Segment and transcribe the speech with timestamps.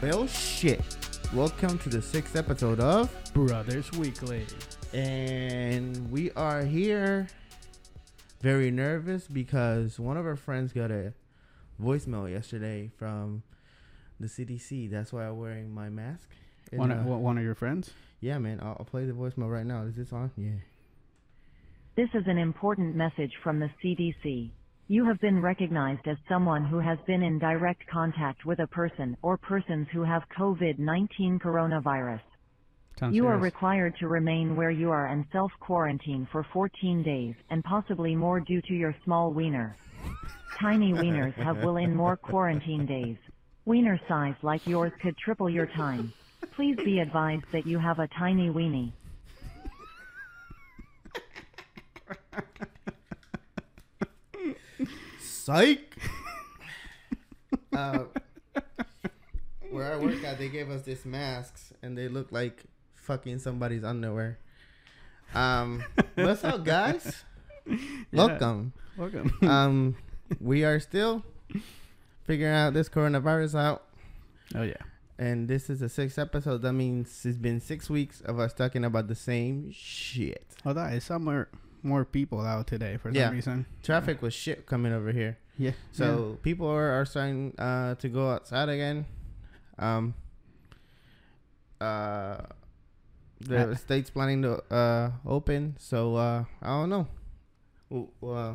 [0.00, 0.80] Well, shit.
[1.34, 4.46] Welcome to the sixth episode of, Brothers Weekly.
[4.94, 7.28] and we are here
[8.40, 11.12] very nervous because one of our friends got a
[11.80, 13.42] voicemail yesterday from
[14.20, 14.90] the CDC.
[14.90, 16.28] That's why I'm wearing my mask.
[16.70, 17.90] And, One, uh, of, one of your friends?
[18.20, 18.60] yeah, man.
[18.62, 19.82] I'll, I'll play the voicemail right now.
[19.82, 20.30] Is this on?
[20.36, 20.50] Yeah.
[21.96, 24.50] This is an important message from the CDC.
[24.88, 29.16] You have been recognized as someone who has been in direct contact with a person
[29.22, 32.20] or persons who have COVID-19 coronavirus.
[32.98, 37.64] Sounds You are required to remain where you are and self-quarantine for 14 days and
[37.64, 39.76] possibly more due to your small wiener.
[40.58, 43.16] Tiny wieners have will in more quarantine days.
[43.64, 46.12] Wiener size like yours could triple your time.
[46.54, 48.92] Please be advised that you have a tiny weenie.
[55.20, 55.96] Psych.
[57.72, 58.04] uh,
[59.70, 63.84] where I work at, they gave us these masks, and they look like fucking somebody's
[63.84, 64.38] underwear.
[65.34, 65.82] Um,
[66.14, 67.24] what's up, guys?
[68.12, 68.72] Welcome.
[68.96, 69.32] Welcome.
[69.42, 69.96] Um,
[70.40, 71.22] we are still
[72.24, 73.84] figuring out this coronavirus out,
[74.54, 74.74] oh, yeah.
[75.18, 76.62] and this is the sixth episode.
[76.62, 80.46] That means it's been six weeks of us talking about the same shit.
[80.64, 81.48] Although I saw more,
[81.82, 83.26] more people out today for Yeah.
[83.26, 83.66] some reason.
[83.82, 85.38] Traffic was shit coming over here.
[85.58, 85.72] Yeah.
[85.92, 89.06] So people are, are starting uh, to go outside again.
[89.78, 90.14] Um,
[91.80, 92.38] uh,
[93.40, 97.06] the Uh, state's planning to uh, open, so uh, I don't know.
[97.90, 98.54] Well, uh,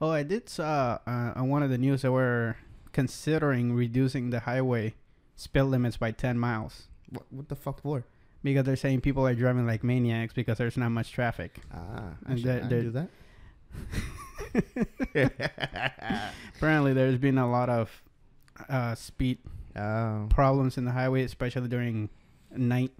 [0.00, 2.56] Oh, I did saw uh, on one of the news that we're
[2.92, 4.94] considering reducing the highway
[5.36, 8.04] speed limits by 10 miles what, what the fuck for?
[8.42, 11.58] because they're saying people are driving like maniacs because there's not much traffic.
[11.74, 13.08] Ah, I And should they're- do that.
[16.56, 18.02] Apparently, there's been a lot of
[18.68, 19.38] uh, speed
[19.78, 22.08] Oh, problems in the highway, especially during
[22.50, 22.92] night.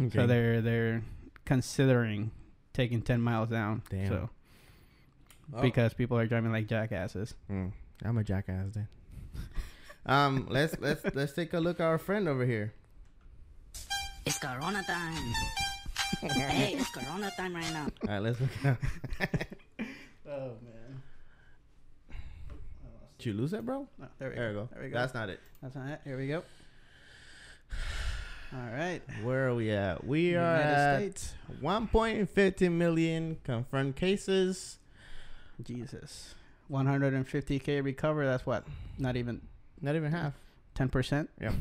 [0.00, 0.16] okay.
[0.18, 1.02] So they're they're
[1.44, 2.30] considering
[2.72, 3.82] taking 10 miles down.
[3.90, 4.08] Damn.
[4.08, 4.30] So
[5.54, 5.62] Oh.
[5.62, 7.34] because people are driving like jackasses.
[7.50, 7.72] Mm,
[8.04, 8.88] I'm a jackass then.
[10.06, 12.72] um, let's let's let's take a look at our friend over here.
[14.24, 15.32] It's Corona time.
[16.30, 17.86] hey, it's Corona time right now.
[18.02, 18.50] All right, let's look.
[18.64, 19.46] At
[20.28, 21.02] Oh man.
[23.18, 23.86] Did you lose it, bro?
[23.98, 24.60] No, there we There go.
[24.62, 24.68] go.
[24.74, 24.98] There we go.
[24.98, 25.40] That's not it.
[25.62, 26.00] That's not it.
[26.04, 26.42] Here we go.
[28.52, 29.00] All right.
[29.22, 30.04] Where are we at?
[30.04, 31.34] We are United at States.
[31.62, 34.78] 1.50 million confirmed cases.
[35.62, 36.34] Jesus.
[36.70, 38.24] 150k recover.
[38.26, 38.64] That's what?
[38.98, 39.40] Not even
[39.80, 40.34] Not even half.
[40.76, 41.28] 10%.
[41.40, 41.52] Yeah.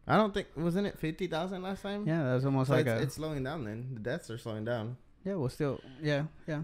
[0.07, 2.07] I don't think wasn't it 50,000 last time?
[2.07, 3.03] Yeah, that was almost So like it's, a.
[3.03, 3.89] it's slowing down then.
[3.93, 4.97] The deaths are slowing down.
[5.23, 5.79] yeah, well, still.
[6.01, 6.63] Yeah, yeah.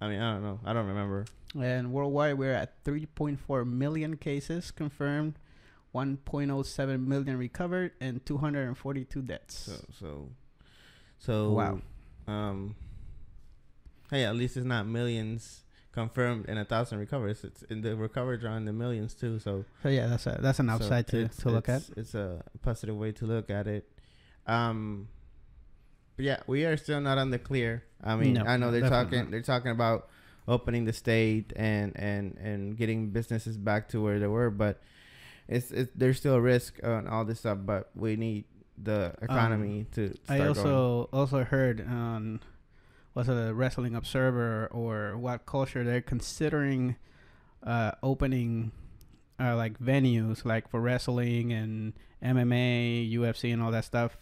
[0.00, 0.60] I mean, I don't know.
[0.64, 1.24] I don't remember.
[1.58, 5.34] And worldwide, we're at 3.4 million cases confirmed,
[5.94, 9.54] 1.07 million recovered, and 242 deaths.
[9.54, 10.28] So so
[11.18, 11.80] so Wow.
[12.26, 12.74] Um
[14.10, 17.30] Hey, at least it's not millions confirmed and a thousand recovered.
[17.30, 19.38] It's, in the recovered are in the millions too.
[19.38, 21.82] So So yeah, that's a that's an so upside to, to look at.
[21.82, 23.88] it's- It's a positive way to look at it.
[24.46, 25.08] Um,
[26.16, 27.84] but yeah, we are still not on the clear.
[28.02, 29.18] I mean, No, I know they're talking.
[29.20, 29.30] not.
[29.30, 30.08] They're talking about
[30.48, 34.82] opening the state and and and getting businesses back to where they were, but
[35.48, 37.58] it's it's there's still a risk on all this stuff.
[37.62, 38.44] But we need
[38.76, 40.14] the economy to.
[40.24, 41.08] Start Um, I also going.
[41.12, 42.40] also heard on
[43.14, 46.96] was it a wrestling observer or WhatCulture they're considering
[47.62, 48.72] uh, opening
[49.38, 51.92] uh, like venues like for wrestling and
[52.22, 54.16] MMA, UFC, and all that stuff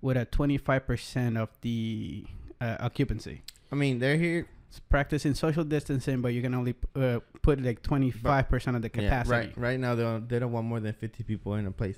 [0.00, 2.24] with a twenty five percent of the
[2.60, 3.42] uh, occupancy.
[3.72, 4.46] I mean, they're here.
[4.70, 8.82] It's practicing social distancing, but you can only uh, put like twenty five percent of
[8.82, 9.04] the capacity.
[9.04, 9.60] Yeah, capacity.
[9.60, 9.70] right.
[9.72, 11.96] Right now, they don't, they don't want more than fifty people in a place.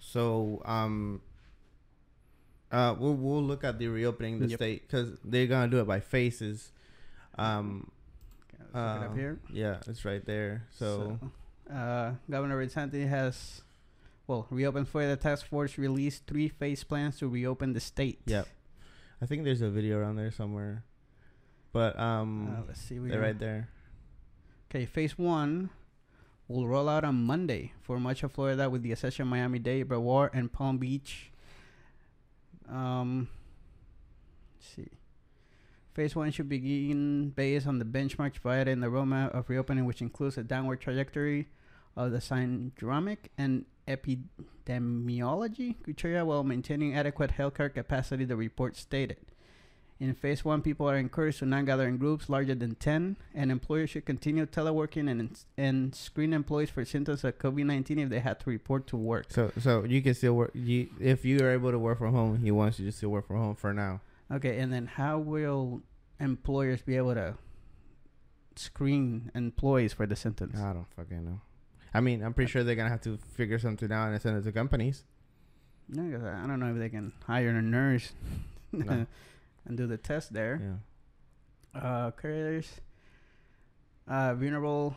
[0.00, 1.20] So, um,
[2.72, 4.58] uh, we'll we'll look at the reopening the Yep.
[4.58, 6.72] state because they're gonna do it by phases.
[7.36, 7.90] Um,
[8.54, 9.38] Okay, let's it up um, here.
[9.52, 10.66] yeah, it's right there.
[10.72, 11.18] So,
[11.68, 13.60] So, uh, Governor DeSantis has,
[14.26, 18.20] well, reopened for the task force released three phase plans to reopen the state.
[18.24, 18.44] yeah,
[19.20, 20.84] I think there's a video around there somewhere,
[21.72, 22.98] but Uh, um, let's see.
[22.98, 23.68] We they're right there.
[24.70, 25.70] Okay, phase one
[26.46, 30.30] will roll out on Monday for much of Florida, with the exception of Miami-Dade, Broward,
[30.32, 31.30] and Palm Beach.
[32.68, 33.28] Um,
[34.58, 34.88] see.
[35.94, 40.00] Phase one should begin based on the benchmarks provided in the roadmap of reopening, which
[40.00, 41.48] includes a downward trajectory
[41.96, 49.16] of the syndromic and epidemiology criteria while maintaining adequate healthcare capacity, the report stated.
[50.00, 53.50] In phase one, people are encouraged to not gather in groups larger than 10, and
[53.50, 58.20] employers should continue teleworking and, and screen employees for symptoms of COVID 19 if they
[58.20, 59.26] had to report to work.
[59.28, 60.52] So so you can still work.
[60.54, 63.26] You if you are able to work from home, he wants you to still work
[63.26, 64.00] from home for now.
[64.30, 65.82] Okay, and then how will
[66.20, 67.34] employers be able to
[68.54, 70.60] screen employees for the symptoms?
[70.60, 71.40] I don't fucking know.
[71.92, 74.36] I mean, I'm pretty uh, sure they're gonna have to figure something out and send
[74.36, 75.02] it to companies.
[75.88, 78.12] No, I don't know if they can hire a nurse
[78.72, 79.06] No.
[79.68, 80.80] and do the test there.
[81.74, 81.80] Yeah.
[81.80, 82.80] Uh, carriers,
[84.08, 84.96] uh, vulnerable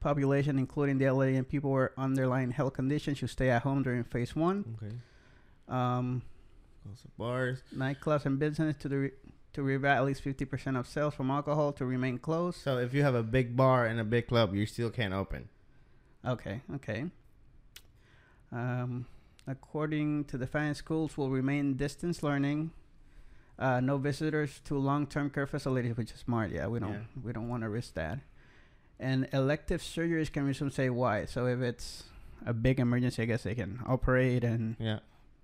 [0.00, 4.04] population, including the elderly and people with underlying health conditions, should stay at home during
[4.04, 4.78] phase one.
[4.82, 4.94] Okay.
[5.68, 6.22] Um,
[7.18, 7.62] bars.
[7.74, 9.10] nightclubs and business to the re-
[9.52, 12.58] to revert at least fifty percent of sales from alcohol to remain closed.
[12.60, 15.48] So if you have a big bar and a big club, you still can't open.
[16.26, 17.06] Okay, okay.
[18.50, 19.06] Um,
[19.46, 22.70] according to the finance schools will remain distance learning.
[23.58, 26.50] Uh, no visitors to long-term care facilities, which is smart.
[26.50, 27.22] Yeah, we don't Yeah.
[27.22, 28.18] we don't want to risk that.
[28.98, 31.26] And elective surgeries can resume say why.
[31.26, 32.04] So if it's
[32.46, 35.00] a big emergency, I guess they can operate and Yeah.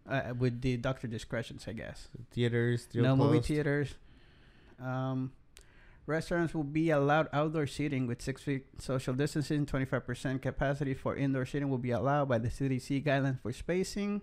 [0.07, 2.09] uh, with the doctor discretions, I guess.
[2.33, 3.95] Theaters still no movie theaters.
[4.81, 5.33] Um,
[6.07, 9.67] restaurants will be allowed outdoor seating with six feet social distancing.
[9.67, 13.53] Twenty five percent capacity for indoor seating will be allowed by the CDC guidelines for
[13.53, 14.23] spacing.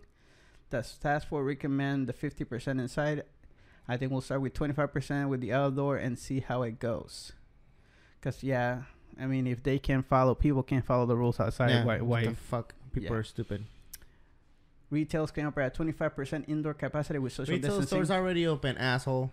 [0.72, 3.24] The task force recommend the fifty percent inside.
[3.88, 6.80] I think we'll start with twenty five percent with the outdoor and see how it
[6.80, 7.34] goes.
[8.22, 8.84] Cause yeah,
[9.20, 11.70] I mean if they can't follow, people can't follow the rules outside.
[11.70, 12.02] Yeah, Why?
[12.02, 12.74] why the fuck?
[12.92, 13.20] People Yeah.
[13.20, 13.66] are stupid.
[14.90, 17.88] retails can operate at twenty five percent indoor capacity with social Retail distancing?
[18.06, 19.32] stores already open, asshole.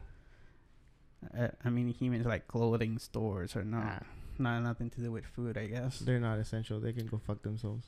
[1.39, 4.03] Uh, I mean, he means like clothing stores or not.
[4.03, 4.07] Ah,
[4.39, 6.01] Not nothing to do with food, I guess.
[6.01, 6.81] they're not essential.
[6.81, 7.87] They can go fuck themselves.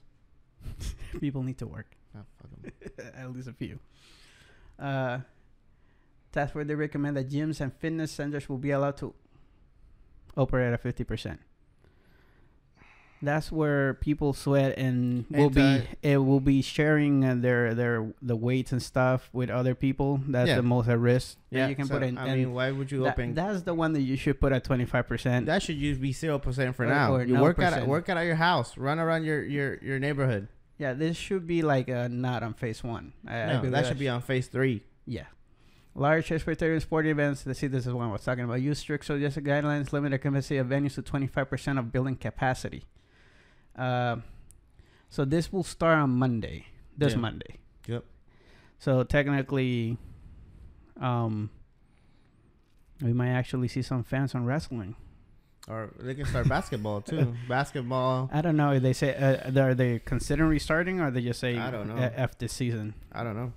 [1.20, 1.86] People need to work.
[2.16, 2.72] Ah, fuck 'em.
[3.20, 3.78] At least a few.
[4.78, 5.18] Uh,
[6.34, 9.14] that's where they recommend that gyms and fitness centers will be allowed to
[10.36, 11.40] operate at fifty percent.
[13.22, 18.36] That's where people sweat and will be it will be sharing uh, their their the
[18.36, 20.20] weights and stuff with other people.
[20.28, 20.56] That's Yeah.
[20.56, 22.18] the most at risk Yeah, you can so, put in.
[22.18, 23.32] I mean, why would you that- open?
[23.34, 25.46] that's the one that you should put at twenty five percent.
[25.46, 27.14] That should just be zero percent for Or- now.
[27.14, 27.88] or you no work out percent.
[27.88, 28.76] work out at your house.
[28.76, 30.48] Run around your your your neighborhood.
[30.76, 33.14] Yeah, this should be like uh, not on phase one.
[33.26, 34.82] I, I no, that should be on phase three.
[35.06, 35.26] Yeah.
[35.96, 37.46] Large spectator sporting events.
[37.46, 38.60] Let's see, this is what I was talking about.
[38.60, 42.84] Use strict social guidelines, limit the capacity of venues to 25% of building capacity.
[43.76, 44.16] Uh,
[45.08, 46.66] so this will start on Monday.
[46.96, 47.18] This Yeah.
[47.18, 47.58] Monday.
[47.86, 48.04] Yep.
[48.78, 49.96] So technically,
[51.00, 51.50] um,
[53.00, 54.96] we might actually see some fans on wrestling.
[55.68, 57.34] Or they can start basketball too.
[57.48, 58.28] basketball.
[58.32, 61.70] I don't know they say uh, are they considering restarting or they just say I
[61.70, 61.96] don't know.
[61.96, 62.94] F this season.
[63.12, 63.52] I don't know.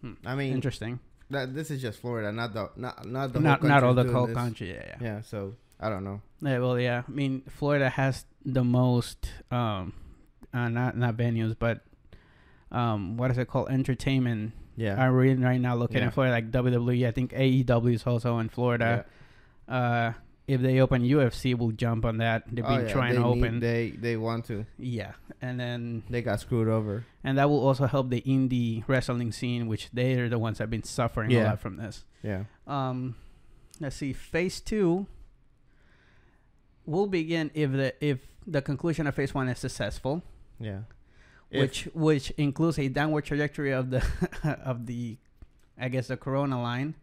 [0.00, 0.12] Hmm.
[0.24, 1.00] I mean, Interesting.
[1.30, 4.26] That, this is just Florida, not the not not the Not not all the whole
[4.26, 4.36] this.
[4.36, 4.70] country.
[4.72, 4.96] Yeah, yeah.
[5.00, 6.20] Yeah, so I don't know.
[6.40, 7.02] Yeah, well, yeah.
[7.06, 9.92] I mean, Florida has the most, um,
[10.52, 11.80] uh, not not venues, but
[12.70, 13.70] um, what is it called?
[13.70, 14.52] Entertainment.
[14.76, 15.00] Yeah.
[15.00, 16.04] I'm reading right now, looking Yeah.
[16.06, 17.06] in Florida, like WWE.
[17.06, 19.04] I think AEW is also in Florida.
[19.68, 20.12] Uh,
[20.46, 22.44] if they open UFC, we'll jump on that.
[22.50, 23.60] They've Oh, been yeah, trying they to need- open.
[23.60, 24.66] they they want to.
[24.78, 27.04] yeah, and then They got screwed over.
[27.22, 30.64] and that will also help the indie wrestling scene, which they are the ones that
[30.64, 32.04] have been suffering a lot from this.
[32.22, 32.44] Yeah.
[32.66, 33.16] Um,
[33.80, 34.12] let's see.
[34.12, 35.06] Phase two
[36.86, 40.22] will begin if the if the conclusion of phase one is successful,
[40.60, 40.80] Yeah.
[41.50, 44.04] If- which which includes a downward trajectory of the
[44.64, 45.16] of the,
[45.78, 46.94] I guess the corona line.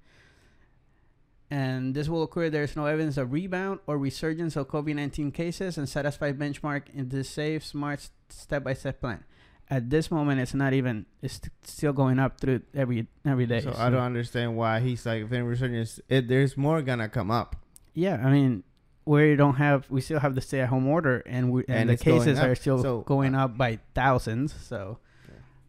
[1.51, 2.50] And this will occur.
[2.50, 6.84] There is no evidence of rebound or resurgence of COVID nineteen cases, and satisfy benchmark
[6.96, 9.25] in this safe, smart, step by step plan.
[9.70, 11.05] At this moment, it's not even.
[11.22, 13.60] It's st- still going up through every every day.
[13.60, 16.00] so I don't understand why he's like if any resurgence.
[16.08, 17.58] It, there's more gonna come up.
[17.93, 18.63] Yeah, I mean,
[19.03, 22.39] we don't have, we still have the stay-at-home order, and we and, And the cases
[22.39, 24.53] are still So, going uh, up by thousands.
[24.53, 25.00] So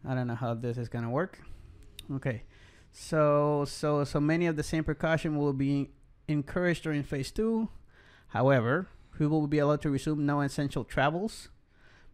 [0.07, 1.39] I don't know how this is gonna work.
[2.15, 2.43] Okay,
[2.93, 5.89] so so so many of the same precaution will be
[6.27, 7.67] encouraged during phase two.
[8.27, 11.49] However, people will be allowed to resume non-essential travels.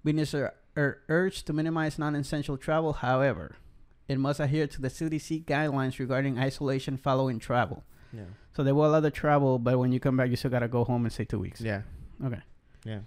[0.03, 2.93] Businesses are, are urged to minimize non-essential travel.
[2.93, 3.57] However,
[4.07, 7.83] it must adhere to the CDC guidelines regarding isolation following travel.
[8.13, 8.23] Yeah.
[8.55, 10.83] So they will allow the travel, but when you come back, you still gotta go
[10.83, 11.61] home and stay two weeks.
[11.61, 11.81] Yeah.
[12.23, 12.41] Okay.
[12.85, 12.99] Yeah.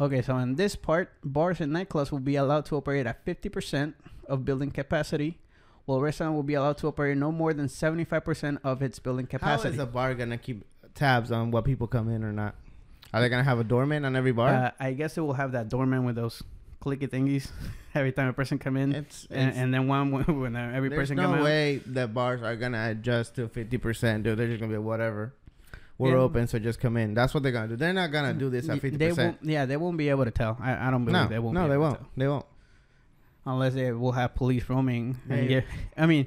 [0.00, 3.94] Okay, so in this part, bars and nightclubs will be allowed to operate at 50%
[4.28, 5.38] of building capacity,
[5.86, 9.74] Well, restaurant will be allowed to operate no more than 75% of its building capacity.
[9.74, 10.64] is a bar gonna keep
[10.94, 12.54] tabs on what people come in or not?
[13.12, 14.48] Are they gonna have a doorman on every bar?
[14.48, 16.42] Uh, I guess it will have that doorman with those
[16.82, 17.50] clicky thingies
[17.94, 20.10] every time a person come in, it's, and, it's and then one
[20.40, 21.44] when, uh, every there's person no come out.
[21.44, 24.38] way that bars are gonna adjust to fifty percent, dude.
[24.38, 25.34] They're just gonna be whatever.
[25.96, 26.22] We're Yeah.
[26.22, 27.14] open, so just come in.
[27.14, 27.76] That's what they're gonna do.
[27.76, 29.38] They're not gonna do this at fifty They percent.
[29.40, 29.50] won't.
[29.50, 30.56] Yeah, they won't be able to tell.
[30.60, 31.54] I, I don't believe No, they won't.
[31.54, 32.00] no, they to won't.
[32.16, 32.46] They won't.
[33.46, 35.18] Unless they will have police roaming.
[35.28, 35.38] Hey.
[35.40, 35.64] And get,
[35.96, 36.26] I mean,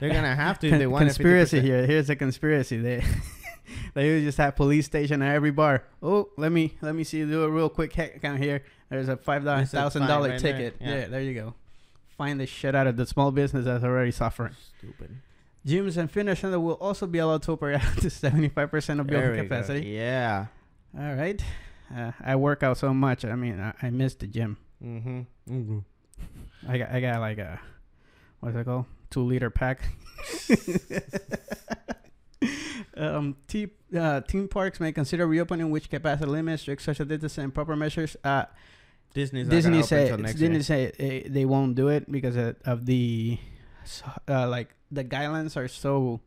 [0.00, 0.68] They're gonna have to.
[0.68, 1.62] if they want it conspiracy 50%.
[1.62, 1.86] here.
[1.86, 2.78] Here's a conspiracy.
[2.78, 3.04] They
[3.94, 5.84] they just have police station at every bar.
[6.02, 8.62] Oh, let me let me see do a real quick head count here.
[8.90, 10.52] There's a five thousand dollar a thousand fine dollar right there.
[10.52, 10.76] ticket.
[10.80, 10.94] Yeah.
[10.96, 11.06] Yeah.
[11.08, 11.54] there you go.
[12.16, 14.54] Find the shit out of the small business that's already suffering.
[14.78, 15.16] Stupid.
[15.66, 19.00] Gyms and fitness center will also be allowed to operate up to seventy five percent
[19.00, 19.56] of There building we go.
[19.56, 19.86] capacity.
[19.88, 20.46] Yeah.
[20.96, 21.42] All right.
[21.94, 23.24] Uh, I work out so much.
[23.24, 24.58] I mean, I, I miss the gym.
[24.84, 25.20] Mm-hmm.
[25.50, 25.78] mm-hmm.
[26.68, 27.60] I got I got like a
[28.40, 28.86] what's it called?
[29.10, 29.82] Two liter pack.
[32.96, 37.54] um, te- uh, theme parks may consider reopening which capacity limits, strict social distancing, and
[37.54, 38.16] proper measures.
[38.24, 38.44] Uh,
[39.12, 43.38] Disney's Disney said Disney say they, they won't do it because of, of the
[44.28, 46.20] uh, like the guidelines are so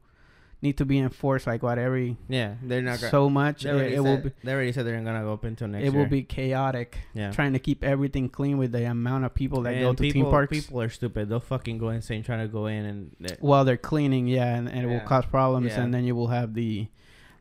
[0.61, 3.11] need to be enforced like what every Yeah, they're not gonna.
[3.11, 5.31] so much they it, already, it said, will be they already said they're gonna go
[5.31, 6.01] open until next it year.
[6.01, 7.31] will be chaotic Yeah.
[7.31, 10.31] trying to keep everything clean with the amount of people that go to people, theme
[10.31, 11.29] parks People are stupid.
[11.29, 13.15] They'll fucking go insane trying to go in and.
[13.19, 15.81] they- while they're cleaning yeah and, and it will cause problems Yeah.
[15.83, 16.87] and then you will have the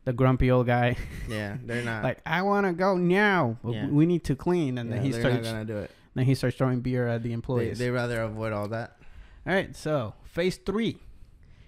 [0.05, 0.95] the grumpy old guy
[1.29, 2.03] Yeah, they're not.
[2.03, 3.87] like i want to go now Yeah.
[3.87, 5.91] we need to clean and then he starts gonna do it.
[6.13, 8.95] then he starts throwing beer at the They employees they rather avoid all that.
[9.45, 10.99] all right so phase three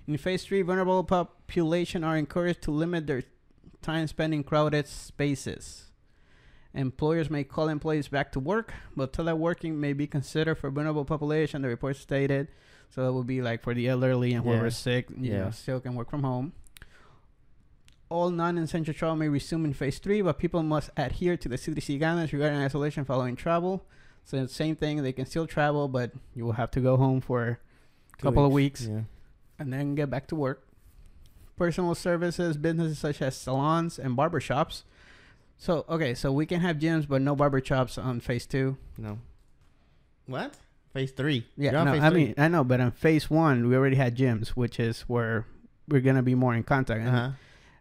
[0.10, 3.24] in phase three vulnerable population are encouraged to limit their
[3.82, 5.86] time spent in crowded spaces
[6.74, 11.62] employers may call employees back to work but teleworking may be considered for vulnerable population
[11.62, 12.48] the report stated
[12.90, 14.52] so it would be like for the elderly and Yeah.
[14.52, 15.44] whoever's sick you Yeah.
[15.46, 16.54] know still can work from home
[18.10, 22.00] all non-essential travel may resume in phase three, but people must adhere to the CDC
[22.00, 23.86] guidelines regarding isolation following travel.
[24.26, 27.60] So same thing, they can still travel, but you will have to go home for
[28.18, 29.02] a couple of weeks Yeah.
[29.60, 30.66] And then get back to work.
[31.58, 34.84] Personal services, businesses such as salons and barbershops.
[35.58, 38.78] So okay, so we can have gyms, but no barbershops on phase two.
[38.98, 39.20] No.
[40.26, 40.56] What?
[40.94, 41.46] Phase three.
[41.58, 42.26] Yeah, no, I three.
[42.28, 45.46] mean I know, but on phase one we already had gyms, which is where
[45.88, 47.06] we're gonna be more in contact.
[47.06, 47.32] Uh-huh.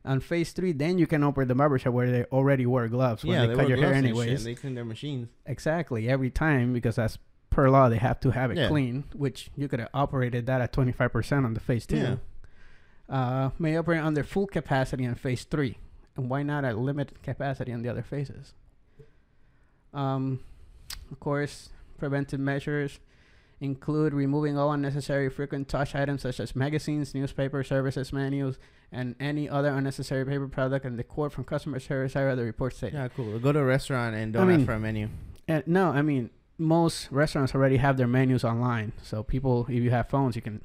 [0.05, 3.35] on phase three, then you can open the barbershop where they already wear gloves when
[3.35, 4.45] Yeah, they, they cut your hair gloves and shit, anyways.
[4.45, 5.29] They clean their machines.
[5.47, 7.19] Exactly, every time because that's
[7.59, 8.69] per law they have to have it Yeah.
[8.69, 11.97] clean, which you could have operated that at twenty five percent on the phase two.
[11.97, 12.17] Yeah.
[13.09, 15.77] Uh, may operate under full capacity on phase three,
[16.17, 18.55] and why not at limited capacity on the other phases?
[19.93, 20.39] Um,
[21.11, 23.01] of course, preventive measures
[23.61, 28.57] include removing all unnecessary frequent touch items such as magazines, newspaper services menus,
[28.93, 32.37] and any other unnecessary paper product and the decor from customer service area.
[32.37, 32.95] The report stated.
[32.97, 33.37] Yeah, cool.
[33.41, 35.09] Go to a restaurant and don't I mean- ask for a menu.
[35.49, 38.93] And no, I mean most restaurants already have their menus online.
[39.03, 40.61] So people, if you have phones, you can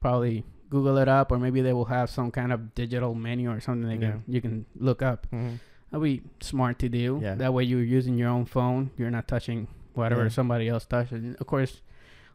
[0.00, 3.60] probably Google it up, or maybe they will have some kind of digital menu or
[3.60, 4.12] something they Yeah.
[4.12, 5.26] can you can look up.
[5.32, 5.60] Mhm.
[5.90, 7.20] That'd be smart to do.
[7.22, 7.36] Yeah.
[7.36, 8.90] That way you're using your own phone.
[8.98, 10.28] You're not touching whatever Yeah.
[10.30, 11.22] somebody else touches.
[11.22, 11.80] And of course,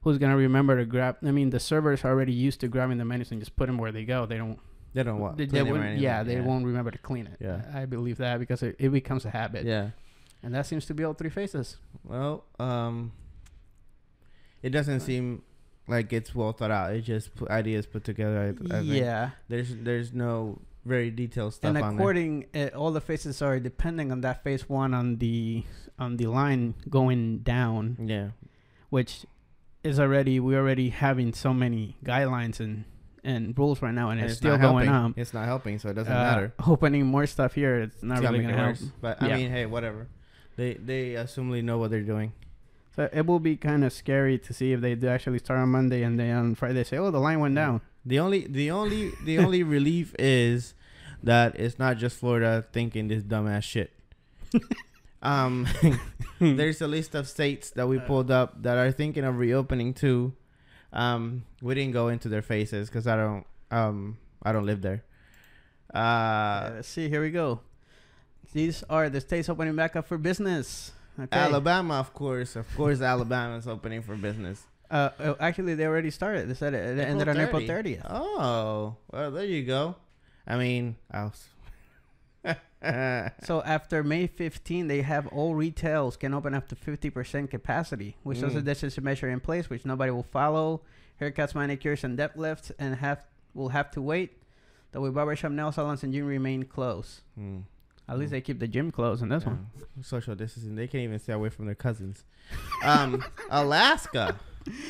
[0.03, 1.17] who's gonna remember to grab?
[1.23, 3.77] I mean, the servers are already used to grabbing the menus and just put them
[3.77, 4.25] where they go.
[4.25, 4.59] They don't.
[4.93, 5.37] They don't want.
[5.37, 7.37] They, they won't- yeah, they won't remember to clean it.
[7.39, 7.61] Yeah.
[7.71, 9.65] I believe that because it, it becomes a habit.
[9.65, 9.89] Yeah.
[10.41, 11.77] And that seems to be all three phases.
[12.03, 13.11] Well, um,
[14.61, 15.43] it doesn't seem
[15.87, 16.93] like it's well thought out.
[16.93, 18.55] It's just pu- ideas put together.
[18.71, 18.93] I, I think.
[18.93, 19.31] yeah.
[19.47, 24.21] There's there's no very detailed stuff and according uh, all the phases are depending on
[24.21, 25.61] that phase one on the
[25.99, 28.29] on the line going down Yeah.
[28.89, 29.25] which
[29.83, 32.85] is already we're already having so many guidelines and
[33.25, 35.11] and rules right now and, And it's, still not going helping.
[35.11, 36.53] up It's not helping, so it doesn't Uh, matter.
[36.65, 38.91] opening more stuff here it's not It's really gonna it help.
[39.01, 39.35] But I Yeah.
[39.37, 40.07] mean, hey, whatever.
[40.57, 42.33] They they assumably know what they're doing.
[42.95, 45.69] so it will be kind of scary to see if they do actually start on
[45.69, 49.11] monday and then on friday say oh the line went down The only the only
[49.23, 50.73] the only relief is
[51.23, 53.91] that it's not just Florida thinking this dumbass shit.
[55.21, 55.67] um,
[56.39, 60.31] there's a list of states that we pulled up that are thinking of reopening too.
[60.93, 65.03] Um, we didn't go into their faces because I don't um I don't live there.
[65.93, 67.59] Uh, Uh, let's see here we go
[68.53, 73.01] these are the states opening back up for business okay Alabama, of course, of course,
[73.01, 74.63] Alabama is opening for business.
[74.89, 76.49] Uh, uh, actually, they already started.
[76.49, 78.01] They said it, it ended on April 30th.
[78.09, 79.95] Oh, well, there you go.
[80.47, 81.45] I mean, I was.
[83.43, 88.37] So after May 15, they have all retails can open up to 50% capacity, which
[88.39, 88.65] is a Mm.
[88.65, 90.81] distance measure in place, which nobody will follow.
[91.19, 94.41] haircuts, manicures, and depth lifts, and have will have to wait.
[94.93, 97.19] The way barbershop, nail salons, and gym remain closed.
[97.35, 97.59] Hmm.
[98.09, 99.67] At least they keep the gym closed in this one.
[100.01, 100.75] Social distancing.
[100.75, 102.23] They can't even stay away from their cousins.
[102.83, 104.39] Um, Alaska.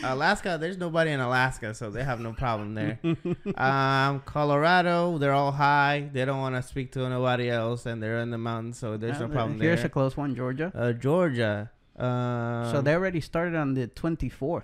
[0.03, 2.97] Alaska, there's nobody in Alaska, so they have no problem there.
[3.55, 6.09] um, Colorado, they're all high.
[6.13, 9.17] They don't want to speak to nobody else, and they're in the mountains, so there's
[9.17, 9.69] Uh, no problem Here's there.
[9.75, 10.71] Here's a close one, Georgia.
[10.73, 11.71] uh, Georgia.
[11.97, 14.63] Um, so they already started on the 24th.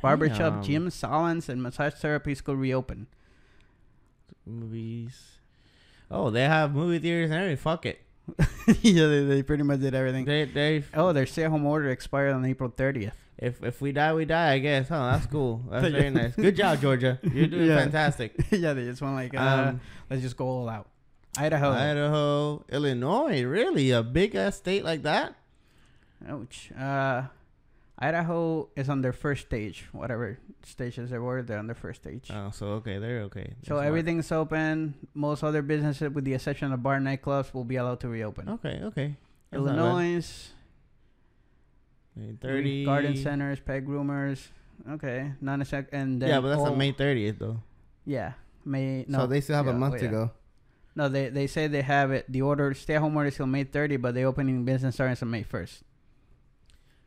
[0.00, 3.06] Barbershop, gyms, salons, and massage therapies could reopen.
[4.44, 5.31] movies.
[6.12, 7.56] Oh, they have movie theaters and everything.
[7.56, 7.98] Fuck it.
[8.82, 10.24] yeah, they, they pretty much did everything.
[10.24, 13.12] They they Oh, their stay-at-home order expired on April 30th.
[13.38, 14.52] if if we die, we die.
[14.52, 14.86] I guess.
[14.90, 15.62] Oh, that's cool.
[15.70, 16.36] That's very nice.
[16.36, 17.18] Good job, Georgia.
[17.22, 17.78] You're doing Yeah.
[17.78, 18.34] fantastic.
[18.50, 19.40] yeah, they just went like, uh,
[19.74, 20.88] Um, let's just go all out.
[21.36, 21.70] Idaho.
[21.72, 25.34] Idaho, Illinois, really a big ass state like that?
[26.28, 26.70] Ouch.
[26.78, 27.22] Uh,
[28.02, 29.86] Idaho is on their first stage.
[29.92, 32.28] Whatever stages they were, they're on their first stage.
[32.34, 33.54] Oh, so okay, they're okay.
[33.62, 34.94] so That's everything's open.
[35.14, 38.48] Most other businesses, with the exception of bar nightclubs, will be allowed to reopen.
[38.48, 39.14] Okay, okay.
[39.52, 39.62] That's.
[39.62, 40.50] Illinois,
[42.16, 44.48] May thirty garden centers, pet groomers.
[44.90, 47.62] Okay, non and then Yeah, but that's all- on May thirtieth though.
[48.04, 48.32] Yeah,
[48.64, 49.04] May.
[49.06, 50.10] No, so they still have yeah, a month oh, to yeah.
[50.10, 50.30] go.
[50.96, 52.26] No, they they say they have it.
[52.28, 55.22] The order stay at home order is till May 30, but the opening business starts
[55.22, 55.82] on May 1st.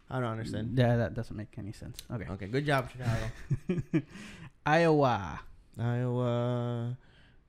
[0.10, 0.78] I don't understand.
[0.78, 1.98] Yeah, that doesn't make any sense.
[2.12, 2.26] Okay.
[2.30, 4.02] Okay, good job, Chicago.
[4.66, 5.40] Iowa.
[5.80, 6.98] Iowa,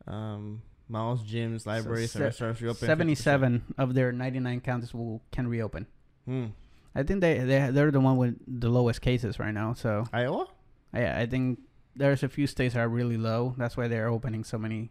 [0.06, 2.86] um, malls, gyms, libraries, se- and restaurants reopen.
[2.86, 2.86] 50%.
[2.86, 5.86] 77 of their 99 counties will can reopen.
[6.24, 6.46] Hmm.
[6.94, 9.74] I think they they they're the one with the lowest cases right now.
[9.74, 10.46] So Iowa.
[10.94, 11.60] yeah, I think
[11.94, 13.54] there's a few states that are really low.
[13.58, 14.90] That's why they're opening so many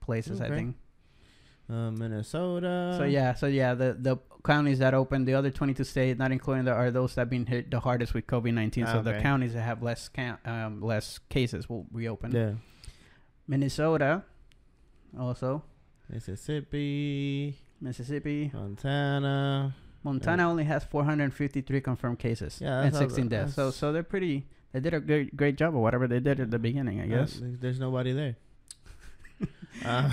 [0.00, 0.40] places.
[0.40, 0.76] I think.
[1.70, 2.94] Uh, Minnesota.
[2.98, 6.64] So yeah, so yeah, the the counties that open, the other 22 states, not including
[6.64, 8.86] the are those that have been hit the hardest with COVID 19.
[8.86, 12.32] So the counties that have less count, um, less cases will reopen.
[12.32, 12.52] Yeah.
[13.48, 14.22] Minnesota,
[15.18, 15.62] also
[16.10, 19.74] Mississippi, Mississippi, Montana.
[20.02, 23.54] Montana only has 453 confirmed cases Yeah, and that's how 16 deaths.
[23.54, 24.46] So so they're pretty.
[24.72, 27.18] They did a great great job or whatever they did at the beginning, I Uh,
[27.18, 27.38] guess.
[27.40, 28.36] there's- there's nobody there.
[29.84, 30.10] Uh,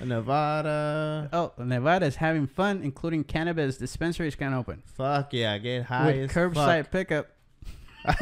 [0.04, 1.28] Nevada.
[1.32, 6.32] oh, Nevada is having fun, including cannabis dispensaries can open Fuck yeah, get high with
[6.32, 6.90] curbside fuck.
[6.90, 7.28] pickup.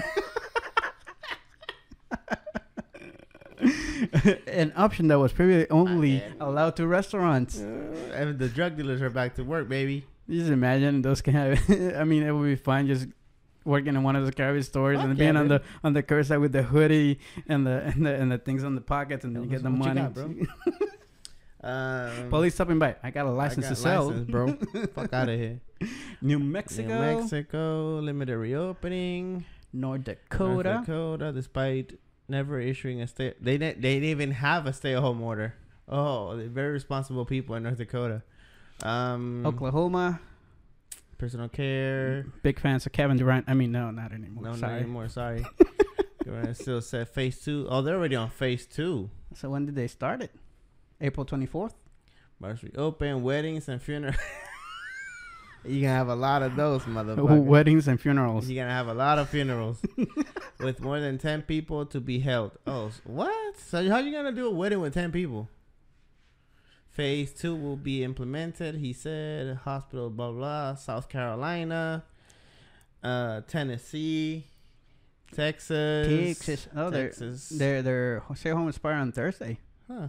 [4.46, 7.60] An option that was previously only allowed to restaurants.
[7.60, 10.06] Uh, and the drug dealers are back to work, baby.
[10.28, 11.70] Just imagine those can have.
[11.96, 13.08] I mean, it would be fun just
[13.70, 16.02] working in one of those cannabis stores Fuck and yeah, being on the on the
[16.02, 19.34] curbside with the hoodie and the and the and the things on the pockets, and
[19.34, 20.00] then you get the money.
[20.00, 20.34] got, bro?
[21.62, 22.96] Um, Police stopping by.
[23.02, 24.06] I got a license got to sell.
[24.06, 24.54] license, bro.
[24.94, 25.60] Fuck out of here.
[26.22, 29.44] New Mexico, New Mexico, limited reopening.
[29.72, 30.72] North Dakota.
[30.72, 31.32] North Dakota.
[31.32, 33.82] Despite never issuing a stay, they didn't.
[33.82, 35.54] They didn't even have a stay-at-home order.
[35.86, 38.22] Oh, they're very responsible people in North Dakota.
[38.82, 40.20] Um, Oklahoma.
[41.20, 42.24] Personal care.
[42.42, 43.44] Big fans of Kevin Durant.
[43.46, 44.44] I mean, no, not anymore.
[44.44, 45.08] No, not anymore.
[45.08, 45.44] Sorry.
[46.24, 47.66] Durant still said phase two.
[47.68, 49.10] Oh, they're already on phase two.
[49.34, 50.32] So when did they start it?
[51.00, 51.74] April twenty fourth.
[52.40, 54.16] Bars reopen, weddings and funerals.
[55.64, 57.44] You're gonna have a lot of those, motherfucker.
[57.44, 58.48] Weddings and funerals.
[58.48, 59.78] You're gonna have a lot of funerals
[60.58, 62.52] with more than ten people to be held.
[62.66, 63.58] Oh, what?
[63.58, 65.48] So how you gonna do a wedding with ten people?
[66.90, 68.74] Phase two will be implemented.
[68.76, 70.74] He said hospital, blah blah.
[70.74, 72.04] South Carolina,
[73.02, 74.44] uh, Tennessee,
[75.34, 76.68] Texas, Texas.
[76.76, 77.48] Oh, Texas.
[77.48, 80.08] they're they're stay home expire on Thursday, Huh.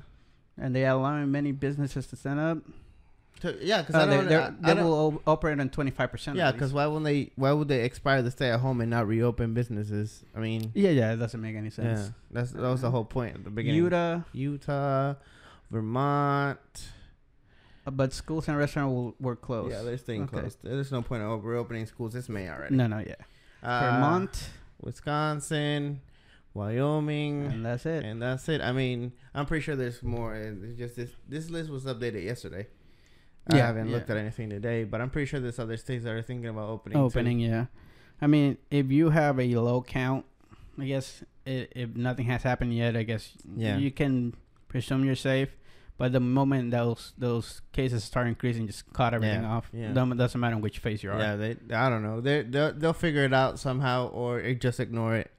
[0.58, 2.58] and they are allowing many businesses to set up.
[3.41, 4.28] To- yeah, because Uh, I they don't.
[4.30, 6.38] they're- I, they will operate on twenty five percent.
[6.38, 7.32] yeah, because why wouldn't they?
[7.36, 10.24] Why would they expire the stay at home and not reopen businesses?
[10.36, 12.00] I mean, yeah, yeah, it doesn't make any sense.
[12.08, 13.84] yeah, that's that was the whole point at the beginning.
[13.84, 15.13] Utah, Utah,
[15.72, 16.60] Vermont.
[17.88, 19.72] uh, but schools and restaurants will work closed.
[19.72, 20.40] Yeah, they're staying Okay.
[20.42, 20.60] closed.
[20.64, 22.14] There's no point of reopening schools.
[22.16, 22.76] It's May already.
[22.76, 23.16] No, no, yeah.
[23.64, 24.50] Uh, Vermont,
[24.82, 26.02] Wisconsin,
[26.54, 28.04] Wyoming, and that's it.
[28.04, 28.62] and that's it.
[28.62, 30.36] I mean, I'm pretty sure there's more.
[30.36, 31.12] It's just this.
[31.28, 32.68] This list was updated yesterday.
[33.50, 33.96] Yeah, I haven't yeah.
[33.96, 36.70] looked at anything today, but I'm pretty sure there's other states that are thinking about
[36.70, 36.98] opening.
[36.98, 37.04] too.
[37.04, 37.66] Opening, yeah.
[38.22, 40.26] I mean, if you have a low count,
[40.78, 43.78] I guess i if nothing has happened yet, I guess Yeah.
[43.78, 44.36] you can
[44.68, 45.50] presume you're safe.
[46.02, 49.70] But the moment those those cases start increasing, just cut everything Yeah, off.
[49.72, 49.94] yeah.
[49.94, 51.20] Don't- doesn't matter which phase you are.
[51.20, 51.58] Yeah, they.
[51.72, 52.22] I don't know.
[52.22, 55.30] They they'll, they'll figure it out somehow, or just ignore it.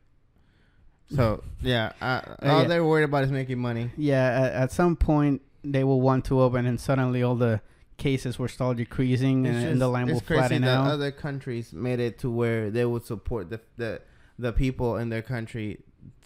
[1.13, 2.69] So yeah, I, uh, all yeah.
[2.69, 3.91] they're worried about is making money.
[3.97, 7.61] Yeah, at, at some point they will want to open, and suddenly all the
[7.97, 10.87] cases will start decreasing, and, It's and the just- line will flatten out.
[10.87, 14.01] Other countries made it to where they would support the the
[14.39, 15.81] the people in their country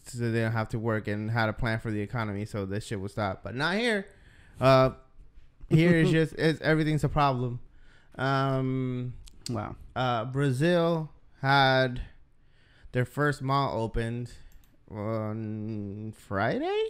[0.04, 2.84] so they don't have to work and had a plan for the economy, so this
[2.84, 3.42] shit will stop.
[3.42, 4.04] But not here.
[4.60, 4.90] Uh,
[5.68, 7.60] here is just it's everything's a problem.
[8.16, 9.14] Um,
[9.50, 9.76] Wow.
[9.94, 11.10] uh, Brazil
[11.42, 12.00] had
[12.92, 14.32] their first mall opened
[14.90, 16.84] on Friday.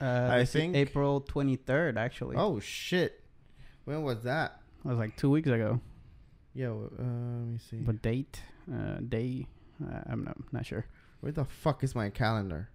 [0.00, 2.36] Uh, I think- April 23rd, actually.
[2.36, 3.22] Oh shit!
[3.84, 4.60] When was that?
[4.84, 5.80] It was like two weeks ago.
[6.54, 7.76] Yeah, uh, let me see.
[7.78, 9.46] But date, uh, day,
[9.82, 10.86] uh, I'm not, not sure.
[11.20, 12.70] Where the fuck is my calendar?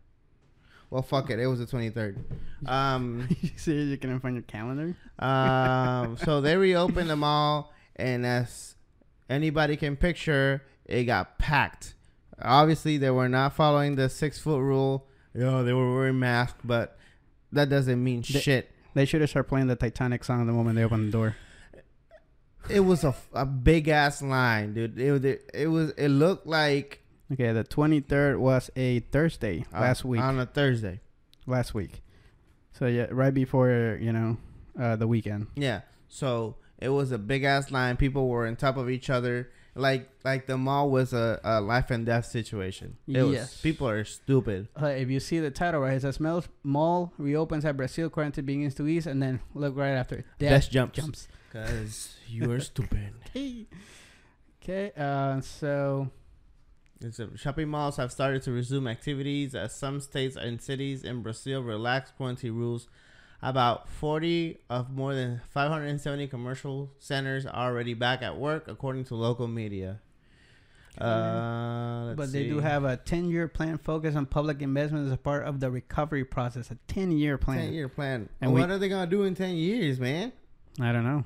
[0.94, 1.40] Well, fuck it.
[1.40, 2.24] It was the twenty third.
[2.68, 4.96] Um, you see, you can find your calendar.
[5.18, 6.18] um.
[6.24, 8.76] So they reopened the mall, and as
[9.28, 11.96] anybody can picture, it got packed.
[12.40, 15.08] Obviously, they were not following the six foot rule.
[15.34, 16.96] Yo, they were wearing masks, but
[17.52, 18.70] that doesn't mean They- shit.
[18.94, 21.36] They should have started playing the Titanic song the moment they opened the door.
[22.70, 25.00] It was a, a big ass line, dude.
[25.00, 27.03] It was it was it looked like
[27.34, 30.22] Okay, the 23rd was a Thursday uh, last week.
[30.22, 31.02] on a Thursday.
[31.46, 32.02] last week.
[32.72, 34.38] So yeah, right before you know
[34.80, 35.48] uh, the weekend.
[35.56, 35.82] Yeah.
[36.08, 37.98] So it was a big ass line.
[37.98, 39.50] People were on top of each other.
[39.76, 42.98] Like like the mall was a, a life and death situation.
[43.08, 43.62] It was Yes.
[43.62, 44.68] people are stupid.
[44.80, 48.46] Uh, if you see the title right, it says "Mall- mall reopens at Brazil, quarantine
[48.46, 50.26] begins to ease, and then look right after it.
[50.38, 50.98] Death jumps.
[51.00, 51.28] jumps.
[51.52, 53.14] Cause you are stupid.
[54.64, 56.10] okay, uh, so
[57.04, 61.62] a, shopping malls have started to resume activities as some states and cities in Brazil
[61.62, 62.88] relax quarantine rules.
[63.42, 69.16] About 40 of more than 570 commercial centers are already back at work, according to
[69.16, 70.00] local media.
[71.00, 75.12] Uh, let's but they do have a 10 year plan focused on public investment as
[75.12, 76.70] a part of the recovery process.
[76.72, 77.58] A 10 year plan.
[77.66, 78.16] 10 year plan.
[78.22, 80.32] And And we- what are they gonna do in 10 years, man?
[80.80, 81.26] I don't know.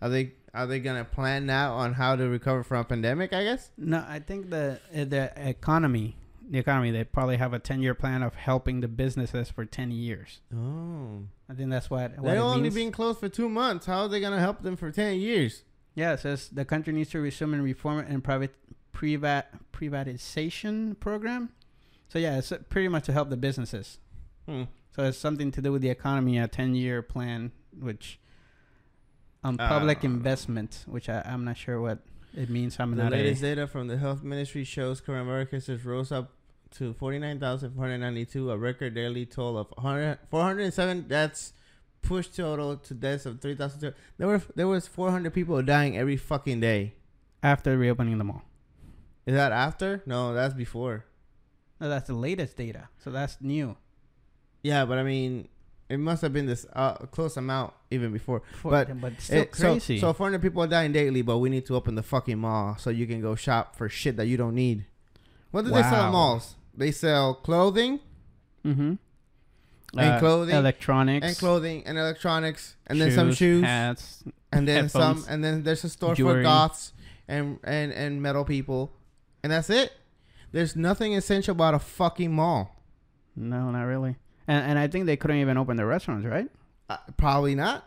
[0.00, 3.32] Are they are they gonna plan now on how to recover from a pandemic?
[3.32, 3.70] I guess.
[3.76, 6.16] No, I think the uh, the economy,
[6.48, 9.90] the economy, they probably have a 10 year plan of helping the businesses for 10
[9.90, 10.40] years.
[10.54, 12.74] Oh, I think that's what, what they're only means.
[12.74, 13.86] being closed for two months.
[13.86, 15.62] How are they gonna help them for 10 years?
[15.94, 18.54] Yeah, it says the country needs to resume and reform and private
[18.92, 21.50] privat privatization program.
[22.08, 23.98] So yeah, it's uh, pretty much to help the businesses.
[24.48, 24.64] Hmm.
[24.94, 28.18] So it's something to do with the economy, a ten year plan, which
[29.46, 31.98] on Uh, public investment, which I, I'm not sure what
[32.36, 32.76] it means.
[32.80, 36.10] I'm the not latest a, data from the health ministry shows current America cases rose
[36.12, 36.32] up
[36.78, 41.52] to 49,492, a record daily toll of 100, 407 deaths,
[42.02, 43.94] push total to deaths of 3,000.
[44.18, 46.94] There were there was 400 people dying every fucking day.
[47.42, 48.42] after reopening the mall.
[49.26, 50.02] Is that after?
[50.06, 51.04] No, that's before.
[51.80, 52.88] No, that's the latest data.
[52.98, 53.76] So that's new.
[54.62, 55.48] Yeah, but I mean,
[55.88, 58.42] it must have been this uh, close amount even before.
[58.60, 59.98] For- But but still It- so- crazy.
[60.00, 62.90] So, 400 people are dying daily, but we need to open the fucking mall so
[62.90, 64.84] you can go shop for shit that you don't need.
[65.50, 66.56] What do they sell at malls?
[66.76, 68.00] They sell clothing
[68.64, 68.94] mm-hmm.
[69.98, 74.24] and clothing electronics, and clothing and electronics, and then some shoes, hats.
[74.52, 76.40] and then some, and then there's a store jewelry.
[76.40, 76.92] for goths
[77.28, 78.92] and and and metal people,
[79.42, 79.92] and that's it.
[80.52, 82.82] There's nothing essential about a fucking mall.
[83.34, 84.16] No, not really.
[84.48, 86.48] And and I think they couldn't even open the restaurants, right?
[86.88, 87.84] Uh, probably not.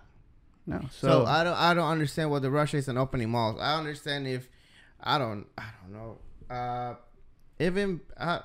[0.66, 0.82] No.
[0.92, 3.58] So, So, I don't I don't understand what the rush is in opening malls.
[3.60, 4.48] I understand if
[5.02, 6.18] I don't I don't know.
[6.54, 6.96] Uh
[7.60, 8.40] even uh,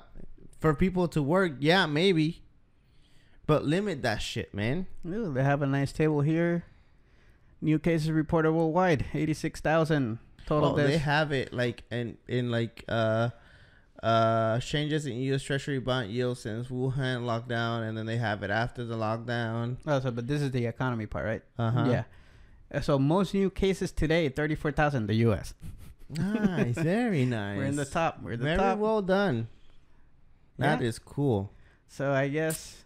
[0.59, 2.41] for people to work, yeah, maybe.
[3.47, 4.87] But limit that shit, man.
[5.07, 6.65] Ooh, they have a nice table here.
[7.61, 12.83] New cases reported worldwide, eighty-six thousand total Oh, they have it like in in like
[12.87, 13.29] uh
[14.05, 18.51] uh changes in US Treasury bond yield since Wuhan lockdown and then they have it
[18.51, 19.77] after the lockdown.
[19.87, 21.41] oh, so but this is the economy part, right?
[21.57, 21.85] Uh-huh.
[21.89, 22.03] Yeah.
[22.73, 25.53] Uh, So most new cases today, thirty-four thousand, the U.S.
[26.09, 27.57] Nice, very nice.
[27.61, 28.21] We're in the top.
[28.21, 28.77] We're the Very top.
[28.77, 29.47] well done.
[30.59, 31.11] That is Yeah.
[31.13, 31.51] cool.
[31.87, 32.83] So I guess,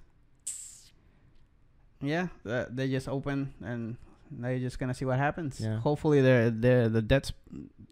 [2.02, 3.98] yeah, they just open and
[4.32, 5.60] they're just gonna see what happens.
[5.60, 5.80] Yeah.
[5.80, 7.32] Hopefully, the the the debts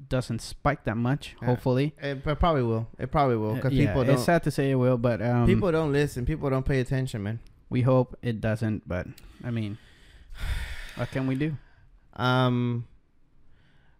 [0.09, 1.35] doesn't spike that much.
[1.41, 1.47] Yeah.
[1.49, 2.87] Hopefully, It, it probably will.
[2.99, 4.15] It probably will because Uh, yeah, people don't.
[4.15, 6.25] it's sad to say it will, but um, people don't listen.
[6.25, 7.39] People don't pay attention, man.
[7.69, 8.87] we hope it doesn't.
[8.87, 9.07] But
[9.43, 9.77] I mean,
[10.95, 11.57] what can we do?
[12.15, 12.87] Um,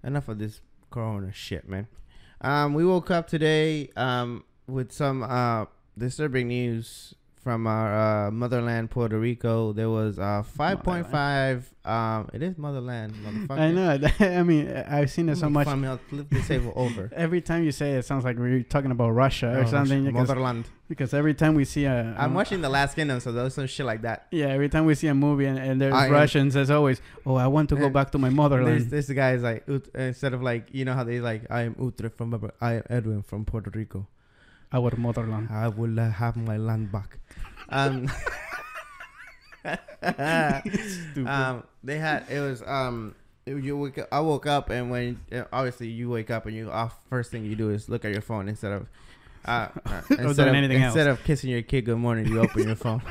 [0.04, 1.88] enough of this corona shit, man.
[2.42, 5.66] Um, we woke up today um with some uh
[5.98, 7.16] disturbing news
[7.48, 9.72] from our uh, motherland, Puerto Rico.
[9.72, 11.64] There was uh 5.5.
[11.86, 13.58] Um, it is motherland, motherfucker.
[13.58, 13.98] I know.
[14.40, 15.66] I mean, I've seen it so much.
[15.66, 17.10] I'll flip the table over.
[17.16, 20.04] Every time you say it, it sounds like we're talking about Russia or Oh, something.
[20.04, 20.66] Because, Motherland.
[20.90, 23.68] because every time we see a, I'm um, watching The Last Kingdom, so there's some
[23.68, 24.28] shit like that.
[24.32, 27.36] Yeah, every time we see a movie and, and there's I Russians, as always, oh,
[27.36, 28.90] I want to go Uh, back to my motherland.
[28.90, 32.12] this guy is like instead of like you know how they like I am Uhtred
[32.18, 34.06] from I am Edwin from Puerto Rico.
[34.74, 35.48] Our motherland.
[35.50, 37.18] I will uh, have my land back.
[37.70, 38.12] Um,
[41.26, 43.16] um, they had it was um.
[43.46, 46.70] You wake up, I woke up and when uh, obviously you wake up and you
[46.70, 48.88] off first thing you do is look at your phone instead of
[49.46, 50.94] uh, uh, instead of anything else.
[50.94, 53.02] instead of kissing your kid good morning you open your phone.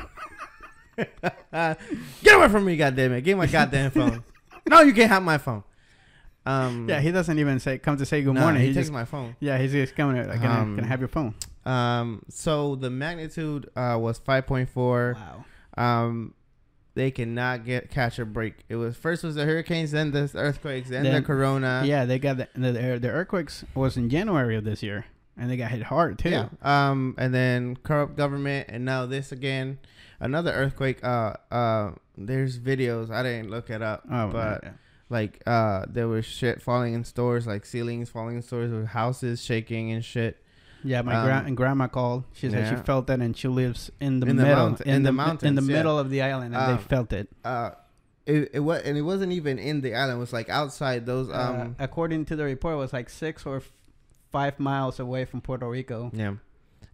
[0.95, 3.21] Get away from me, goddamn it!
[3.21, 4.23] Give me my goddamn phone.
[4.69, 5.63] No, you can't have my phone.
[6.47, 8.61] Um, Yeah, he doesn't even say come to say good nah, morning.
[8.61, 9.35] He, He, takes just my phone.
[9.39, 10.15] yeah, he's just coming.
[10.27, 11.35] Like, can, I, can I Um, have your phone?
[11.65, 15.17] Um, so the magnitude uh, was five point four.
[15.19, 15.45] Wow.
[15.83, 16.33] Um,
[16.95, 18.55] they cannot get catch a break.
[18.69, 21.83] It was first was the hurricanes, then the earthquakes, then, the corona.
[21.85, 25.05] yeah, they got the, the the earthquakes was in January of this year,
[25.37, 26.29] and they got hit hard too.
[26.29, 26.49] Yeah.
[26.63, 29.77] Um, and then corrupt government, and now this again,
[30.19, 31.03] another earthquake.
[31.03, 33.11] Uh, uh, there's videos.
[33.11, 34.71] I didn't look it up, Oh, but yeah.
[35.09, 39.43] Like, uh, there was shit falling in stores, like ceilings falling in stores, with houses
[39.43, 40.43] shaking and shit.
[40.83, 42.25] Yeah, my Um, and grandma called.
[42.33, 45.03] She said she felt it, and she lives in the In the middle, mount- in
[45.03, 45.43] the mountains.
[45.43, 45.77] in the yeah.
[45.77, 47.29] middle of the island, and Um, they felt it.
[47.43, 47.71] Uh,
[48.25, 50.17] it, it was, and it wasn't even in the island.
[50.17, 51.29] It was like outside those.
[51.29, 53.71] uh, Um, according to the report, it was like six or f-
[54.31, 56.33] five miles away from Puerto Rico, yeah.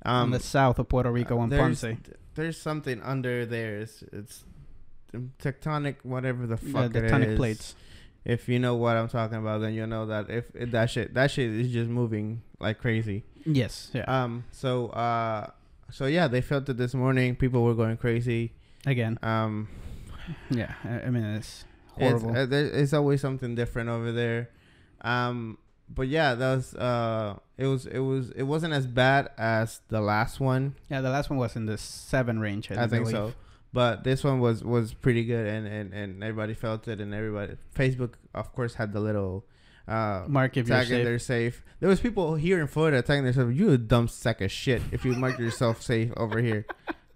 [0.05, 1.97] Um, the south of Puerto Rico, on there's, Ponce.
[2.35, 3.79] there's something under there.
[3.79, 4.43] It's, it's
[5.39, 7.75] tectonic, whatever the fuck the it tonic plates.
[8.25, 11.13] If you know what I'm talking about, then you'll know that if, if that shit
[11.13, 13.23] that shit is just moving like crazy.
[13.45, 14.05] Yes, yeah.
[14.07, 14.45] Um.
[14.51, 15.47] So uh.
[15.91, 17.35] So yeah, they felt it this morning.
[17.35, 18.53] People were going crazy.
[18.85, 19.67] Again, Um.
[20.49, 20.73] yeah.
[20.83, 21.65] I, I mean, it's
[21.97, 22.37] It's, horrible.
[22.37, 22.47] uh,
[22.81, 24.49] it's always something different over there.
[25.01, 25.57] Um.
[25.93, 27.35] But yeah, that was uh.
[27.57, 30.75] It was it was it wasn't as bad as the last one.
[30.89, 32.71] yeah, the last one was in the seven range.
[32.71, 33.11] I, I think believe.
[33.11, 33.33] so.
[33.73, 37.57] But this one was was pretty good, and, and, and everybody felt it, and everybody.
[37.75, 39.45] Facebook, of course, had the little
[39.87, 41.05] uh, Mark if you're tagging safe.
[41.05, 41.63] they're safe.
[41.79, 43.55] There was people here in Florida tagging themselves.
[43.57, 46.65] You a dumb sack of shit if you mark yourself safe over here.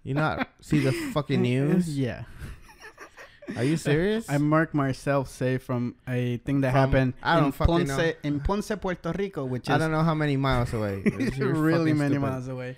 [0.02, 1.96] You not see the fucking news?
[1.96, 2.24] Yeah,
[3.56, 4.28] Are you serious?
[4.28, 7.88] I marked myself safe from a thing that From- happened I don't in fucking Ponce,
[7.88, 8.12] know.
[8.24, 11.02] in Ponce, Puerto Rico, which I is don't know how many miles away.
[11.38, 12.20] Really many stupid.
[12.28, 12.76] miles away.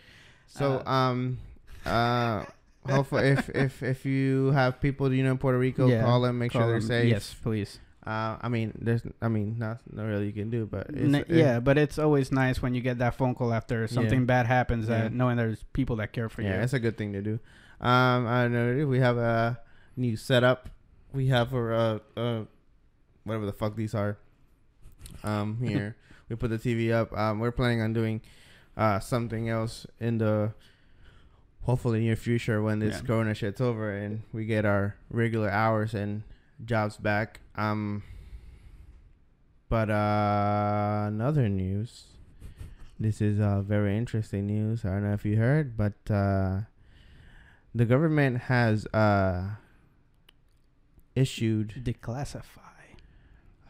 [0.48, 1.38] So Uh, um
[1.86, 2.44] uh
[2.90, 6.38] hopefully if if if you have people you know in Puerto Rico, Yeah, call them,
[6.38, 6.88] make Call sure they're them.
[6.88, 7.08] safe.
[7.10, 7.78] Yes, please.
[8.06, 11.14] Uh, I mean, there's, I mean, not, not really you can do, but it's, N-
[11.16, 14.46] it- yeah, but it's always nice when you get that phone call after something bad
[14.46, 15.02] happens, Yeah.
[15.02, 16.48] that knowing there's people that care for you.
[16.48, 17.38] yeah, it's a good thing to do.
[17.78, 19.60] Um, I don't know we have a
[19.96, 20.70] new setup.
[21.12, 22.44] We have for uh, uh,
[23.24, 24.16] whatever the fuck these are.
[25.22, 25.94] Um, here
[26.30, 27.12] we put the TV up.
[27.16, 28.22] Um, we're planning on doing
[28.76, 30.52] uh something else in the
[31.70, 33.06] hopefully near future when this Yeah.
[33.06, 36.22] corona shit's over and we get our regular hours and
[36.64, 37.40] jobs back.
[37.54, 38.02] Um,
[39.68, 42.06] but uh, another news.
[42.98, 44.84] This is uh very interesting news.
[44.84, 46.62] I don't know if you heard, but uh,
[47.74, 49.54] the government has uh
[51.14, 51.82] issued.
[51.84, 52.98] Declassify.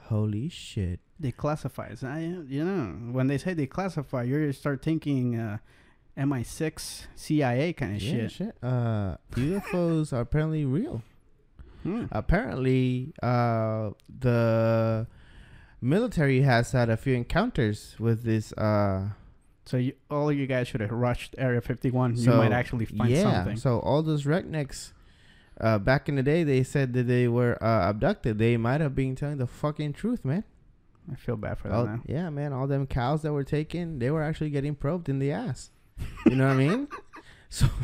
[0.08, 0.98] Holy shit!
[1.22, 2.02] Declassifies.
[2.02, 5.58] I, you know, when they say declassify, you start thinking uh,
[6.16, 8.32] MI6, CIA kind of Yeah, shit.
[8.32, 8.56] shit.
[8.62, 11.02] Uh, UFOs are apparently real.
[11.82, 12.04] Hmm.
[12.12, 15.06] Apparently, uh, the
[15.80, 18.52] military has had a few encounters with this.
[18.52, 19.10] Uh,
[19.64, 22.16] So you, all of you guys should have rushed Area 51.
[22.16, 23.56] you might actually find yeah, something.
[23.56, 24.92] so all those rednecks,
[25.60, 28.38] uh, back in the day, they said that they were uh, abducted.
[28.38, 30.42] They might have been telling the fucking truth, man.
[31.10, 32.52] I feel bad for them All, yeah, man.
[32.52, 35.70] All them cows that were taken, they were actually getting probed in the ass.
[36.26, 36.88] You know what I mean?
[37.48, 37.66] So.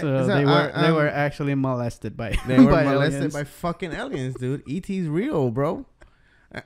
[0.00, 3.14] So Uh, they uh, were they um, were actually molested by They were by molested
[3.16, 3.34] aliens.
[3.34, 4.62] by fucking aliens, dude.
[4.70, 5.84] ET's real, bro.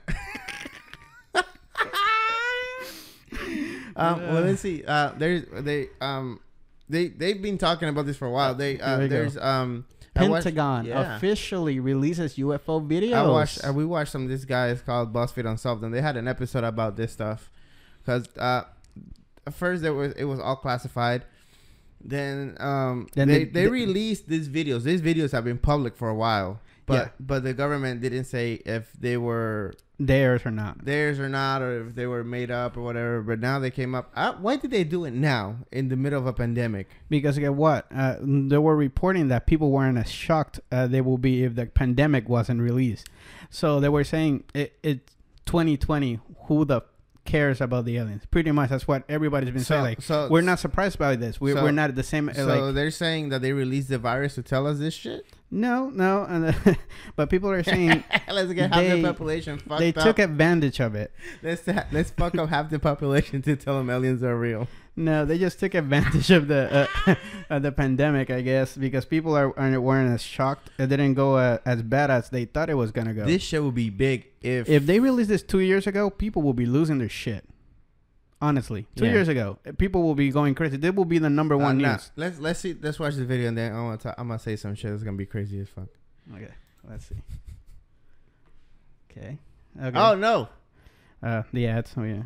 [3.95, 4.83] um, well, let's see.
[4.85, 6.39] Uh, there's they um
[6.89, 8.53] they they've been talking about this for a while.
[8.53, 9.15] They uh, Here we go.
[9.15, 9.85] there's um
[10.19, 11.15] I watched- Pentagon yeah.
[11.17, 13.13] officially releases UFO videos.
[13.13, 13.67] I watched.
[13.67, 14.67] Uh, we watched some of this guy.
[14.69, 17.49] It's called BuzzFeed Unsolved, and they had an episode about this stuff.
[18.05, 18.63] Cause uh,
[19.45, 21.23] at first it was it was all classified.
[21.99, 24.83] Then um Then they they- they they- released these videos.
[24.83, 27.09] These videos have been public for a while, but Yeah.
[27.19, 30.83] but the government didn't say if they were theirs or not.
[30.85, 33.21] theirs or not, or if they were made up or whatever.
[33.21, 34.11] But now they came up.
[34.15, 36.87] Uh, why did they do it now in the middle of a pandemic?
[37.09, 37.85] Because get what?
[37.93, 41.65] Uh, they were reporting that people weren't as shocked uh, they will be if the
[41.67, 43.07] pandemic wasn't released.
[43.49, 45.13] So they were saying it, it's
[45.45, 46.19] 2020.
[46.47, 46.81] Who the
[47.25, 48.23] cares about the aliens?
[48.31, 49.83] Pretty much that's what everybody's been So- saying.
[49.83, 51.41] Like so- we're not surprised by this.
[51.41, 52.31] We're, so- we're not the same.
[52.33, 55.25] So like they're saying that they released the virus to tell us this shit.
[55.49, 56.77] No, no, and
[57.15, 60.03] but people are saying let's get half They- the population fucked they up.
[60.03, 61.11] took advantage of it.
[61.41, 64.67] let's let's fuck up half the population to tell them aliens are real.
[64.99, 67.15] No, they just took advantage of the uh,
[67.49, 70.69] of the pandemic, I guess, because people are aren't weren't as shocked.
[70.79, 73.23] It didn't go uh, as bad as they thought it was gonna go.
[73.25, 76.53] This show would be big if if they released this two years ago, people will
[76.55, 77.45] be losing their shit.
[78.39, 79.13] Honestly, two Yeah.
[79.13, 80.77] years ago, uh, people will be going crazy.
[80.77, 82.11] This will be the number Uh, one nah, news.
[82.15, 82.75] let's let's see.
[82.79, 84.13] Let's watch the video and then I want to.
[84.19, 84.91] I'm gonna say some shit.
[84.91, 85.87] that's gonna be crazy as fuck.
[86.33, 86.51] Okay,
[86.87, 87.15] let's see.
[89.11, 89.37] Okay.
[89.81, 89.97] Okay.
[89.99, 90.49] Oh no!
[91.23, 91.93] uh, the ads.
[91.97, 92.21] Oh yeah.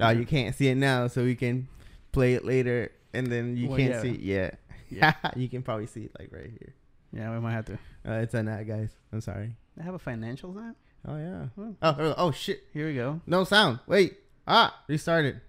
[0.00, 1.68] Oh, you can't see it now, so we can
[2.12, 4.02] play it later, and then you Well, can't yeah.
[4.02, 4.58] see it yet.
[4.90, 5.14] Yeah.
[5.36, 6.74] you can probably see it like right here.
[7.12, 7.74] Yeah, we might have to.
[8.06, 8.90] Uh, it's an ad, guys.
[9.12, 9.56] I'm sorry.
[9.76, 10.76] They have a financials app.
[11.06, 11.46] Oh yeah.
[11.56, 11.76] Oh.
[11.82, 12.64] Oh oh, oh shit!
[12.72, 13.20] Here we go.
[13.26, 13.78] No sound.
[13.86, 14.18] Wait.
[14.46, 15.40] Ah, restarted.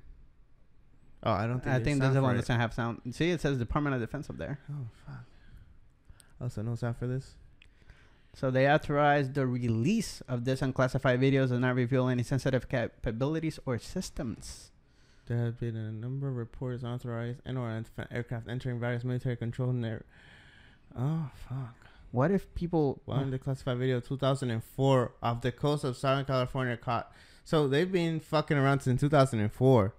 [1.26, 1.76] Oh, I don't think.
[1.76, 3.02] I think that's the one doesn't have sound.
[3.12, 4.60] See, it says Department of Defense up there.
[4.72, 5.24] Oh fuck.
[6.40, 7.36] Oh, so no sound for this.
[8.34, 13.60] So they authorized the release of this unclassified videos and not reveal any sensitive capabilities
[13.66, 14.72] or systems.
[15.28, 19.38] There have been a number of reports authorized and or unf- aircraft entering various military
[19.38, 20.04] control net.
[20.96, 21.76] Oh fuck.
[22.12, 23.02] What if people?
[23.06, 27.12] One declassified video 2004 off the coast of Southern California caught.
[27.44, 29.94] So they've been fucking around since 2004.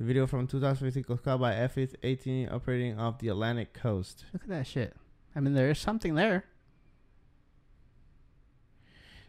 [0.00, 4.24] The video from 2015 was caught by F-18 operating off the Atlantic coast.
[4.32, 4.96] Look at that shit.
[5.36, 6.46] I mean, there is something there.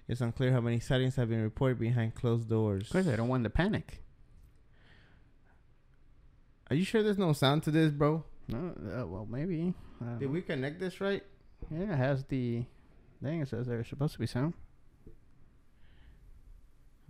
[0.08, 2.84] It's unclear how many sightings have been reported behind closed doors.
[2.84, 4.02] Of course, I don't want to panic.
[6.70, 8.24] Are you sure there's no sound to this, bro?
[8.48, 9.74] No, uh, well, maybe.
[10.20, 11.22] Did we connect this right?
[11.70, 12.64] Yeah, it has the
[13.22, 13.42] thing.
[13.42, 14.54] It says there's supposed to be sound.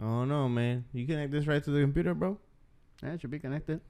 [0.02, 0.86] Oh no, man.
[0.94, 2.40] You connect this right to the computer, bro?
[3.04, 3.82] Yeah, it should be connected.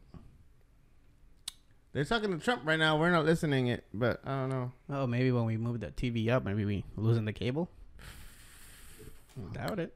[1.93, 2.97] They're talking to Trump right now.
[2.97, 4.71] We're not listening it, but I don't know.
[4.89, 7.69] Oh, maybe when we move the TV up, maybe we losing the cable.
[9.53, 9.93] Doubt it.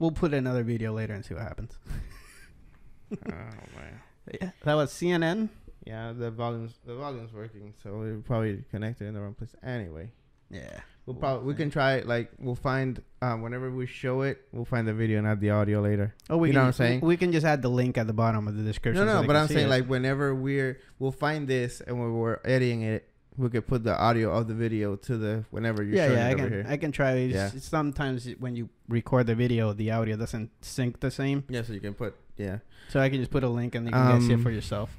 [0.00, 1.78] We'll put another video later and see what happens.
[3.12, 4.00] oh man.
[4.40, 5.48] Yeah, that was CNN.
[5.84, 9.54] Yeah, the volume's the volume's working, so we probably connected in the wrong place.
[9.62, 10.10] Anyway,
[10.50, 10.80] Yeah.
[11.06, 12.06] We'll probably we can try it.
[12.06, 15.50] Like we'll find um whenever we show it, we'll find the video and add the
[15.50, 16.14] audio later.
[16.30, 17.00] Oh, we You can, know what I'm saying?
[17.00, 19.04] We can just add the link at the bottom of the description.
[19.06, 19.70] No, no, they but I'm saying it.
[19.70, 23.96] like whenever we're we'll find this and when we're editing it, we could put the
[23.98, 26.52] audio of the video to the whenever you're yeah, showing yeah, I it over can,
[26.52, 26.66] here.
[26.68, 27.12] I can try.
[27.16, 27.60] It's- Yeah.
[27.60, 31.80] Sometimes when you record the video, the audio doesn't sync the same, yeah, so you
[31.80, 32.58] can put yeah.
[32.90, 34.50] so I can just put a link and you can guys see it Um, for
[34.50, 34.90] yourself.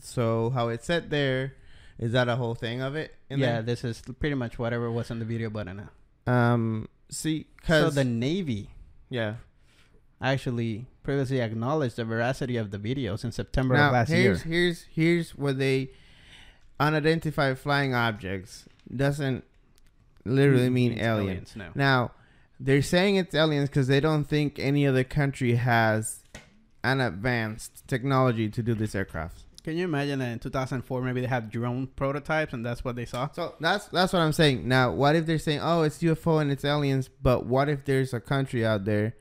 [0.00, 1.54] So how it's set there,
[1.98, 3.14] is that a whole thing of it?
[3.30, 3.62] Yeah, there?
[3.62, 5.88] this is pretty much whatever was in the video button
[6.26, 6.32] now.
[6.32, 6.88] Um.
[7.10, 8.70] See, So the Navy
[9.10, 9.34] yeah.
[10.20, 14.18] actually previously acknowledged the veracity of the videos in September now of last year.
[14.22, 15.90] here's here's here's where they
[16.80, 19.44] unidentified flying objects doesn't
[20.24, 21.52] literally mean aliens.
[21.54, 21.72] alien.
[21.76, 21.80] No.
[21.80, 22.10] Now
[22.58, 26.24] they're saying it's aliens because they don't think any other country has
[26.82, 29.43] an advanced technology to do this aircraft.
[29.64, 33.06] Can you imagine that in 2004 maybe they had drone prototypes and that's what they
[33.06, 33.30] saw?
[33.32, 34.68] So that's that's what I'm saying.
[34.68, 38.12] Now, what if they're saying, "Oh, it's UFO and it's aliens," but what if there's
[38.12, 39.16] a country out there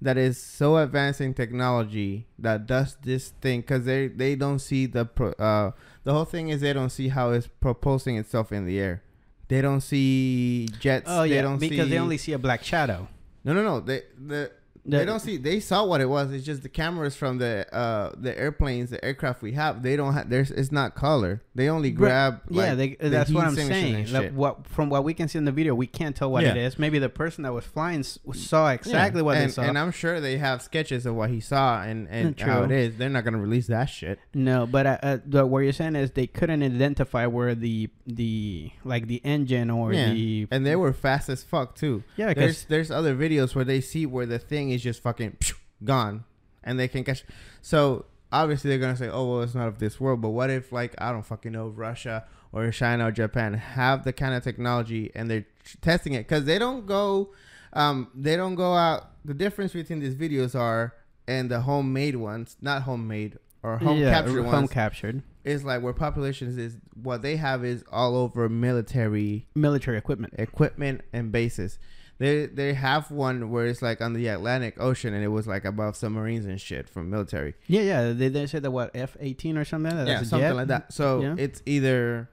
[0.00, 4.86] that is so advanced in technology that does this thing because they they don't see
[4.86, 5.72] the pro, uh
[6.04, 9.02] the whole thing is they don't see how it's proposing itself in the air.
[9.48, 11.06] They don't see jets.
[11.08, 13.08] Oh yeah, they don't because see, they only see a black shadow.
[13.42, 14.52] no no no they the.
[14.86, 15.36] They don't see.
[15.38, 16.32] They saw what it was.
[16.32, 19.82] It's just the cameras from the uh the airplanes, the aircraft we have.
[19.82, 20.28] They don't have.
[20.28, 20.50] There's.
[20.50, 21.42] It's not color.
[21.54, 22.40] They only grab.
[22.50, 24.06] yeah, like, they, the that's what I'm saying.
[24.06, 24.34] shit.
[24.34, 26.66] what from what we can see in the video, we can't tell what it Yeah.
[26.66, 26.78] is.
[26.78, 29.62] Maybe the person that was flying saw exactly what and, they saw.
[29.62, 32.50] And I'm sure they have sketches of what he saw and, and True.
[32.50, 32.96] how it is.
[32.96, 34.18] They're not gonna release that shit.
[34.34, 38.70] no, but uh, uh, the, what you're saying is they couldn't identify where the the
[38.84, 40.10] like the engine or Yeah.
[40.12, 42.02] the And they were fast as fuck too.
[42.16, 45.36] yeah There's there's other videos where they see where the thing is just fucking
[45.84, 46.24] gone,
[46.62, 47.24] and they can catch.
[47.62, 50.20] So obviously they're gonna say, oh well, it's not of this world.
[50.20, 54.12] But what if like I don't fucking know Russia or China or Japan have the
[54.12, 55.46] kind of technology and they're
[55.80, 57.32] testing it because they don't go,
[57.72, 59.10] um, they don't go out.
[59.24, 60.94] The difference between these videos are
[61.26, 64.70] and the homemade ones, not homemade or home yeah, captured home ones.
[64.70, 70.34] captured is like where populations is what they have is all over military military equipment.
[70.38, 71.78] equipment and bases.
[72.18, 75.64] They they have one where it's like on the Atlantic Ocean and it was like
[75.64, 77.54] above submarines and shit from military.
[77.66, 78.12] Yeah, yeah.
[78.12, 79.94] They, they said that what F eighteen or something.
[79.96, 80.54] That's yeah, something jet?
[80.56, 80.92] like that.
[80.92, 81.34] So Yeah.
[81.38, 82.28] it's either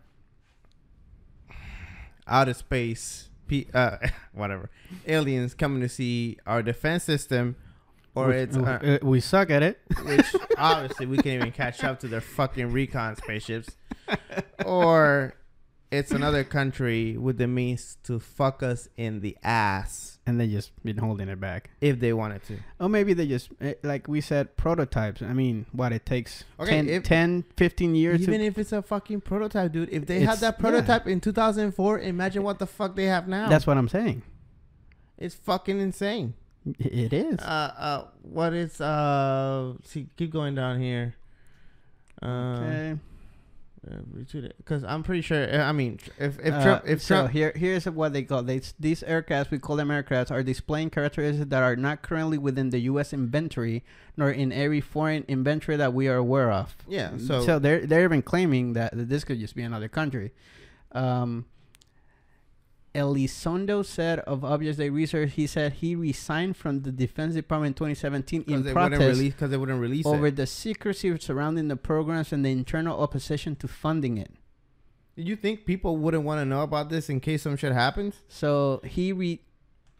[2.28, 3.30] outer space,
[3.74, 3.98] uh,
[4.34, 4.70] whatever,
[5.08, 7.56] aliens coming to see our defense system,
[8.16, 9.80] or We- it's uh, uh, we suck at it.
[10.06, 10.28] which
[10.58, 13.70] obviously we can't even catch up to their fucking recon spaceships,
[14.66, 15.34] or
[15.92, 20.72] it's another country with the means to fuck us in the ass and they just
[20.84, 21.70] been holding it back.
[21.82, 22.58] if they wanted to.
[22.80, 25.22] Or maybe they just, eh, like we said, prototypes.
[25.22, 28.82] I mean, what it takes Okay, 10, if- 10 15 years Even if it's a
[28.82, 29.90] fucking prototype, dude.
[29.92, 30.62] If they had that yeah.
[30.62, 33.50] prototype in 2004, imagine what the fuck they have now.
[33.50, 34.24] That's what I'm saying.
[35.18, 36.36] it's fucking insane.
[36.80, 37.40] It is.
[37.40, 39.74] Uh, uh, what is uh?
[39.84, 41.16] See, keep going down here.
[42.22, 43.00] Uh, okay.
[44.58, 45.44] Because I'm pretty sure.
[45.44, 48.44] uh, I mean, if if Uh, Trump, if so Trump, here here's what they call
[48.44, 52.70] they, these aircrafts we call them aircrafts are displaying characteristics that are not currently within
[52.70, 53.12] the U.S.
[53.14, 53.84] inventory
[54.18, 56.76] nor in every foreign inventory that we are aware of.
[56.88, 57.12] yeah.
[57.18, 60.32] So, So, they're they're even claiming that, that this could just be another country.
[60.92, 61.46] Um,
[62.94, 67.74] Elizondo said of Objects Day Research, he said he resigned from the Defense Department in
[67.94, 70.36] 2017 in they protest because they wouldn't release over it.
[70.36, 74.32] the secrecy surrounding the programs and the internal opposition to funding it.
[75.16, 78.16] You think people wouldn't want to know about this in case some shit happens?
[78.28, 79.42] So he re-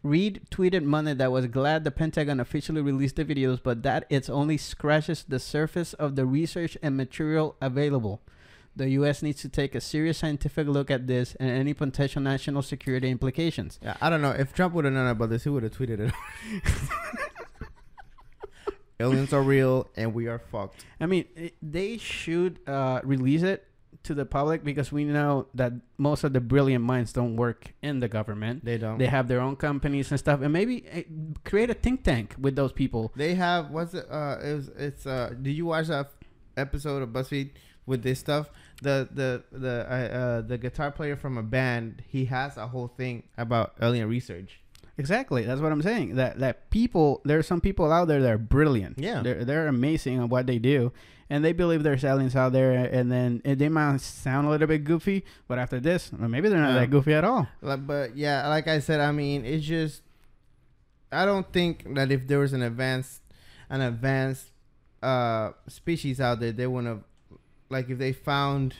[0.02, 4.28] Reid tweeted Monday that was glad the Pentagon officially released the videos, but that it
[4.28, 8.20] only scratches the surface of the research and material available.
[8.74, 9.22] The U.S.
[9.22, 13.78] needs to take a serious scientific look at this and any potential national security implications.
[13.82, 14.30] Yeah, I don't know.
[14.30, 16.14] If Trump would have known about this, he would have tweeted it.
[19.00, 20.84] Aliens are real and we are fucked.
[21.00, 23.66] I mean, it, they should uh, release it
[24.04, 28.00] to the public because we know that most of the brilliant minds don't work in
[28.00, 28.64] the government.
[28.64, 28.98] They don't.
[28.98, 31.02] They have their own companies and stuff, and maybe uh,
[31.44, 33.12] create a think tank with those people.
[33.14, 34.06] They have what's it?
[34.10, 35.34] Uh, it was it's uh.
[35.40, 36.10] Did you watch that
[36.56, 37.50] episode of BuzzFeed
[37.86, 38.50] with this stuff?
[38.82, 42.02] The the the uh, uh the guitar player from a band.
[42.06, 44.60] He has a whole thing about alien research.
[44.98, 45.42] Exactly.
[45.44, 46.16] That's what I'm saying.
[46.16, 48.98] That that people there are some people out there that are brilliant.
[48.98, 49.22] Yeah.
[49.22, 50.92] They're they're amazing at what they do.
[51.30, 54.66] And they believe there's aliens out there and then and they might sound a little
[54.66, 56.80] bit goofy, but after this, well, maybe they're not Yeah.
[56.80, 57.48] that goofy at all.
[57.62, 60.02] But yeah, like I said, I mean, it's just.
[61.10, 63.20] I don't think that if there was an advanced,
[63.68, 64.46] an advanced,
[65.02, 67.04] uh, species out there, they wouldn't have,
[67.72, 68.74] like, if they found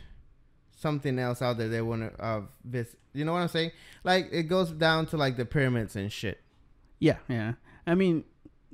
[0.76, 2.94] something else out there, they wouldn't have this.
[3.14, 3.72] You know what I'm saying?
[4.04, 6.40] Like, it goes down to like the pyramids and shit.
[6.98, 7.54] Yeah, yeah.
[7.86, 8.24] I mean,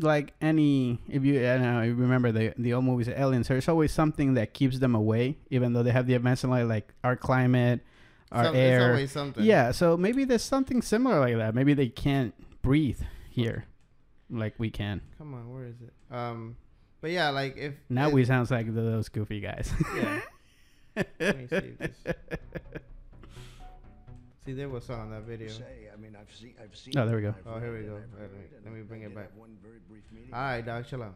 [0.01, 3.91] like any if you I know you remember the the old movies aliens, there's always
[3.93, 7.81] something that keeps them away, even though they have the advanced like like our climate,
[8.31, 8.91] our Some- air.
[8.91, 9.45] always something.
[9.45, 11.55] Yeah, so maybe there's something similar like that.
[11.55, 13.01] Maybe they can't breathe
[13.31, 13.64] here,
[14.31, 15.01] like we can.
[15.19, 16.14] Come on, where is it?
[16.14, 16.57] Um,
[17.01, 19.72] but yeah, like if Now it- we sound like those goofy guys.
[19.96, 20.20] yeah.
[21.20, 21.96] Let me see if this.
[24.44, 25.49] See, there was on that video.
[25.49, 26.94] Say, I mean, I've seen, I've seen.
[26.96, 27.34] Oh, there we go.
[27.46, 27.96] Oh, here we go.
[27.96, 29.24] and I've Let me- heard, let and me I bring it back.
[29.30, 30.32] have One very brief meeting.
[30.32, 31.14] All right, dog, chill out.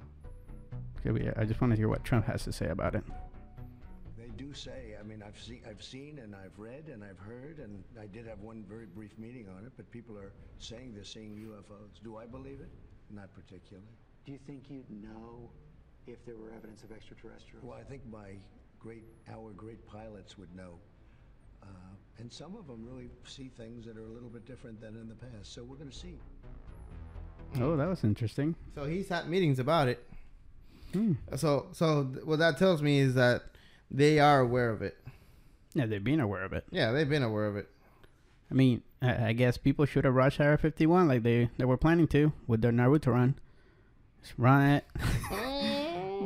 [1.01, 3.05] Okay, we- I just want to hear what Trump has to say about it.
[4.19, 7.59] They do say, I mean, I've seen, I've seen and I've read and I've heard,
[7.59, 11.03] and I did have one very brief meeting on it, but people are saying they're
[11.05, 12.03] seeing UFOs.
[12.05, 12.69] Do I believe it?
[13.11, 13.89] Not particularly.
[14.27, 15.51] Do you think you'd know
[16.07, 17.65] if there were evidence of extraterrestrials?
[17.65, 18.37] Well, I think my
[18.81, 20.79] great, our great pilots would know.
[21.63, 21.67] Uh,
[22.19, 25.09] and some of them really see things that are a little bit different than in
[25.09, 25.53] the past.
[25.53, 26.19] So we're going to see.
[27.61, 28.55] Oh, that was interesting.
[28.75, 30.05] So he's had meetings about it.
[30.93, 31.13] Hmm.
[31.37, 33.43] So, so th- what that tells me is that
[33.91, 34.97] they are aware of it.
[35.75, 36.65] Yeah, they've been aware of it.
[36.71, 37.69] Yeah, they've been aware of it.
[38.51, 41.79] I mean, I, I guess people should have rushed Area 51 like they, they were
[41.79, 43.37] planning to with their Naruto run.
[44.23, 44.85] Just run it.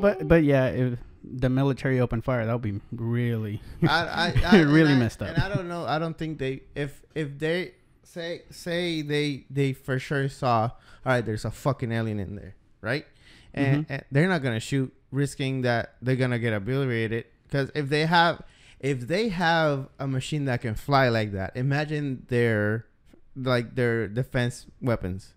[0.00, 3.60] but but yeah, if the military opened fire, that would be really.
[3.82, 5.28] I, I, I Really messed up.
[5.28, 5.84] And I don't know.
[5.84, 7.72] I don't think they if if they
[8.04, 10.62] say say they they for sure saw.
[11.04, 13.06] All right, there's a fucking alien in there, right?
[13.54, 13.90] And, Mhm.
[13.90, 17.24] and they're not gonna shoot, risking that they're gonna get obliterated.
[17.44, 18.42] Because if they have
[18.80, 22.86] if they have a machine that can fly like that, imagine their
[23.34, 25.34] like their defense weapons.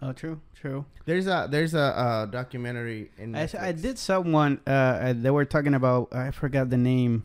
[0.00, 0.84] Oh, true, true.
[1.04, 4.60] There's a there's a, uh documentary in I, I did someone.
[4.66, 6.14] Uh, uh, they were talking about.
[6.14, 7.24] I forgot the name.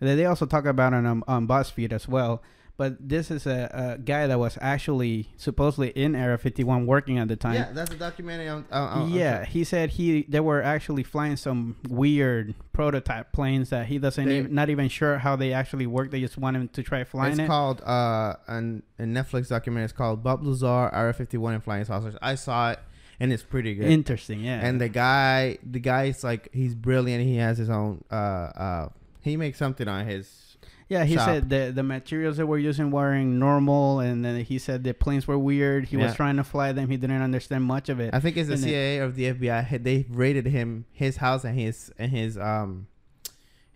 [0.00, 2.42] They they also talk about it on on BuzzFeed as well.
[2.76, 7.28] But this is a, a guy that was actually supposedly in Area 51 working at
[7.28, 7.54] the time.
[7.54, 8.48] Yeah, that's a documentary.
[8.48, 13.70] On, on, on- yeah, he said he they were actually flying some weird prototype planes
[13.70, 16.10] that he doesn't They- even not even sure how they actually work.
[16.10, 17.46] They just want him to try flying it's it.
[17.46, 19.84] called uh an a Netflix documentary.
[19.84, 22.16] It's called Bob Lazar, Area 51 and Flying Saucers.
[22.20, 22.80] I saw it
[23.20, 23.86] and it's pretty good.
[23.86, 24.66] Interesting, yeah.
[24.66, 27.22] and the guy, the guy's like he's brilliant.
[27.22, 28.88] He has his own uh uh
[29.20, 30.40] he makes something on his.
[30.88, 31.26] Yeah, he shop.
[31.26, 35.26] said the the materials that we're using weren't normal, and then he said the planes
[35.26, 35.86] were weird.
[35.86, 36.88] He was trying to fly them.
[36.90, 38.12] He didn't understand much of it.
[38.12, 39.64] I think it's the And CIA or the FBI.
[39.64, 42.86] had- They raided him, his house and his and his um,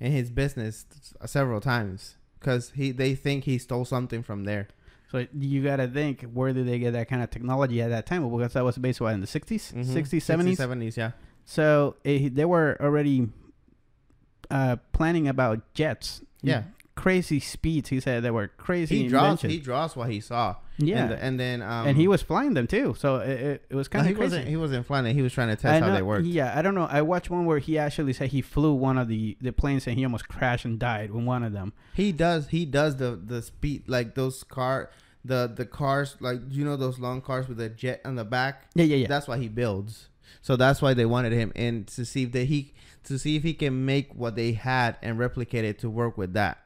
[0.00, 0.86] and his business
[1.26, 4.68] several times because he they think he stole something from there.
[5.11, 8.28] So you gotta think, where did they get that kind of technology at that time?
[8.30, 9.86] Because that was based what in the 60s, Mhm.
[9.86, 10.56] 60s, 70s.
[10.59, 11.12] 70s, yeah.
[11.46, 13.28] So it, they were already
[14.50, 16.20] uh, planning about jets.
[16.42, 16.64] Yeah.
[16.99, 17.88] Crazy speeds.
[17.90, 19.03] He said they were crazy.
[19.05, 19.22] He draws.
[19.22, 19.53] inventions.
[19.53, 20.57] He draws what he saw.
[20.78, 22.96] yeah, and, the- and then um, and he was flying them too.
[22.99, 24.30] So it, it, it was no, kind he of crazy.
[24.36, 24.49] wasn't.
[24.49, 25.12] He wasn't flying it.
[25.14, 26.26] He was trying to test how they worked.
[26.26, 26.88] Yeah, I don't know.
[26.90, 29.96] I watched one where he actually said he flew one of the, the planes and
[29.96, 31.72] he almost crashed and died with one of them.
[31.94, 32.49] He does.
[32.49, 34.90] He does the the speed like those car
[35.24, 38.64] the the cars like you know those long cars with a jet on the back.
[38.74, 39.07] Yeah, yeah, yeah.
[39.07, 40.09] That's why he builds.
[40.42, 42.74] So that's why they wanted him and to see if they, he
[43.05, 46.32] to see if he can make what they had and replicate it to work with
[46.34, 46.59] that.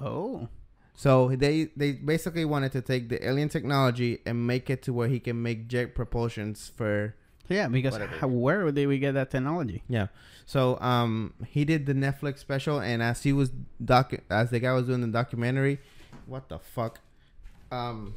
[0.00, 0.48] Oh,
[0.94, 5.08] So they they basically wanted to take the alien technology and make it to where
[5.08, 7.14] he can make jet propulsions for
[7.48, 7.68] yeah.
[7.68, 9.82] Because how, where did we get that technology?
[9.88, 10.06] yeah.
[10.46, 13.50] So um he did the Netflix special and as he was
[13.84, 15.80] doc as the guy was doing the documentary,
[16.26, 17.00] what the fuck,
[17.72, 18.14] um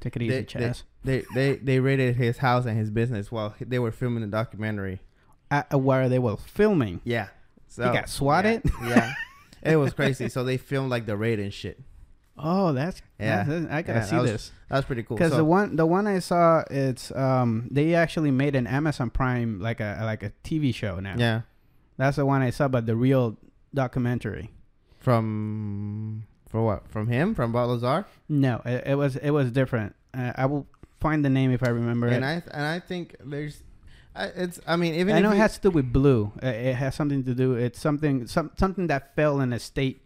[0.00, 0.82] Take it easy, they, they, Chaz.
[1.04, 5.00] they they they raided his house and his business while they were filming the documentary.
[5.72, 7.00] Where they were filming.
[7.04, 7.28] Yeah.
[7.68, 8.62] So He got swatted?
[8.82, 8.88] Yeah.
[8.88, 9.12] yeah.
[9.72, 10.28] it was crazy.
[10.28, 11.80] So they filmed like the raid and shit.
[12.38, 13.44] Oh, that's Yeah.
[13.44, 14.52] that's- I gotta Yeah, see that was- this.
[14.68, 15.16] That's pretty cool.
[15.16, 19.10] Because So- the one the one I saw, it's um they actually made an Amazon
[19.10, 21.14] Prime like a like a TV show now.
[21.16, 21.42] yeah.
[21.96, 23.38] That's the one I saw, but the real
[23.74, 24.50] documentary.
[24.98, 26.88] From for what?
[26.88, 27.34] From him?
[27.34, 28.04] From Bob Lazar?
[28.28, 29.94] No, it, it was it was different.
[30.12, 30.66] Uh, I will
[31.00, 32.26] find the name if I remember And it.
[32.26, 33.62] I and I think there's,
[34.16, 34.60] I, it's.
[34.66, 36.32] I mean, even I if know it has to do with blue.
[36.42, 37.54] Uh, it has something to do.
[37.54, 40.02] It's something some something that fell in a state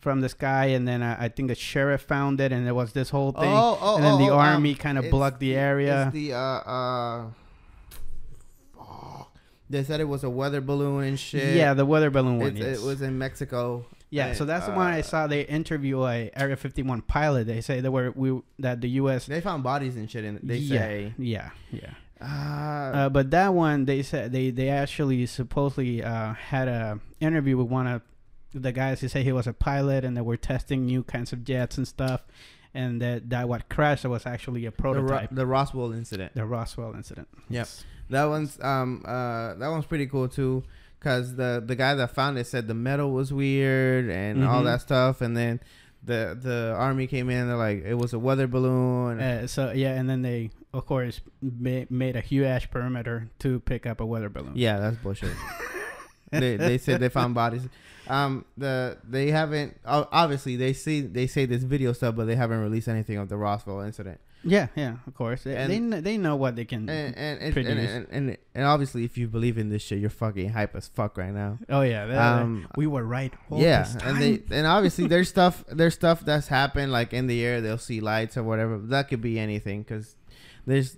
[0.00, 2.92] from the sky, and then uh, I think a sheriff found it, and there was
[2.92, 3.44] this whole thing.
[3.44, 6.06] Oh, oh, and then oh, the oh, um, army kind of blocked the area.
[6.06, 7.24] It's the uh uh.
[9.70, 11.54] they said it was a weather balloon and shit.
[11.54, 12.56] Yeah, the weather balloon one.
[12.56, 12.78] Yes.
[12.78, 13.86] it was in Mexico.
[14.10, 15.26] Yeah, so that's the one I uh, saw.
[15.26, 17.46] They interview a Area 51 pilot.
[17.46, 19.24] They say that were we that the U.S.
[19.24, 20.38] They found bodies and shit in.
[20.42, 21.14] They yeah, say.
[21.16, 21.94] yeah, yeah.
[22.22, 27.56] Uh, Uh, but that one, they said they they actually supposedly uh, had a interview
[27.56, 28.02] with one of
[28.54, 29.00] the guys.
[29.00, 31.88] He said he was a pilot and they were testing new kinds of jets and
[31.88, 32.26] stuff,
[32.74, 35.28] and that that what crashed was actually a the, Ro- prototype.
[35.32, 36.34] the Roswell incident.
[36.34, 37.28] The Roswell incident.
[37.48, 37.68] Yep.
[38.10, 40.64] That one's um uh that one's pretty cool too,
[41.00, 44.64] cause the the guy that found it said the metal was weird and all Mhm.
[44.66, 45.60] that stuff, and then
[46.04, 47.48] the the army came in.
[47.48, 49.18] They're like it was a weather balloon.
[49.20, 53.60] Uh, so yeah, and then they of course ma- made a huge ash perimeter to
[53.60, 54.52] pick up a weather balloon.
[54.54, 55.32] yeah, that's bullshit.
[56.30, 57.68] they they said they found bodies.
[58.08, 62.60] Um, the they haven't obviously they see they say this video stuff, but they haven't
[62.60, 64.18] released anything of the Roswell incident.
[64.42, 64.96] yeah, yeah.
[65.06, 66.88] Of course, they And- they, they know what they can.
[66.88, 70.48] And and and, and, and, and, obviously, if you believe in this shit, you're fucking
[70.50, 71.58] hype as fuck right now.
[71.68, 73.32] oh yeah, they- Um, we were right.
[73.52, 77.44] yeah, this and they and obviously there's stuff there's stuff that's happened like in the
[77.44, 77.60] air.
[77.60, 78.78] They'll see lights or whatever.
[78.78, 80.16] That could be anything because
[80.66, 80.96] there's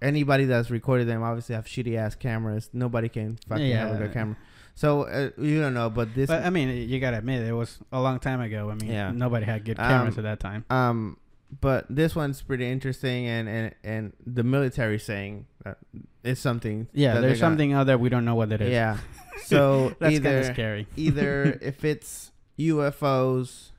[0.00, 2.70] anybody that's recorded them obviously have shitty ass cameras.
[2.72, 4.36] Nobody can fucking have a good camera.
[4.74, 7.78] So uh, you don't know, but this But I mean, you gotta admit, it was
[7.92, 8.70] a long time ago.
[8.70, 9.10] I mean, Yeah.
[9.12, 10.64] nobody had good cameras Um, at that time.
[10.70, 11.18] um,
[11.60, 15.76] but this one's pretty interesting, and and and the military saying that
[16.24, 16.88] it's something.
[16.94, 18.70] Yeah, there's they're gonna- something out there we don't know what it is.
[18.72, 18.98] Yeah.
[19.44, 20.86] So that's kind either of scary.
[20.96, 23.71] either if it's UFOs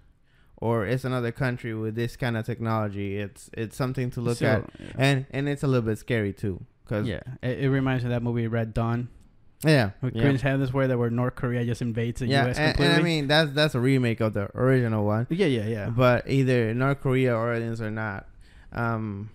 [0.64, 4.48] or it's another country with this kind of technology, it's it's something to look So,
[4.48, 8.08] at, and and it's a little bit scary too, cause yeah, it, it reminds me
[8.08, 9.10] of that movie Red Dawn
[9.66, 12.58] yeah, with yeah, Chris Hemsworth, where North North Korea just invades the yeah, U.S.
[12.58, 12.94] and, completely.
[12.96, 15.90] and I mean that's that's a remake of the original one, yeah, yeah, yeah.
[15.90, 18.28] but either North Korea or aliens or not.
[18.72, 19.30] Um,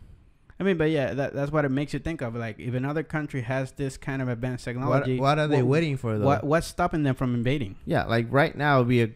[0.61, 2.35] I mean, but yeah, that, that's what it makes you think of.
[2.35, 5.71] Like, if another country has this kind of advanced what technology, what are they what-
[5.73, 6.25] waiting for though?
[6.27, 7.77] What what's stopping them from invading?
[7.85, 9.11] Yeah, like right now would be a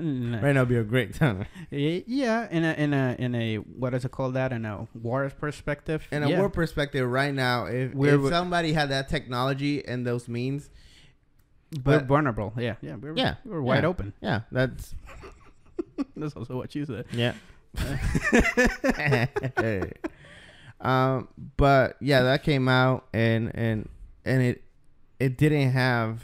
[0.00, 1.46] Mm, right now would be a great time.
[1.70, 5.30] Yeah, in a in a in a what is it called that in a war
[5.30, 6.06] perspective?
[6.10, 6.38] In a yeah.
[6.38, 10.70] war perspective, right now, if, if somebody had that technology and those means,
[11.84, 12.52] we're but vulnerable.
[12.56, 13.88] Yeah, yeah, we're, Yeah, we're wide yeah.
[13.88, 14.12] open.
[14.20, 14.94] yeah, that's
[16.16, 17.06] That's also what you said.
[17.12, 17.34] Yeah.
[20.80, 23.88] um, but yeah, that came out and and
[24.24, 24.64] and it
[25.18, 26.22] it didn't have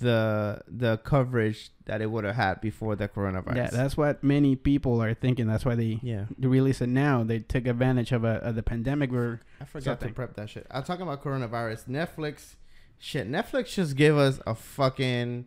[0.00, 3.56] the the coverage that it would have had before the coronavirus.
[3.56, 5.46] Yeah, that's what many people are thinking.
[5.46, 6.26] That's why they, yeah.
[6.38, 7.22] they release it now.
[7.24, 9.12] They took advantage of, a, of the pandemic.
[9.12, 10.08] Where I forgot Something.
[10.08, 10.66] to prep that shit.
[10.70, 11.88] I'm talking about coronavirus.
[11.88, 12.54] Netflix,
[12.98, 13.30] shit.
[13.30, 15.46] Netflix just gave us a fucking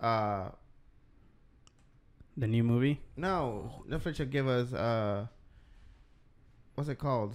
[0.00, 0.50] uh
[2.36, 3.00] the new movie.
[3.16, 3.84] no.
[3.88, 5.26] Netflix should give us uh
[6.74, 7.34] what's it called?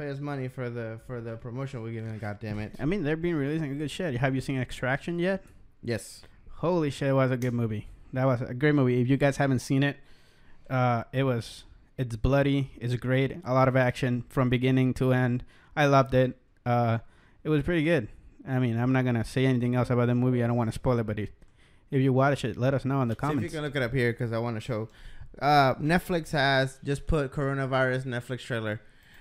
[0.00, 2.18] Pay us money for the for the promotion we're giving.
[2.18, 2.72] God damn it.
[2.80, 4.16] I mean, they're being releasing good shit.
[4.16, 5.44] Have you seen Extraction yet?
[5.82, 6.22] Yes.
[6.52, 7.86] Holy shit, it was a good movie.
[8.14, 9.02] That was a great movie.
[9.02, 9.98] If you guys haven't seen it,
[10.70, 11.64] uh, it was
[11.98, 12.70] it's bloody.
[12.80, 13.36] It's great.
[13.44, 15.44] A lot of action from beginning to end.
[15.76, 16.34] I loved it.
[16.64, 17.00] Uh,
[17.44, 18.08] it was pretty good.
[18.48, 20.42] I mean, I'm not gonna say anything else about the movie.
[20.42, 21.28] I don't want to spoil it, but if,
[21.90, 23.82] if you watch it, let us know in the See if you can look it
[23.82, 24.88] up here because I want to show.
[25.38, 28.80] Uh, Netflix has just put coronavirus Netflix trailer.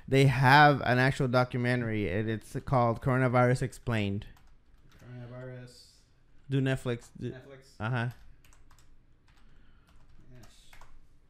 [0.10, 4.26] They have an actual documentary, and it's called Coronavirus Explained.
[5.06, 5.72] Coronavirus,
[6.50, 7.10] Do Netflix?
[7.22, 7.76] Netflix.
[7.80, 8.08] Uh huh.
[10.34, 10.48] Yes.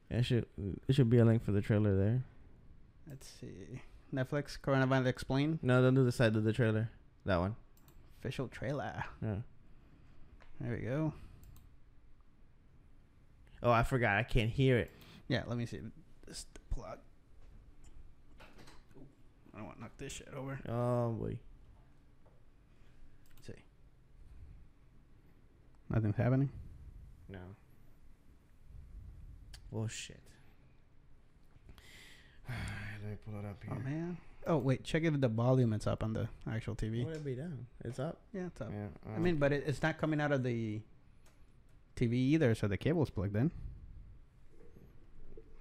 [0.10, 0.46] It should
[0.88, 2.24] it should be a link for the trailer there.
[3.10, 3.82] Let's see.
[4.14, 6.90] Netflix Coronavirus Explained No, don't do the side of the trailer.
[7.26, 7.58] That one.
[8.22, 9.04] official trailer.
[9.22, 9.36] Yeah.
[10.62, 11.14] There we go.
[13.62, 14.16] Oh, I forgot.
[14.18, 14.92] I can't hear it.
[15.28, 15.82] Yeah, let me see.
[16.26, 17.00] This the plug.
[19.60, 20.58] I don't want to knock this shit over.
[20.70, 21.38] Oh boy.
[23.36, 23.62] Let's see.
[25.90, 26.50] Nothing's happening.
[27.28, 27.40] No.
[29.76, 30.22] Oh shit.
[32.50, 33.74] Let me pull it up here.
[33.76, 34.18] Oh man.
[34.48, 37.06] Oh wait, check if the volume is up on the actual TV.
[37.06, 37.66] Would it be down?
[37.84, 38.22] It's up.
[38.34, 38.72] Yeah, it's up.
[38.72, 38.88] Yeah.
[39.12, 40.80] I um, mean, but it, it's not coming out of the
[41.98, 43.52] TV either, so the cable's plugged in.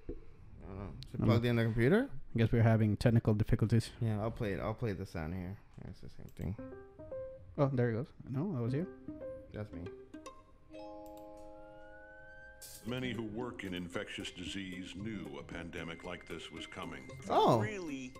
[0.08, 0.90] I don't know.
[1.08, 2.08] Is it plugged in the computer?
[2.38, 3.90] I guess we're having technical difficulties.
[4.00, 4.60] Yeah, I'll play it.
[4.60, 5.56] I'll play the sound here.
[5.88, 6.56] It's the same thing.
[7.58, 8.06] Oh, there it goes.
[8.30, 8.86] No, that was you.
[9.52, 9.80] That's me.
[12.86, 17.02] Many who work in infectious disease knew a pandemic like this was coming.
[17.18, 17.58] if a Oh.
[17.58, 18.12] really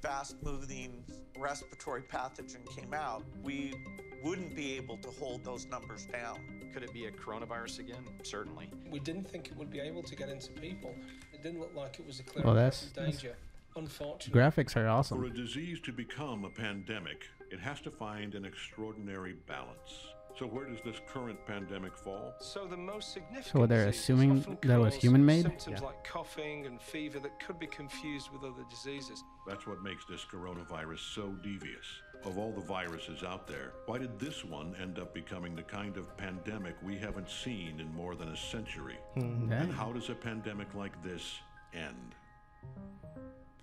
[0.00, 1.02] fast moving
[1.36, 3.74] respiratory pathogen came out, we
[4.22, 6.38] wouldn't be able to hold those numbers down.
[6.72, 8.04] Could it be a coronavirus again?
[8.22, 8.70] Certainly.
[8.88, 10.94] We didn't think it would be able to get into people.
[11.32, 13.36] It didn't look like it was a clear Well, well, that's- that's- danger.
[13.76, 15.18] Unfortunately, Graphics are awesome.
[15.18, 15.44] For a awesome.
[15.44, 20.08] disease to become a pandemic, it has to find an extraordinary balance.
[20.38, 22.34] So where does this current pandemic fall?
[22.40, 23.46] so the most significant.
[23.46, 25.42] So they're assuming that was human-made?
[25.42, 25.86] Symptoms Yeah.
[25.86, 29.22] like coughing and fever that could be confused with other diseases.
[29.46, 31.86] That's what makes this coronavirus so devious.
[32.24, 35.96] Of all the viruses out there, why did this one end up becoming the kind
[35.96, 38.96] of pandemic we haven't seen in more than a century?
[39.14, 39.48] Hmm.
[39.48, 41.38] Dang, And how does a pandemic like this
[41.74, 42.14] end?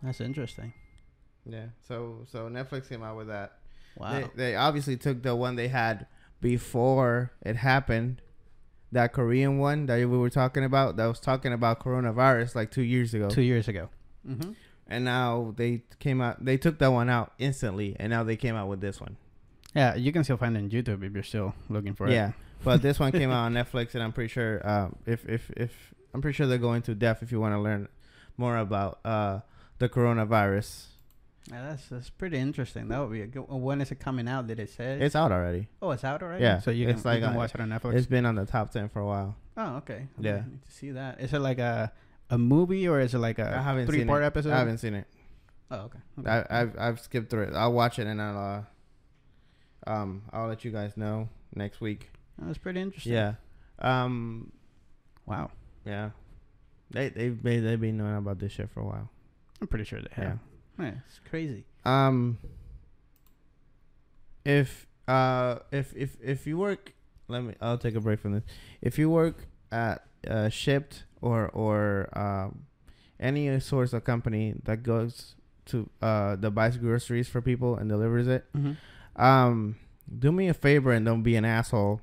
[0.03, 0.73] That's interesting.
[1.45, 1.65] Yeah.
[1.87, 3.53] So so Netflix came out with that.
[3.97, 4.13] Wow.
[4.13, 6.07] They, they obviously took the one they had
[6.39, 8.21] before it happened,
[8.91, 10.97] that Korean one that we were talking about.
[10.97, 13.29] That was talking about coronavirus like two years ago.
[13.29, 13.89] Two years ago.
[14.27, 14.51] Mm-hmm.
[14.87, 16.45] and now they came out.
[16.45, 19.17] They took that one out instantly, and now they came out with this one.
[19.73, 22.13] Yeah, you can still find it on YouTube if you're still looking for it.
[22.13, 22.33] Yeah,
[22.63, 25.71] but this one came out on Netflix, and I'm pretty sure uh, if if if
[26.13, 27.87] I'm pretty sure they're going to depth if you want to learn
[28.37, 29.39] more about uh,
[29.81, 30.85] the coronavirus.
[31.51, 32.87] Yeah, that's that's pretty interesting.
[32.87, 33.45] That would be a good.
[33.51, 34.47] uh, When is it coming out?
[34.47, 34.99] Did it say?
[35.01, 35.67] It's out already.
[35.81, 36.43] oh, it's out already.
[36.43, 37.95] Yeah, so you can, like you can on- watch it on Netflix.
[37.95, 39.35] It's been on the top ten for a while.
[39.57, 40.07] oh, okay.
[40.17, 40.35] I Yeah.
[40.47, 41.19] need to see that.
[41.19, 41.91] Is it like a
[42.29, 44.27] a movie or is it like I a haven't three seen part it.
[44.27, 44.53] episode?
[44.53, 45.07] I haven't seen it.
[45.71, 45.99] Oh, okay.
[46.19, 46.29] okay.
[46.29, 47.53] I, I've I've skipped through it.
[47.55, 48.63] I'll watch it and I'll
[49.87, 52.11] uh, um I'll let you guys know next week.
[52.37, 53.13] That's pretty interesting.
[53.13, 53.33] Yeah.
[53.79, 54.51] Um.
[55.25, 55.49] Wow.
[55.85, 56.11] Yeah.
[56.91, 59.09] They they've been they've been knowing about this shit for a while.
[59.61, 60.39] I'm pretty sure they have.
[60.79, 61.63] Yeah, it's crazy.
[61.85, 62.37] Um.
[64.43, 66.93] If uh if if if you work,
[67.27, 67.53] let me.
[67.61, 68.43] I'll take a break from this.
[68.81, 72.63] If you work at uh, Shipt or or um
[73.19, 75.35] any source of company that goes
[75.67, 79.21] to uh that buys groceries for people and delivers it, Mm-hmm.
[79.21, 79.75] um,
[80.19, 82.01] do me a favor and don't be an asshole.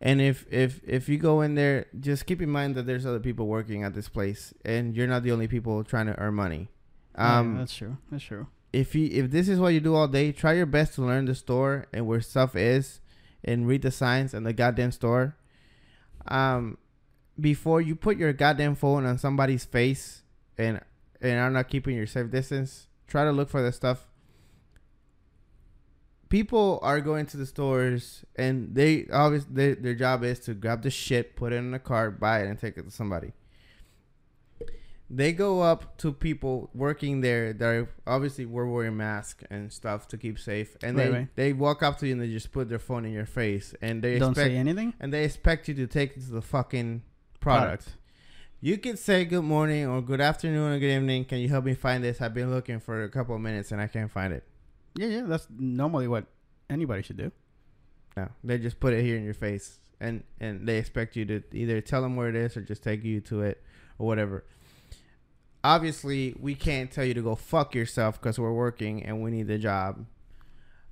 [0.00, 3.20] And if if if you go in there, just keep in mind that there's other
[3.20, 6.68] people working at this place, and you're not the only people trying to earn money.
[7.16, 7.96] Um, yeah, that's true.
[8.10, 8.46] That's true.
[8.72, 11.26] if you if this is what you do all day, try your best to learn
[11.26, 13.00] the store and where stuff is,
[13.44, 15.36] and read the signs and the goddamn store.
[16.28, 16.78] Um,
[17.38, 20.22] before you put your goddamn phone on somebody's face
[20.56, 20.80] and
[21.20, 24.06] and are not keeping your safe distance, try to look for the stuff.
[26.30, 30.82] People are going to the stores and they obviously they, their job is to grab
[30.82, 33.32] the shit, put it in a cart, buy it, and take it to somebody
[35.12, 40.06] they go up to people working there that are obviously were wearing masks and stuff
[40.06, 41.28] to keep safe, and Right, they right.
[41.34, 44.02] they walk up to you and they just put their phone in your face, and
[44.02, 44.94] they Don't expect say anything.
[45.00, 47.02] and they expect you to take it to the fucking
[47.40, 47.96] product.
[48.60, 51.24] You could say good morning or good afternoon or good evening.
[51.24, 52.20] Can you help me find this?
[52.20, 54.44] I've been looking for a couple of minutes and I can't find it.
[54.96, 55.22] Yeah, yeah.
[55.26, 56.26] That's normally what
[56.68, 57.32] anybody should do.
[58.16, 61.42] No, they just put it here in your face, and and they expect you to
[61.52, 63.62] either tell them where it is or just take you to it
[63.98, 64.44] or whatever.
[65.62, 69.46] Obviously, we can't tell you to go fuck yourself because we're working and we need
[69.46, 70.06] the job.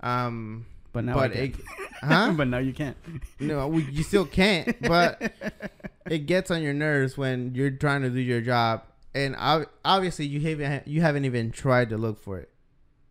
[0.01, 1.55] Um, But now but it,
[2.03, 2.33] Huh?
[2.37, 2.97] but now you can't.
[3.41, 4.79] No, we, you still can't.
[4.83, 5.33] But
[6.11, 8.83] it gets on your nerves when you're trying to do your job,
[9.15, 12.51] and ob- obviously you haven't you haven't even tried to look for it.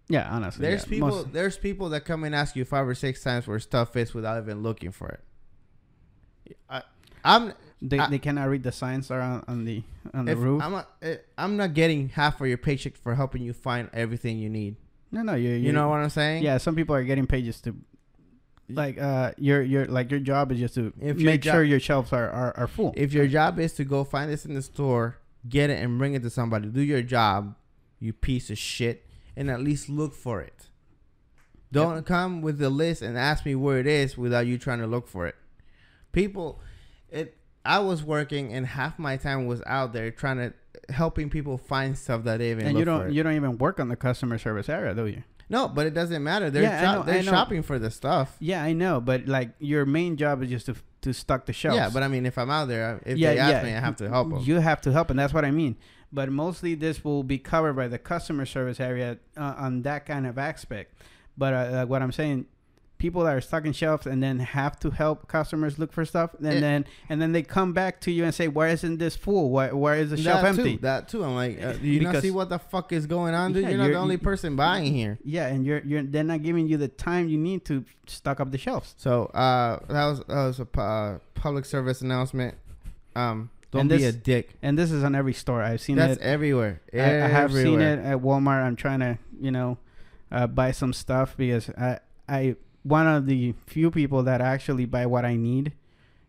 [0.10, 0.62] Yeah, honestly.
[0.68, 0.90] There's yeah.
[0.90, 3.96] people Most- there's people that come and ask you five or six times where stuff
[3.96, 6.56] is without even looking for it.
[6.70, 6.82] I,
[7.24, 9.84] I'm they, I- they cannot read the signs around on the
[10.14, 10.62] on the roof.
[10.64, 14.38] I'm not, eh, I'm not getting half of your paycheck for helping you find everything
[14.40, 14.76] you need.
[15.12, 16.44] no, no, you You know what I'm saying?
[16.44, 17.76] Yeah, some people are getting pages to
[18.70, 21.80] like uh your your like your job is just to If your make sure your
[21.80, 22.94] shelves are, are, are full.
[22.98, 26.14] If your job is to go find this in the store, get it and bring
[26.16, 27.56] it to somebody, do your job,
[28.00, 29.06] you piece of shit,
[29.38, 30.68] and at least look for it.
[31.72, 34.88] Don't come with the list and ask me where it is without you trying to
[34.88, 35.36] look for it.
[36.12, 36.60] People,
[37.10, 37.38] it.
[37.64, 40.54] I was working and half my time was out there trying to
[40.94, 43.90] helping people find stuff that they even and you don't you don't even work on
[43.90, 45.24] the customer service area, do you?
[45.50, 46.50] No, but it doesn't matter.
[46.50, 48.38] They're Yeah, shop- know, they're shopping for the stuff.
[48.40, 51.78] Yeah, I know, but like your main job is just to to stock the shelves.
[51.78, 53.64] Yeah, but I mean, if I'm out there, if yeah, they ask yeah.
[53.64, 54.40] me, I have to help them.
[54.40, 55.76] You have to help, and that's what I mean.
[56.12, 60.26] But mostly, this will be covered by the customer service area uh, on that kind
[60.26, 60.94] of aspect.
[61.38, 62.46] But uh, like what I'm saying,
[62.98, 66.48] people that are stocking shelves and then have to help customers look for stuff, and
[66.48, 69.50] It- then and then they come back to you and say, "Why isn't this full?
[69.52, 71.24] Why why is the shelf that empty?" Too, that too.
[71.26, 73.64] I'm like, uh, do you not see what the fuck is going on, dude?
[73.64, 75.20] Yeah, you're not you're- the only you- person buying here.
[75.26, 78.52] Yeah, and you're you're they're not giving you the time you need to stock up
[78.52, 78.96] the shelves.
[78.98, 82.56] So uh, that was that was a uh, public service announcement.
[83.16, 84.56] Um, don't And be this- a dick.
[84.62, 85.62] And this is on every store.
[85.62, 86.24] I've seen That's it.
[86.24, 86.82] everywhere.
[86.94, 88.64] I, I have seen it at Walmart.
[88.64, 89.78] I'm trying to, you know,
[90.32, 92.00] uh, buy some stuff because I,
[92.30, 95.74] I, one of the few people that actually buy what I need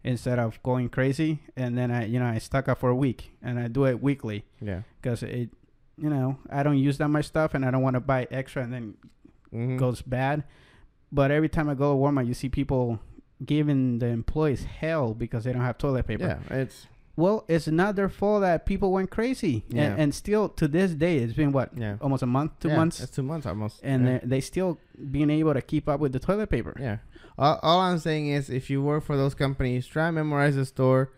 [0.04, 1.40] instead of going crazy.
[1.56, 4.02] And then I, you know, I stock up for a week and I do it
[4.02, 4.82] weekly Yeah.
[5.00, 5.50] because it,
[5.96, 8.62] you know, I don't use that much stuff and I don't want to buy extra
[8.62, 8.94] and then
[9.52, 9.78] Mhm.
[9.78, 10.44] goes bad.
[11.10, 13.00] But every time I go to Walmart, you see people
[13.44, 16.40] giving the employees hell because they don't have toilet paper.
[16.50, 16.86] Yeah, it's
[17.22, 19.82] Well, it's not their fault that people went crazy, Yeah.
[19.90, 21.96] and, and still to this day, it's been what yeah.
[22.00, 23.80] almost a month, two Yeah, months, It's two months almost.
[23.82, 24.20] and yeah.
[24.22, 24.78] they still
[25.10, 26.74] being able to keep up with the toilet paper.
[26.78, 26.98] Yeah.
[27.36, 30.64] All, all I'm saying is, if you work for those companies, try and memorize the
[30.64, 31.10] store,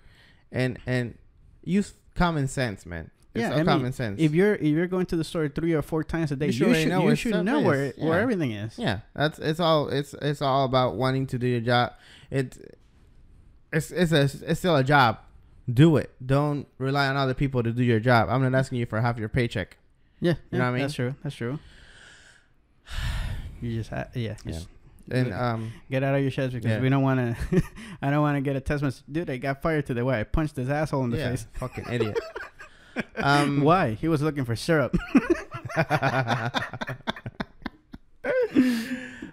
[0.50, 1.18] and and
[1.62, 3.10] use common sense, man.
[3.34, 4.20] It's Yeah, all I mean, common sense.
[4.20, 6.52] If you're if you're going to the store three or four times a day, You
[6.52, 8.78] you should should know you where should know where where everything is.
[8.78, 11.92] yeah, that's it's all it's it's all about wanting to do your job.
[12.30, 12.56] It's
[13.72, 15.18] it's it's a it's still a job.
[15.72, 16.10] Do it.
[16.24, 18.28] Don't rely on other people to do your job.
[18.30, 19.76] I'm not asking you for half your paycheck.
[20.20, 20.80] Yeah, You know what I mean?
[20.82, 21.14] That's true.
[21.22, 21.58] That's true.
[23.62, 24.52] You just ha- yeah, Yeah.
[24.52, 24.68] just
[25.10, 26.80] And get- um, get out of your chest because Yeah.
[26.80, 27.62] we don't want to.
[28.02, 29.02] I don't want to get a test message.
[29.10, 30.00] Dude, I got fired today.
[30.00, 30.20] Why?
[30.20, 31.46] I punched his asshole in the yeah, face.
[31.54, 32.18] fucking idiot.
[33.16, 33.92] Um, Why?
[33.92, 34.94] He was looking for syrup.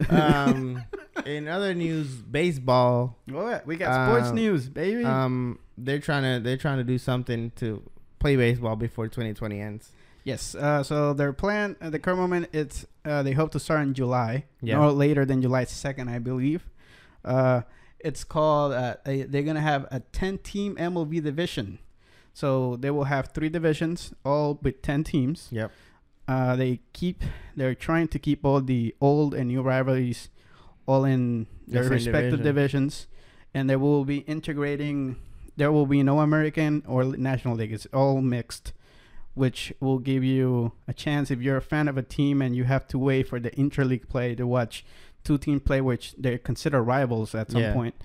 [0.09, 0.83] um,
[1.27, 3.17] in other news, baseball.
[3.27, 3.65] What?
[3.67, 5.03] We got sports Um, news, baby.
[5.05, 7.83] Um, they're trying to they're trying to do something to
[8.19, 9.91] play baseball before 2020 ends.
[10.23, 10.55] yes.
[10.55, 13.93] Uh, so their plan at the current moment, it's uh, they hope to start in
[13.93, 14.77] July, Yeah.
[14.79, 16.69] no later than July second, I believe.
[17.23, 17.61] Uh,
[17.99, 18.73] it's called.
[18.73, 21.79] Uh, they- they're gonna have a ten-team MLB division.
[22.33, 25.47] So they will have three divisions, all with ten teams.
[25.51, 25.71] Yep.
[26.27, 27.23] Uh, they keep.
[27.55, 30.29] They're trying to keep all the old and new rivalries,
[30.87, 32.43] all in their Different respective division.
[32.83, 33.07] divisions,
[33.53, 35.17] and they will be integrating.
[35.57, 37.73] There will be no American or National League.
[37.73, 38.73] It's all mixed,
[39.35, 42.63] which will give you a chance if you're a fan of a team and you
[42.63, 44.85] have to wait for the interleague play to watch
[45.23, 47.73] two team play, which they consider rivals at some Yeah.
[47.73, 47.95] point.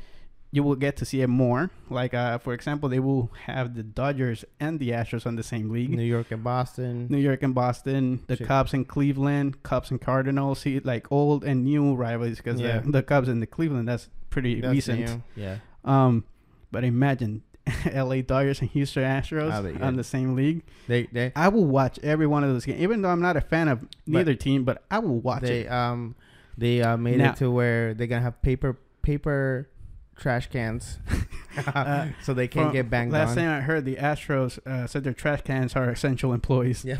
[0.54, 1.70] You will get to see it more.
[1.88, 5.70] Like, uh, for example, they will have the Dodgers and the Astros on the same
[5.70, 5.88] league.
[5.88, 7.06] New York and Boston.
[7.08, 8.46] New York and Boston, the Shit.
[8.46, 12.80] Cubs and Cleveland, Cubs and Cardinals, see like old and new rivalries because Yeah.
[12.80, 15.00] the, the Cubs and the Cleveland that's pretty That's recent.
[15.00, 15.22] new.
[15.42, 15.56] Yeah.
[15.86, 16.24] Um,
[16.70, 17.42] but imagine
[17.90, 18.20] L.A.
[18.20, 20.00] Dodgers and Houston Astros That'd on good.
[20.00, 20.64] the same league.
[20.86, 23.40] They they I will watch every one of those games, even though I'm not a
[23.40, 24.64] fan of neither team.
[24.64, 25.72] But I will watch they it.
[25.72, 26.14] um
[26.58, 29.68] they uh, made Now- it to where they're gonna have paper paper
[30.16, 30.98] trash cans,
[31.66, 33.36] Uh, so they can't From- get banged Last on.
[33.36, 36.84] time I heard, the Astros uh, said their trash cans are essential employees.
[36.84, 36.96] Yeah.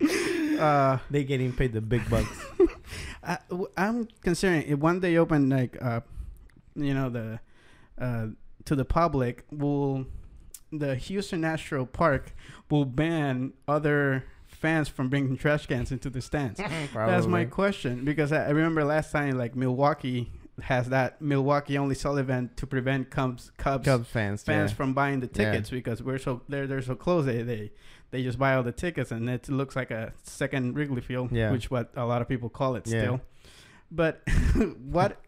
[0.58, 2.28] Uh, they getting paid the big bucks.
[3.22, 3.38] I,
[3.76, 6.00] am considering if one day open like uh,
[6.76, 7.40] you know the
[8.00, 8.26] uh
[8.64, 10.06] to the public will
[10.72, 12.32] the Houston Astro Park
[12.70, 14.24] will ban other
[14.64, 16.58] fans from bringing trash cans into the stands.
[16.94, 21.94] That's my question because I, I remember last time like Milwaukee has that Milwaukee only
[21.94, 24.76] sell event to prevent Cubs Cubs, Cubs fans, fans yeah.
[24.76, 25.50] from buying the Yeah.
[25.50, 27.26] tickets because we're so they're they're so close.
[27.26, 27.72] They they
[28.10, 31.50] they just buy all the tickets and it looks like a second Wrigley Field, Yeah.
[31.50, 33.02] which what a lot of people call it Yeah.
[33.02, 33.20] still.
[33.90, 34.22] But
[34.96, 35.20] what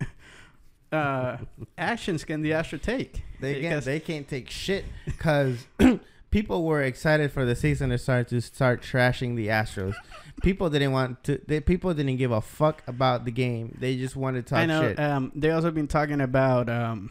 [0.93, 1.37] uh,
[1.79, 3.23] actions can the Astro take?
[3.41, 3.85] They can't.
[3.85, 5.67] They can't take shit because
[6.31, 9.95] people were excited for the season to start to start trashing the Astros.
[10.43, 11.41] people didn't want to.
[11.47, 13.77] They, people didn't give a fuck about the game.
[13.81, 14.81] They just wanted to talk I know.
[14.83, 14.99] shit.
[15.01, 17.11] Um, they also been talking about um,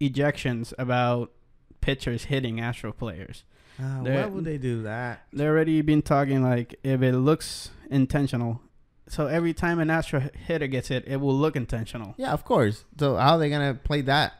[0.00, 1.32] ejections, about
[1.80, 3.44] pitchers hitting Astro players.
[3.80, 5.22] Uh, why would they do that?
[5.32, 8.60] They already been talking like if it looks intentional.
[9.06, 12.14] So every time an Astro hitter gets hit, it will look intentional.
[12.18, 12.84] Yeah, of course.
[12.98, 14.34] So how are they gonna play that?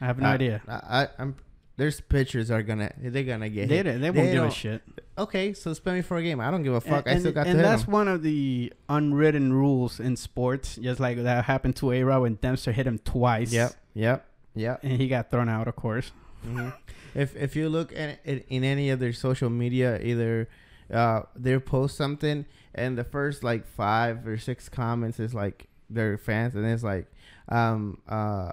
[0.00, 0.62] I have no Uh, idea.
[0.68, 1.36] I, I, I'm.
[1.80, 2.92] There's pitchers are gonna.
[2.98, 3.84] They're gonna get They, hit.
[3.84, 4.82] they they won't give a shit.
[5.16, 6.38] Okay, so spend me for a game.
[6.38, 7.06] I don't give a fuck.
[7.06, 10.76] And, I still got and to hit that's one of the unwritten rules in sports,
[10.76, 13.50] just like that happened to A Rod when Dempster hit him twice.
[13.50, 13.72] Yep.
[13.94, 14.26] Yep.
[14.56, 14.80] Yep.
[14.82, 16.12] And he got thrown out, of course.
[16.46, 16.74] Mhm.
[17.14, 20.50] If if you look at it in any of their social media, either
[20.92, 26.18] uh, they post something and the first like five or six comments is like their
[26.18, 27.06] fans, and it's like
[27.48, 28.50] um uh.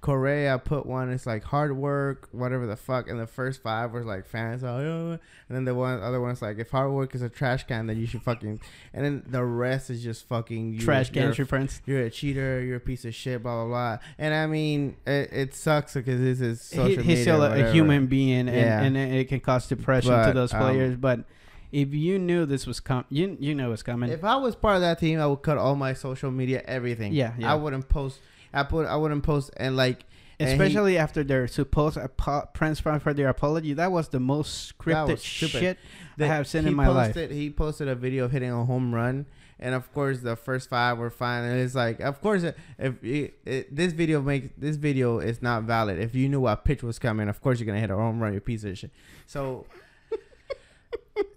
[0.00, 1.10] Correa put one.
[1.10, 3.08] It's like hard work, whatever the fuck.
[3.08, 5.16] And the first five was like fans, oh, yeah.
[5.48, 7.98] and then the one other one's like, if hard work is a trash can, then
[7.98, 8.60] you should fucking.
[8.94, 11.82] And then the rest is just fucking you, Trash you're cans, a your friends.
[11.84, 13.98] you're a cheater, you're a piece of shit, blah blah blah.
[14.18, 17.22] And I mean, it, it sucks because this is He, social he's media.
[17.22, 18.82] still a, human being, and, Yeah.
[18.82, 20.96] and it can cause depression to But, those um, players.
[20.96, 21.24] But
[21.72, 24.10] if you knew this was coming, you you know it's coming.
[24.10, 27.12] If I was part of that team, I would cut all my social media, everything.
[27.14, 27.50] Yeah, yeah.
[27.50, 28.20] I wouldn't post.
[28.52, 28.86] I put.
[28.86, 30.04] I wouldn't post and like.
[30.38, 32.48] and he- Especially after their supposed apo-
[33.00, 35.78] for their apology, that was the most scripted shit
[36.18, 37.14] I have seen in my life.
[37.14, 39.26] posted, He posted a video of hitting a home run,
[39.58, 41.44] and of course the first five were fine.
[41.44, 45.62] And it's like, of course, if it, it, this video makes this video is not
[45.64, 45.98] valid.
[45.98, 48.34] If you knew what pitch was coming, of course you're gonna hit a home run.
[48.34, 48.90] You piece of shit.
[49.26, 49.66] So.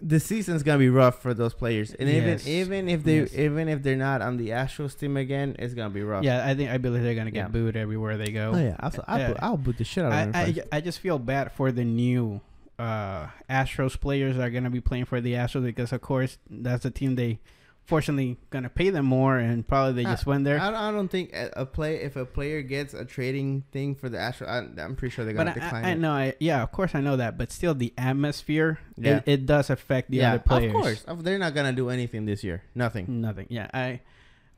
[0.00, 2.46] The season's gonna be rough for those players, and Yes.
[2.46, 3.34] even even if they Yes.
[3.34, 6.24] even if they're not on the Astros team again, it's gonna be rough.
[6.24, 7.48] Yeah, I think I believe they're gonna get Yeah.
[7.48, 8.52] booed everywhere they go.
[8.54, 10.40] Oh yeah, I'll, I'll, boot- I'll boot the shit out of them.
[10.42, 10.68] I, first.
[10.72, 12.40] I just feel bad for the new
[12.78, 16.82] uh, Astros players that are gonna be playing for the Astros because of course that's
[16.82, 17.38] the team they
[17.86, 20.58] fortunately gonna pay them more and probably they I- just went there.
[20.60, 23.94] I, don't- I don't think a, a play if a player gets a trading thing
[23.94, 26.12] for the Astros, I, I'm pretty sure they're but gonna I, decline I, I know,
[26.12, 29.18] I, yeah, of course I know that, but still the atmosphere, Yeah.
[29.18, 30.74] it, it does affect the yeah, other players.
[30.74, 31.04] of course.
[31.24, 32.62] They're not gonna do anything this year.
[32.74, 33.20] Nothing.
[33.20, 33.46] Nothing.
[33.50, 34.00] Yeah, I.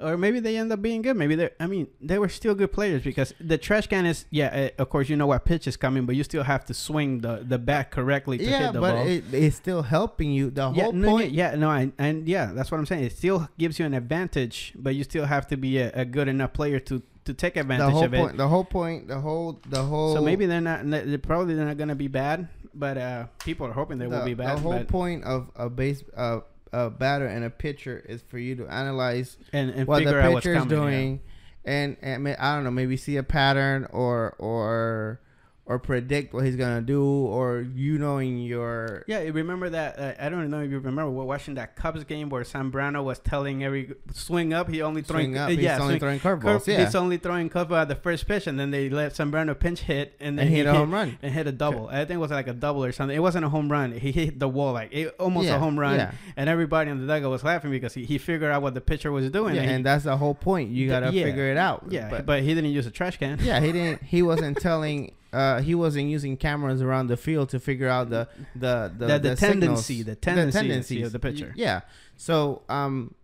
[0.00, 1.16] Or maybe they end up being good.
[1.16, 1.50] Maybe they.
[1.58, 4.26] I mean, they were still good players because the trash can is.
[4.30, 6.74] Yeah, uh, of course you know what pitch is coming, but you still have to
[6.74, 9.06] swing the the bat correctly to Yeah, hit the but ball.
[9.08, 10.50] it, it's still helping you.
[10.50, 11.32] The yeah, whole no, point.
[11.32, 13.04] yeah, yeah, no, I, and yeah, that's what I'm saying.
[13.04, 16.28] It still gives you an advantage, but you still have to be a, a good
[16.28, 18.18] enough player to to take advantage The whole of it.
[18.18, 18.36] point.
[18.36, 19.08] The whole point.
[19.08, 19.60] The whole.
[19.68, 20.14] The whole.
[20.14, 20.88] So maybe they're not.
[20.88, 24.24] They're probably they're not gonna be bad, but uh, people are hoping they the, will
[24.24, 24.58] be bad.
[24.58, 26.40] The whole but- point of a base, uh,
[26.72, 30.20] a batter and a pitcher is for you to analyze and, and what the figure
[30.20, 30.70] out what's pitcher's coming.
[30.76, 30.84] yeah.
[30.84, 31.20] doing,
[31.64, 35.20] and, and I don't know, maybe see a pattern or or
[35.68, 39.98] or predict what he's gonna do, or you knowing your Yeah, you remember that?
[39.98, 41.10] Uh, I don't know if you remember.
[41.10, 44.70] We're watching that Cubs game where Zambrano was telling every swing up.
[44.70, 45.48] He only throwing up.
[45.48, 46.64] uh, He's yeah, only swing- throwing curveballs.
[46.64, 49.58] curve- yeah, He's only throwing curveball at the first pitch, and then they let Zambrano
[49.58, 51.18] pinch hit, and then and he hit a home run.
[51.22, 51.86] and hit a double.
[51.88, 53.14] I think it was like a double or something.
[53.14, 53.92] It wasn't a home run.
[53.92, 56.12] He hit the wall like it, almost Yeah, a home run, yeah.
[56.36, 59.12] and everybody in the dugout was laughing because he, he figured out what the pitcher
[59.12, 59.54] was doing.
[59.54, 60.70] Yeah, and, he- that's the whole point.
[60.70, 61.24] You gotta yeah.
[61.24, 61.84] figure it out.
[61.90, 63.38] yeah, but, but, he didn't use a trash can.
[63.42, 64.02] yeah, he didn't.
[64.02, 65.12] He wasn't telling.
[65.32, 69.18] Uh, he wasn't using cameras around the field to figure out the the the, The-
[69.18, 71.52] the signals- tendency- the tendency of the pitcher.
[71.56, 71.80] Yeah.
[72.16, 73.14] So um,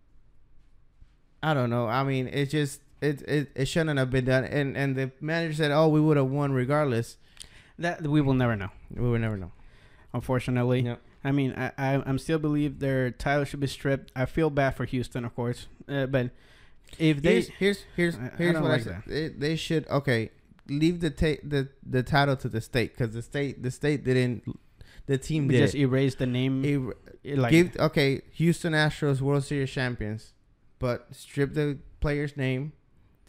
[1.41, 1.87] I don't know.
[1.87, 4.43] I mean, it just it it, it shouldn't have been done.
[4.45, 7.17] And and the manager said, "Oh, we would have won regardless."
[7.77, 8.69] That we will never know.
[8.95, 9.51] We will never know.
[10.13, 10.81] Unfortunately.
[10.81, 11.01] Yep.
[11.23, 14.11] I mean, I, I I'm still believe their title should be stripped.
[14.15, 16.29] I feel bad for Houston, of course, uh, but
[16.99, 19.03] if they Here's here's here's, I- I what like I said.
[19.07, 20.29] They, they should okay
[20.67, 24.43] leave the ta- the the title to the state because the state the state didn't
[25.07, 29.69] the team did just erase the name, Er- like give okay Houston Astros World Series
[29.71, 30.33] champions,
[30.79, 32.73] but strip the player's name,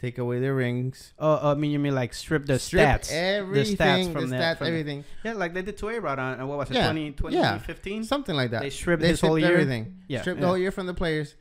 [0.01, 3.75] take away their rings, oh, I mean you mean like strip the strip stats, everything,
[3.75, 6.17] the stats from the that, stats, from the- everything, yeah, like they did to A-Rod
[6.19, 7.11] on uh, what was it, Yeah, 20, yeah.
[7.11, 8.03] 2015?
[8.05, 8.61] something like that.
[8.63, 9.51] They stripped They stripped year.
[9.51, 9.97] everything.
[10.07, 10.41] Yeah, strip yeah.
[10.41, 11.35] the whole year from the players.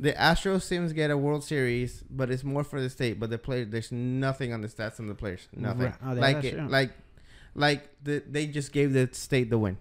[0.00, 3.18] The Astros teams get a World Series, but it's more for the state.
[3.18, 5.48] But the player, there's nothing on the stats on the players.
[5.56, 5.82] Nothing.
[5.86, 5.94] Right.
[6.06, 6.68] Oh, like it, true.
[6.68, 6.92] like,
[7.54, 9.76] like the, they just gave the state the win,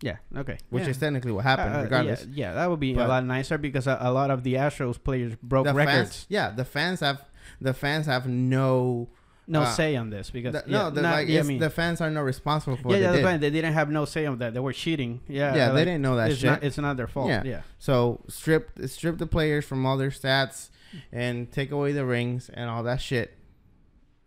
[0.00, 0.90] Yeah, okay, which yeah.
[0.90, 2.24] is technically what happened, Uh, uh, regardless.
[2.24, 4.54] Yeah, yeah, that would be But- a lot nicer because a, a lot of the
[4.54, 5.86] Astros players broke records.
[5.86, 7.24] fans, yeah, the fans have
[7.60, 9.08] the fans have no
[9.48, 11.58] no uh, say on this because the- yeah, no, the, not- like yeah, I mean-
[11.58, 13.40] the fans are not responsible for yeah, yeah, they that's fine.
[13.40, 14.54] They didn't have no say on that.
[14.54, 15.20] They were cheating.
[15.26, 16.50] Yeah, Yeah, they like, didn't know that it's shit.
[16.50, 17.28] Not, it's not their fault.
[17.30, 17.62] Yeah, yeah.
[17.78, 20.70] So strip strip the players from all their stats
[21.12, 23.34] and take away the rings and all that shit.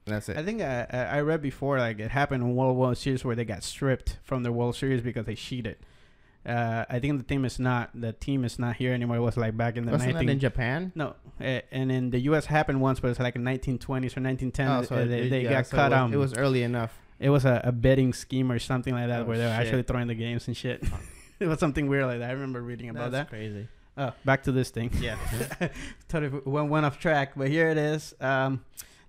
[0.05, 0.38] That's it.
[0.38, 3.36] I think I, I I read before like it happened in World World Series where
[3.36, 5.78] they got stripped from the World Series because they cheated.
[6.45, 9.17] Uh, I think the team is not the team is not here anymore.
[9.17, 10.91] It was like back in the Wasn't that 19 in Japan?
[10.95, 12.47] No, uh, and in the U.S.
[12.47, 14.79] happened once, but it's like in 1920s or 1910s.
[14.79, 16.33] Oh, so uh, they it- they yeah, got so it cut was- um, it was
[16.37, 16.97] early enough.
[17.19, 19.59] It was a, a betting scheme or something like that Oh, where they were shit.
[19.67, 20.83] actually throwing the games and shit.
[21.39, 22.29] it was something weird like that.
[22.31, 23.29] I remember reading about that.
[23.29, 23.35] That's that.
[23.37, 23.67] crazy.
[23.95, 24.89] Oh, back to this thing.
[24.99, 25.17] Yeah.
[26.09, 28.15] totally went, went off track, but here it is.
[28.19, 28.63] Um,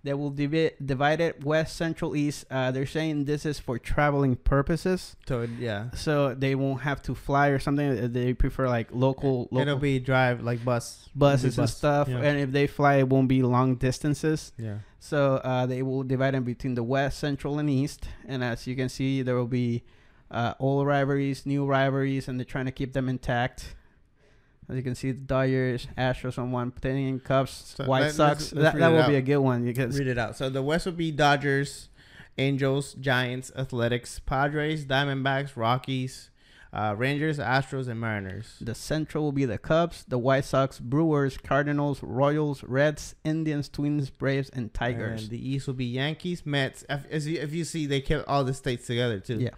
[0.05, 2.45] they will divi- divide it west, central, east.
[2.51, 5.15] Uh, they're saying this is for traveling purposes.
[5.29, 7.89] So yeah, So they won't have to fly or something.
[8.05, 12.09] Uh, They prefer like local, local it'll be drive like bus buses It'll and stuff.
[12.09, 12.19] Yeah.
[12.19, 14.53] And if they fly, it won't be long distances.
[14.59, 14.79] yeah.
[14.99, 18.07] So uh, they will divide them between the west, central, and east.
[18.29, 19.83] And as you can see, there will be
[20.31, 23.75] uh, old rivalries, new rivalries, and they're trying to keep them intact.
[24.69, 28.41] As you can see, the Dodgers, Astros on one, Penguins, Cubs, So White let- Sox.
[28.41, 30.37] let's- let's that that will be a good one because Read it out.
[30.37, 31.89] So the West would be Dodgers,
[32.39, 36.31] Angels, Giants, Athletics, Padres, Diamondbacks, Rockies,
[36.73, 38.57] uh, Rangers, Astros, and Mariners.
[38.63, 44.09] the central will be the Cubs, the White Sox, Brewers, Cardinals, Royals, Reds, Indians, Twins,
[44.09, 45.23] Braves, and Tigers.
[45.23, 46.85] And the East will be Yankees, Mets.
[46.89, 49.41] If, if you see, they kept all the states together too.
[49.41, 49.51] Yeah.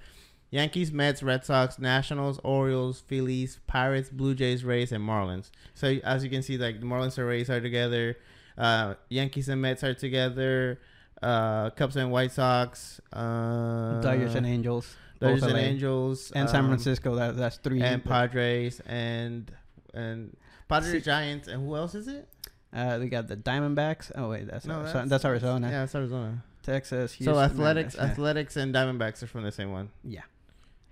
[0.54, 5.50] Yankees, Mets, Red Sox, Nationals, Orioles, Phillies, Pirates, Blue Jays, Rays, and Marlins.
[5.74, 8.16] So as you can see, like the Marlins and Rays are together.
[8.56, 10.78] Uh, Yankees and Mets are together.
[11.20, 13.00] Uh, Cubs and White Sox.
[13.12, 14.94] Uh, Dodgers and Angels.
[15.18, 15.58] Dodgers and LA.
[15.58, 16.30] Angels.
[16.36, 17.16] And San um, Francisco.
[17.16, 17.82] That, that's three.
[17.82, 19.50] and Padres and
[19.92, 20.36] and
[20.68, 22.28] Padres, See- Giants, and who else is it?
[22.72, 24.12] Uh, we got the Diamondbacks.
[24.14, 24.92] Oh wait, that's No, Arizona.
[24.92, 25.68] that's- that's Arizona.
[25.68, 26.44] Yeah, it's Arizona.
[26.62, 27.12] Texas.
[27.14, 29.90] Houston, so athletics, athletics, and Diamondbacks are from the same one.
[30.04, 30.22] Yeah.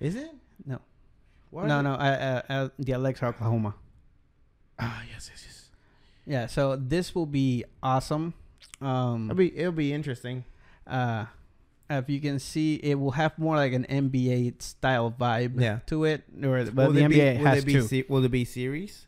[0.03, 0.31] Is it?
[0.67, 0.81] No.
[1.51, 1.95] Why no, no.
[1.95, 3.75] I, uh, uh, the Alexa, Oklahoma.
[4.79, 5.69] Ah, yes, yes, yes.
[6.27, 6.47] Yeah.
[6.47, 8.35] So this will be awesome.
[8.81, 10.45] Um, It'll be it'll be interesting.
[10.87, 11.27] uh,
[11.91, 15.81] if you can see, it will have more like an NBA style vibe Yeah.
[15.87, 17.83] to it, or but will the it be, NBA will has it be to.
[17.83, 19.07] se- will it be series?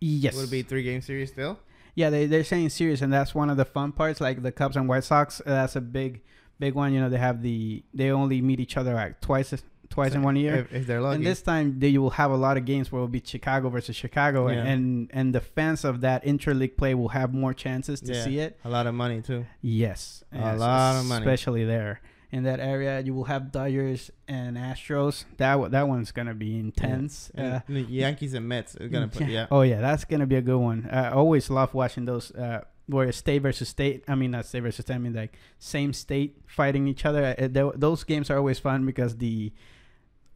[0.00, 0.34] yes.
[0.34, 1.58] Will it be three game series still?
[1.94, 4.20] Yeah, they they're saying series, and that's one of the fun parts.
[4.20, 6.20] Like the Cubs and White Sox, that's a big,
[6.58, 6.92] big one.
[6.92, 9.54] You know, they have the they only meet each other like twice
[9.90, 10.56] twice in one year.
[10.56, 11.16] If, if they're lucky.
[11.16, 13.68] And this time they will have a lot of games where it will be Chicago
[13.68, 14.64] versus Chicago, Yeah.
[14.64, 18.24] and and the fans of that interleague play will have more chances to Yeah.
[18.24, 18.58] see it.
[18.64, 19.46] a lot of money too.
[19.62, 21.24] Yes, A Yes, lot of money.
[21.24, 22.00] especially there
[22.32, 23.00] in that area.
[23.00, 25.24] You will have Dodgers and Astros.
[25.36, 27.30] That one- that one's gonna be intense.
[27.34, 29.46] And Uh, the Yankees and Mets are gonna put yeah.
[29.50, 30.88] Oh yeah, that's gonna be a good one.
[30.90, 34.04] I always love watching those uh, where it's state versus state.
[34.08, 34.94] I mean, not state versus state.
[34.94, 37.34] I mean like same state fighting each other.
[37.38, 39.52] Uh, tho- those games are always fun because the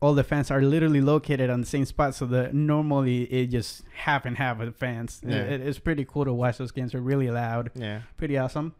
[0.00, 2.14] all the fans are literally located on the same spot.
[2.14, 5.20] So the normally it just half and half of the fans.
[5.26, 5.36] Yeah.
[5.36, 6.92] It- it's pretty cool to watch those games.
[6.92, 8.00] They're really loud Yeah.
[8.16, 8.74] pretty awesome.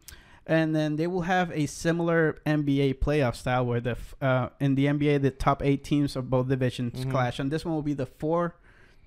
[0.47, 4.87] And then they will have a similar NBA playoff style where the uh, in the
[4.87, 7.11] NBA the top eight teams of both divisions Mhm.
[7.11, 8.55] clash, and this one will be the four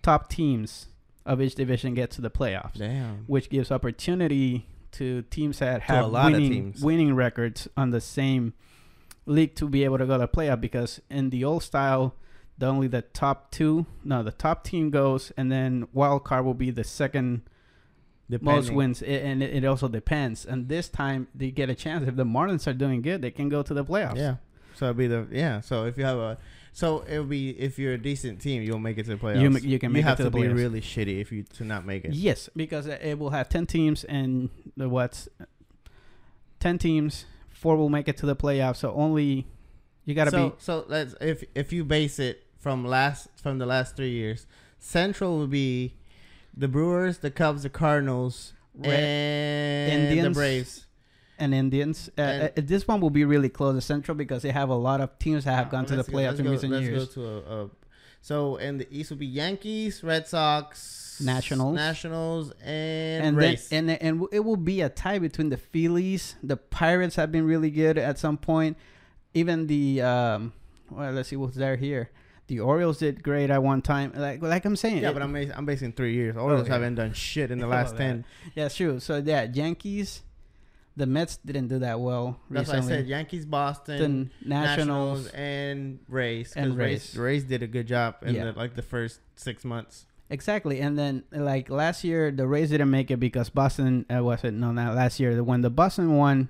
[0.01, 0.87] top teams
[1.27, 3.25] of each division get to the playoffs, Damn.
[3.27, 6.83] which gives opportunity to teams that have lot of winning teams.
[6.83, 8.53] winning records on the same
[9.27, 12.14] league to be able to go to playoff because in the old style.
[12.57, 16.55] The only the top two, no, the top team goes, and then wild card will
[16.55, 17.43] be the second
[18.41, 20.47] most wins, i- and it, it also depends.
[20.47, 22.07] And this time they get a chance.
[22.07, 24.18] If the Marlins are doing good, they can go to the playoffs.
[24.18, 24.37] Yeah.
[24.77, 25.62] So it'll be the yeah.
[25.62, 26.39] So if you have a
[26.72, 29.41] so it'll be if you're a decent team, you'll make it to the playoffs.
[29.43, 31.85] You you can make it have to to be really shitty if you to not
[31.85, 32.12] make it.
[32.14, 35.29] Yes, because it it will have ten teams, and the what's
[36.61, 37.27] ten teams.
[37.65, 38.77] Four will make it to the playoffs.
[38.77, 39.47] So only
[40.05, 43.57] you got to so be so let's if if you base it from last from
[43.59, 44.47] the last three years,
[44.79, 45.95] Central would be
[46.55, 50.37] the Brewers, the Cubs, the Cardinals, Re- and the Indians.
[50.37, 50.87] Braves.
[51.39, 52.11] and Indians.
[52.19, 54.75] Uh, And- uh, this one will be really close to Central because they have a
[54.89, 56.85] lot of teams that have gone to the go- playoffs let's in go- recent let's
[56.87, 57.07] years.
[57.07, 57.71] go to a, a
[58.21, 60.77] so in the East will be Yankees, Red Sox,
[61.21, 61.77] Nationals.
[61.77, 66.35] Nationals, and, and then, and and it will be a tie between the Phillies.
[66.43, 68.77] The Pirates have been really good at some point.
[69.35, 70.53] Even the um,
[70.91, 72.11] well, let's see what's there here.
[72.47, 74.12] The Orioles did great at one time.
[74.15, 76.37] Like like I'm saying, yeah, it- but I'm I'm basing three years.
[76.37, 76.75] Orioles yeah.
[76.75, 78.25] haven't done shit in the Oh, last ten.
[78.55, 79.01] yeah, true.
[79.01, 80.23] So yeah, Yankees,
[80.97, 85.29] the Mets didn't do that well That's why I said Yankees, Boston, Then Nationals, Nationals
[85.29, 86.53] and Rays.
[86.55, 86.77] and.
[86.77, 87.17] Rays.
[87.17, 88.45] Rays did a good job in Yeah.
[88.45, 90.05] the, like the first six months.
[90.31, 94.43] Exactly, and then like last year, the Rays didn't make it because Boston uh, was
[94.43, 94.53] it?
[94.53, 95.43] No, not last year.
[95.45, 96.49] When the Boston won,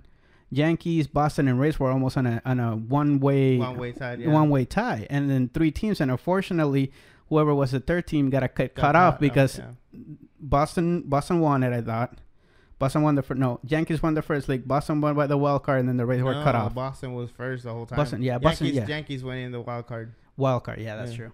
[0.51, 4.15] Yankees, Boston, and Rays were almost on a on a one way One way tie.
[4.15, 4.31] Yeah.
[4.31, 6.93] one way tie, and then three teams, and unfortunately,
[7.29, 9.71] whoever was the third team got a cut, Got cut off because yeah.
[10.41, 11.73] Boston Boston won it.
[11.73, 12.19] I thought
[12.79, 13.41] Boston won the first.
[13.41, 14.67] No, Yankees won the first league.
[14.69, 16.75] Boston won by the wild card, and then the Rays were cut No, off.
[16.75, 17.97] Boston was first the whole time.
[17.97, 18.95] Boston- yeah, Boston- Yankees, yeah.
[18.95, 20.15] Yankees winning the wild card.
[20.37, 21.17] Wild card, yeah, that's Yeah.
[21.17, 21.33] true.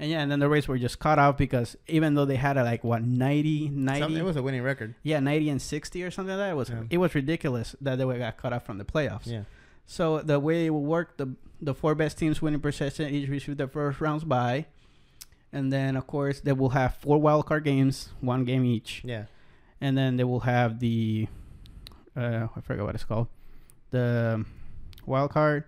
[0.00, 2.56] And yeah, and then the Rays were just cut off because even though they had
[2.56, 4.94] a, like what 90, 90 Some, it was a winning record.
[5.02, 6.50] Yeah, ninety and sixty or something like that.
[6.52, 6.82] It was Yeah.
[6.90, 9.26] it was ridiculous that they were got cut off from the playoffs.
[9.26, 9.42] Yeah.
[9.86, 13.56] So the way it will work, the the four best teams winning percentage each receive
[13.56, 14.66] the first rounds by,
[15.52, 19.24] and then of course they will have four wild card games, one game each, Yeah.
[19.80, 21.26] and then they will have the,
[22.16, 23.26] uh, I forgot what it's called,
[23.90, 24.44] the
[25.06, 25.64] wild card,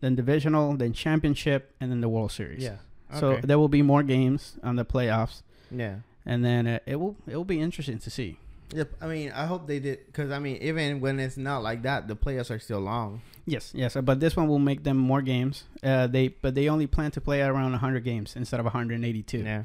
[0.00, 2.62] then divisional, then championship, and then the World Series.
[2.62, 2.76] Yeah.
[3.14, 3.40] So Okay.
[3.46, 5.96] there will be more games on the playoffs, Yeah.
[6.24, 8.38] and then uh, it will it will be interesting to see.
[8.74, 8.94] Yep.
[9.00, 12.08] I mean, I hope they did because I mean, even when it's not like that,
[12.08, 13.22] the playoffs are still long.
[13.46, 15.64] Yes, yes, uh, but this one will make them more games.
[15.84, 19.38] Uh, they but they only plan to play around 100 games instead of 182.
[19.38, 19.64] Yeah.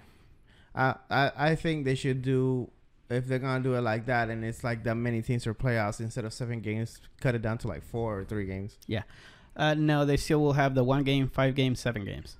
[0.76, 2.70] I, I I think they should do
[3.10, 6.00] if they're gonna do it like that, and it's like that many teams for playoffs
[6.00, 8.78] instead of seven games, cut it down to like four or three games.
[8.88, 9.04] Yeah.
[9.58, 12.38] Uh, no, they still will have the one game, five games, seven games.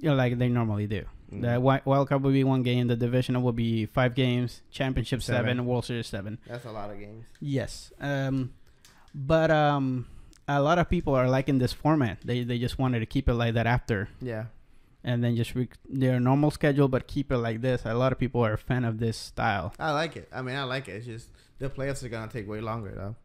[0.00, 1.04] You know, like they normally do.
[1.32, 1.42] Mm.
[1.42, 2.86] The wild card will be one game.
[2.88, 4.62] The divisional will be five games.
[4.70, 5.50] Championship seven.
[5.56, 5.66] Seven.
[5.66, 6.38] World Series seven.
[6.46, 7.24] That's a lot of games.
[7.40, 7.92] Yes.
[8.00, 8.52] Um,
[9.14, 10.06] but um,
[10.46, 12.18] a lot of people are liking this format.
[12.24, 14.44] They they just wanted to keep it like that after, Yeah.
[15.04, 17.82] and then just re- their normal schedule, but keep it like this.
[17.84, 19.74] A lot of people are a fan of this style.
[19.78, 20.28] I like it.
[20.32, 20.92] I mean, I like it.
[20.92, 21.28] It's just
[21.58, 23.16] the playoffs are gonna take way longer though.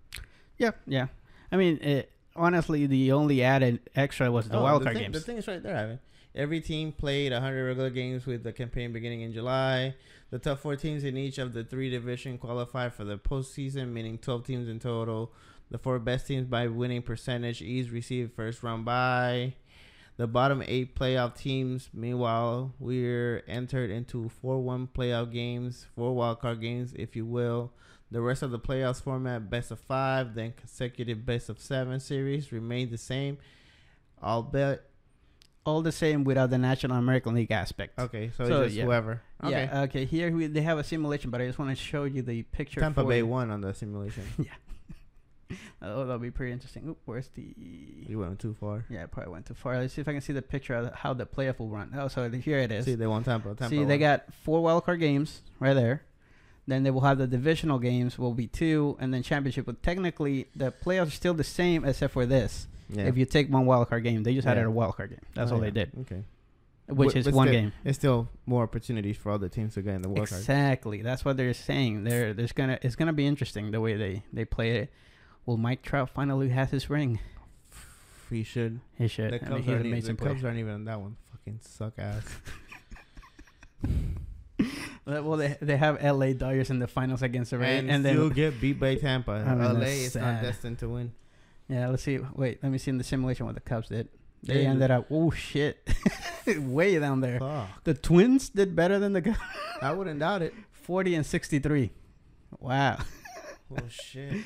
[0.57, 1.07] Yeah, yeah.
[1.51, 5.13] I mean, it, honestly, the only added extra was the Oh, wild card thing, games.
[5.13, 5.99] The thing is right there, Ivan.
[6.35, 9.95] Every team played 100 regular games with the campaign beginning in July.
[10.31, 14.17] The top four teams in each of the three division qualify for the postseason, meaning
[14.17, 15.31] 12 teams in total.
[15.69, 19.53] The four best teams by winning percentage each receive first round bye.
[20.17, 26.61] The bottom eight playoff teams, meanwhile, we're entered into 4 1 playoff games, four wildcard
[26.61, 27.71] games, if you will.
[28.11, 32.51] The rest of the playoffs format, best of five, then consecutive best of seven series,
[32.51, 33.39] remain the same.
[34.21, 34.83] Albeit
[35.65, 37.97] All the same without the National American League aspect.
[37.97, 38.83] Okay, so, So, it's just yeah.
[38.83, 39.21] whoever.
[39.43, 39.69] Okay.
[39.71, 39.81] Yeah.
[39.83, 40.05] Okay.
[40.05, 42.81] Here we, they have a simulation, but I just want to show you the picture.
[42.81, 43.27] Tampa for Bay you.
[43.27, 44.23] won on the simulation.
[44.37, 44.51] Yeah.
[45.81, 46.87] oh, that'll be pretty interesting.
[46.87, 47.53] Oop, where's the?
[47.57, 48.85] you went too far.
[48.89, 49.77] Yeah, I probably went too far.
[49.77, 51.91] Let's see if I can see the picture of how the playoff will run.
[51.97, 52.85] Oh, so here it is.
[52.85, 53.49] See, they won Tampa.
[53.49, 56.03] Tampa See, they got four wildcard games right there.
[56.65, 59.65] Then they will have the divisional games will be two, and then championship.
[59.65, 62.67] But technically, the playoffs are still the same except for this.
[62.89, 63.03] Yeah.
[63.03, 64.63] If you take one wildcard game, they just had Yeah.
[64.63, 65.19] it a wildcard game.
[65.33, 65.69] That's Oh, all yeah.
[65.69, 66.23] they did, Okay.
[66.87, 67.71] which But- is one still- game.
[67.83, 70.39] It's still more opportunities for other teams to get in the wild card.
[70.41, 71.01] Exactly.
[71.01, 72.03] That's what they're saying.
[72.03, 74.91] There, there's gonna it's gonna be interesting the way they they play it.
[75.45, 77.19] Will Mike Trout finally have his ring?
[78.29, 78.79] He should.
[78.97, 79.31] He should.
[79.33, 80.25] The I mean, Cubs, he's aren't, amazing the.
[80.25, 81.17] Cubs aren't even on that one.
[81.31, 82.25] Fucking suck ass.
[85.05, 86.33] Well, they they have L.A.
[86.33, 89.31] Dodgers in the finals against the Rays, and, and still then get beat by Tampa.
[89.45, 91.11] I mean, LA is not destined to win.
[91.67, 91.87] Yeah.
[91.89, 92.19] Let's see.
[92.35, 94.09] Wait, let me see in the simulation what the Cubs did.
[94.43, 95.89] They They- ended up oh shit,
[96.57, 97.39] way down there.
[97.39, 97.83] Fuck.
[97.85, 99.39] The Twins did better than the Cubs.
[99.81, 100.53] I wouldn't doubt it.
[100.71, 101.91] Forty and sixty-three.
[102.59, 102.97] Wow.
[103.71, 104.43] Oh shit.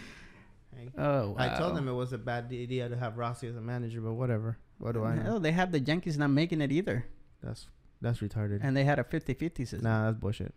[0.97, 1.35] Oh wow.
[1.39, 4.13] I told them it was a bad idea to have Rossi as a manager, but
[4.13, 4.57] whatever.
[4.77, 5.23] What do I know?
[5.23, 7.07] Hell, they have the Yankees not making it either,
[7.41, 7.67] That's
[7.99, 8.59] that's retarded.
[8.61, 9.81] and they had a 50-50 system.
[9.81, 10.53] Nah, that's bullshit.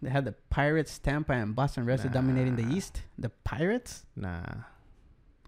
[0.00, 3.02] They had the Pirates, Tampa, and Boston Red Sox dominating the East.
[3.18, 4.06] The Pirates?
[4.16, 4.40] Nah,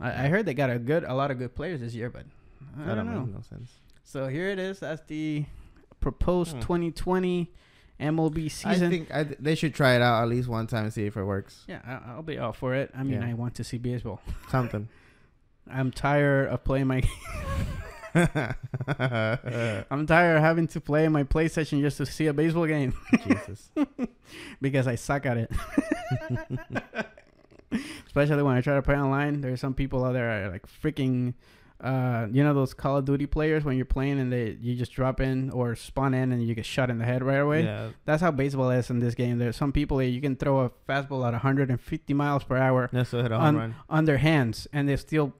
[0.00, 2.24] I, I heard they got a good, a lot of good players this year, but
[2.78, 3.20] I that don't don't know.
[3.26, 3.70] make no sense.
[4.04, 4.78] So here it is.
[4.80, 5.44] That's the
[6.00, 6.60] proposed Hmm.
[6.60, 7.50] 2020
[8.00, 8.86] MLB season.
[8.86, 11.16] I think I, they should try it out at least one time and see if
[11.16, 11.64] it works.
[11.66, 12.90] yeah, I, I'll be all for it.
[12.96, 13.28] I mean, Yeah.
[13.28, 14.20] I want to see baseball.
[14.50, 14.88] Something.
[15.70, 17.02] I'm tired of playing my.
[18.14, 22.94] I'm tired of having to play my PlayStation just to see a baseball game
[23.24, 23.70] Jesus.
[24.60, 25.50] because I suck at it.
[28.06, 31.34] Especially when I try to play online, there's some people out there are like freaking,
[31.80, 34.92] uh, you know those Call of Duty players when you're playing and they you just
[34.92, 37.64] drop in or spawn in and you get shot in the head right away.
[37.64, 39.38] Yeah, That's how baseball is in this game.
[39.38, 43.12] There's some people that you can throw a fastball at 150 miles per hour that's
[43.12, 45.32] what hit a home on, on their hands and they still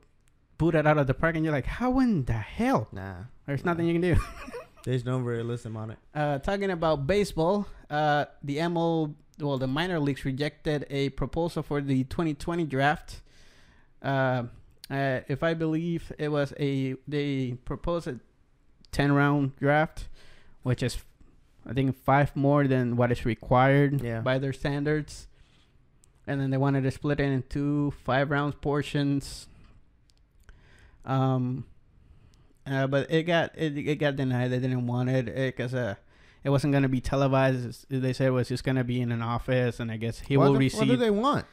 [0.58, 2.88] boot it out of the park and you're like, how in the hell?
[2.92, 3.14] Nah,
[3.46, 3.72] There's Nah.
[3.72, 4.16] nothing you can do.
[4.84, 5.98] there's no realism on it.
[6.14, 11.80] Uh, talking about baseball, uh, the ML, well, the minor leagues rejected a proposal for
[11.80, 13.20] the 2020 draft.
[14.02, 14.44] Uh,
[14.90, 18.18] uh, if I believe it was a, they proposed a
[18.92, 20.08] 10 round draft,
[20.62, 20.98] which is
[21.68, 24.20] I think five more than what is required Yeah.
[24.20, 25.26] by their standards.
[26.26, 29.46] And then they wanted to split it into five rounds portions.
[31.04, 31.64] Um,
[32.66, 34.50] uh, but it got it, it got denied.
[34.50, 35.94] They didn't want it because uh,
[36.44, 37.86] it wasn't gonna be televised.
[37.90, 40.46] They said it was just gonna be in an office, and I guess he what,
[40.46, 40.80] will the- receive.
[40.80, 41.46] what do they want?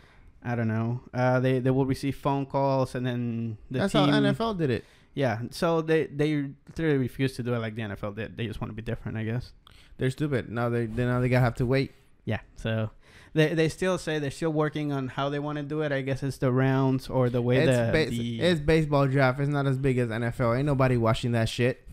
[0.43, 1.01] I don't know.
[1.13, 4.09] Uh, they they will receive phone calls, and then the That's team.
[4.09, 4.85] how NFL did it.
[5.15, 8.37] Yeah, so they they literally refused to do it like the NFL did.
[8.37, 9.53] They just want to be different, I guess.
[9.97, 10.49] They're stupid.
[10.49, 11.93] Now they then now they gotta have to wait.
[12.25, 12.41] Yeah.
[12.57, 12.89] So
[13.33, 15.91] they they still say they're still working on how they want to do it.
[15.91, 19.39] I guess it's the rounds or the way It's, the, bas- the it's baseball draft.
[19.39, 20.57] It's not as big as NFL.
[20.57, 21.84] Ain't nobody watching that shit.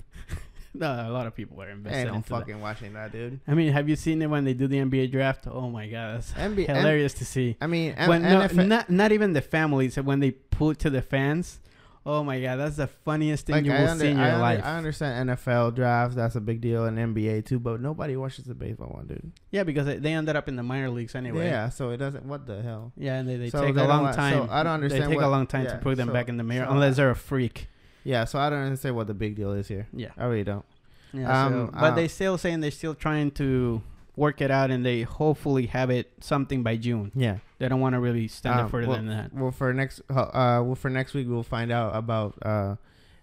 [0.75, 2.39] no, a lot of people are invested Ain't no into that.
[2.41, 3.41] fucking watching that, dude.
[3.47, 5.47] I mean, have you seen it when they do the NBA draft?
[5.47, 7.57] Oh my god, that's NBA hilarious to see.
[7.61, 11.03] I mean, M- when no, not not even the families when they put to the
[11.03, 11.59] fans.
[12.05, 14.27] Oh my god, that's the funniest thing like, you I, will under- see in your
[14.27, 14.65] I, under- life.
[14.65, 16.17] I understand NFL drafts.
[16.17, 17.61] That's a big deal, and NBA too.
[17.61, 19.31] But nobody watches the baseball one, dude.
[19.53, 21.47] yeah, because they- ended up in the minor leagues anyway.
[21.47, 22.25] Yeah, so it doesn't.
[22.25, 22.93] What the hell?
[22.97, 24.49] Yeah, and they, they So take they a long want- so time.
[24.51, 26.29] I don't understand They take what- a long time yeah, to put them so- back
[26.29, 27.69] in the mirror, unless they're a freak.
[28.05, 29.87] Yeah, so I don't understand what the big deal is here.
[29.93, 30.11] Yeah.
[30.17, 30.65] I really don't.
[31.13, 33.83] Yeah, Um, so, but uh, they still saying they're still trying to
[34.17, 37.13] work it out, and they hopefully have it something by June.
[37.15, 37.39] Yeah.
[37.59, 39.33] They don't want to really stand Um, it further well, than that.
[39.35, 42.77] Well, for next, uh, well, for next week we'll find out about uh,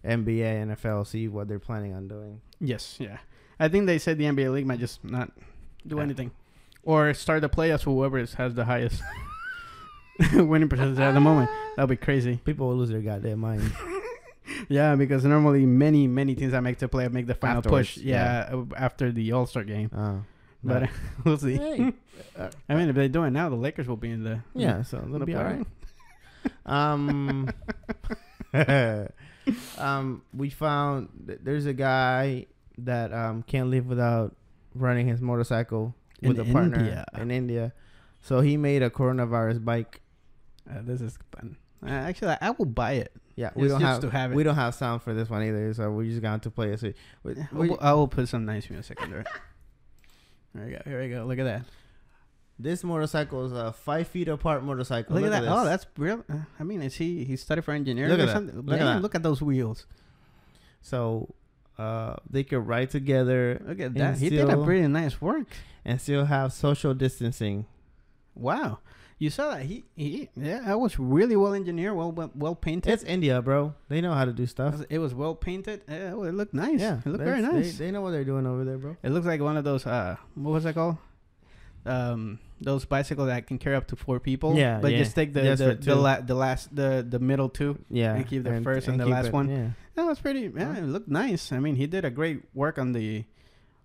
[0.05, 2.41] NBA, NFL, see what they're planning on doing.
[2.59, 3.17] Yes, yeah.
[3.59, 5.31] I think they said the NBA league might just not
[5.85, 6.03] do Yeah.
[6.03, 6.31] anything,
[6.83, 7.83] or start the playoffs.
[7.83, 9.01] Whoever has the highest
[10.33, 11.49] winning percentage at the moment.
[11.75, 12.39] That'll be crazy.
[12.45, 13.71] People will lose their goddamn mind.
[14.69, 17.97] Yeah, because normally many many teams that make the play make the final Afterwards, push.
[18.03, 19.89] Yeah, uh, after the All Star game.
[19.95, 20.23] Oh,
[20.63, 20.89] But
[21.23, 21.55] we'll see.
[21.57, 21.93] Hey,
[22.69, 24.97] I mean, if they do it now, the Lakers will be in the yeah, so
[24.99, 25.65] in they'll be all right.
[26.65, 26.71] playoff.
[26.71, 27.49] Um,
[29.77, 32.45] um, we found th- there's a guy
[32.77, 34.35] that um can't live without
[34.73, 37.05] running his motorcycle In with a partner India.
[37.17, 37.73] in India.
[38.21, 40.01] So he made a coronavirus bike.
[40.69, 41.57] Uh, this is fun.
[41.85, 43.13] Uh, actually, I will buy it.
[43.39, 44.35] Yeah, we It's don't have, to have it.
[44.35, 46.79] we don't have sound for this one either, so we just got to play it.
[46.81, 46.91] So
[47.23, 49.27] we, I we- will, I will put some nice music under it.
[50.53, 50.81] There we go.
[50.83, 51.25] Here we go.
[51.25, 51.61] Look at that.
[52.57, 55.15] this motorcycle is a five feet apart motorcycle.
[55.15, 55.43] Look, at that.
[55.47, 56.25] Oh, that's real.
[56.27, 58.55] Uh, I mean, is he he studied for engineering Look or at something?
[58.61, 59.01] Look at that.
[59.01, 59.85] look at those wheels.
[60.81, 61.33] so
[61.77, 63.61] uh they could ride together.
[63.65, 64.17] Look at that.
[64.17, 65.47] He did a pretty nice work.
[65.85, 67.65] and still have social distancing.
[68.35, 68.79] Wow.
[69.19, 72.89] You saw that he he yeah that was really well engineered, well well, well painted.
[72.93, 73.73] It's India, bro.
[73.89, 74.71] They know how to do It stuff.
[74.77, 75.81] was- it was well painted.
[75.89, 76.79] Yeah, it looked nice.
[76.79, 77.77] Yeah, it looked very nice.
[77.77, 78.95] They, they know what they're doing over there, bro.
[79.03, 80.95] It looks like one of those uh what was that called?
[81.85, 84.55] Um those bicycles that can carry up to four people.
[84.55, 84.97] Yeah, But yeah.
[84.99, 87.79] just take the Just the, the, la- the last the the middle two.
[87.89, 89.49] Yeah, And keep the first and the last it- one.
[89.49, 91.51] Yeah, That was pretty yeah, it looked nice.
[91.51, 93.25] I mean he did a great work on the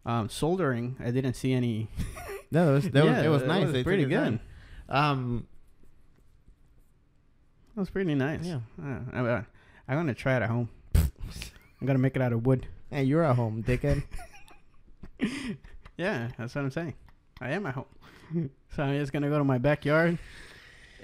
[0.06, 0.96] um soldering.
[1.02, 1.88] I didn't see any
[2.50, 3.64] that was that was it was nice.
[3.64, 4.38] was They took pretty good.
[4.38, 4.40] time.
[4.88, 5.46] Um,
[7.74, 8.44] That was pretty nice.
[8.44, 8.60] Yeah.
[8.80, 9.42] Uh, I'm, uh,
[9.88, 10.68] I'm gonna try it at home.
[10.94, 12.66] I'm gonna make it out of wood.
[12.90, 14.02] hey, you're at home, dickhead.
[15.96, 16.94] Yeah, that's what I'm saying.
[17.40, 18.50] I am at home.
[18.74, 20.18] so I'm just gonna go to my backyard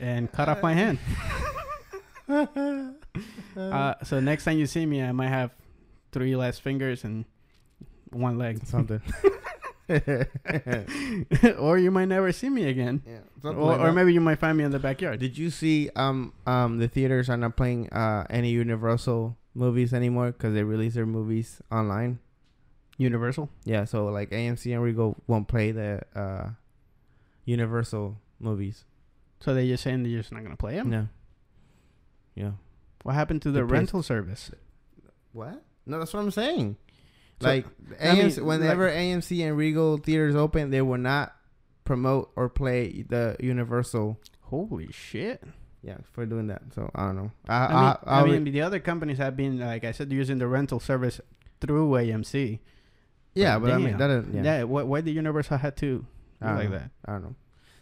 [0.01, 0.99] and cut off my hand.
[3.57, 5.51] Uh, so next time you see me, I might have
[6.13, 7.25] three less fingers and
[8.11, 8.65] one leg.
[8.67, 9.01] Something.
[11.59, 13.03] or you might never see me again.
[13.07, 13.19] Yeah,
[13.51, 15.19] Or, like or maybe you might find me in the backyard.
[15.21, 20.33] Did you see um um the theaters are not playing uh any Universal movies anymore
[20.33, 22.19] because they release their movies online?
[22.99, 23.49] Universal?
[23.65, 26.51] Yeah, so like AMC and Regal won't play the uh
[27.45, 28.85] Universal movies.
[29.41, 30.93] So they're just saying they're just not gonna play them?
[30.93, 31.05] Yeah.
[32.35, 32.51] Yeah.
[33.03, 33.73] What happened to They the pissed.
[33.73, 34.51] rental service?
[35.33, 35.63] What?
[35.87, 36.77] No, that's what I'm saying.
[37.41, 41.35] So, like mean, AMC, whenever AMC and Regal theaters open, they will not
[41.85, 44.19] promote or play the Universal.
[44.43, 45.43] Holy shit!
[45.83, 46.63] Yeah, for doing that.
[46.75, 47.31] So I don't know.
[47.49, 50.13] I I, I, mean, I, mean, re- the other companies have been, like I said,
[50.13, 51.21] using the rental service
[51.61, 52.59] through AMC.
[53.35, 54.11] yeah, but I mean that.
[54.11, 54.63] Is, yeah, Yeah.
[54.65, 56.07] why, why the Universal had to do
[56.43, 56.79] I don't like know.
[56.79, 56.91] that?
[57.07, 57.35] I don't know.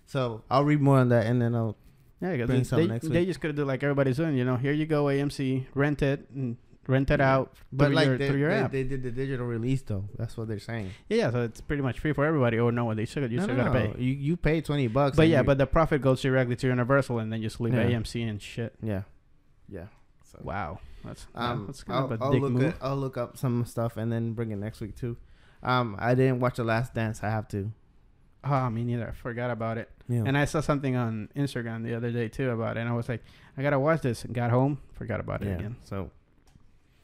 [0.06, 1.76] So I'll read more on that, and then I'll.
[2.20, 4.36] Yeah, Bring they, some they, next they just could do like everybody's doing.
[4.36, 6.56] You know, here you go, AMC, rent it, and
[6.88, 8.72] rent it out But through like your, they, through your they, app.
[8.72, 10.08] they did the digital release though.
[10.18, 10.90] That's what they're saying.
[11.08, 12.58] yeah, so it's pretty much free for everybody.
[12.58, 13.92] Or no, they still you no, still no, gotta no.
[13.94, 14.00] pay.
[14.02, 15.16] You you pay twenty bucks.
[15.16, 17.84] But yeah, but the profit goes directly to Universal, and then just leave Yeah.
[17.90, 18.74] AMC and shit.
[18.82, 19.02] yeah,
[19.68, 19.84] yeah.
[20.32, 22.62] So Wow, that's um, that's kind I'll, of a I'll dick look move.
[22.64, 25.16] at, I'll look up some stuff and then bring it next week too.
[25.62, 27.22] Um, I didn't watch the Last Dance.
[27.22, 27.70] I have to.
[28.44, 29.08] Oh, me neither.
[29.08, 29.90] I forgot about it.
[30.08, 30.22] Yeah.
[30.24, 33.08] And I saw something on Instagram the other day too about it, and I was
[33.08, 33.22] like,
[33.56, 34.24] I gotta watch this.
[34.24, 35.54] And Got home, forgot about it yeah.
[35.54, 35.76] again.
[35.84, 36.10] So.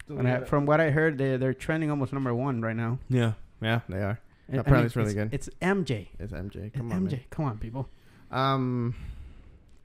[0.09, 2.99] And I, from what I heard, they they're trending almost number one right now.
[3.09, 3.33] Yeah,
[3.63, 4.19] yeah, they are.
[4.53, 5.33] I- I Apparently mean, it's really good.
[5.33, 6.09] It's MJ.
[6.19, 6.57] It's MJ.
[6.67, 7.13] It's Come on, MJ.
[7.13, 7.21] man.
[7.31, 7.89] Come on, people.
[8.31, 8.95] Um,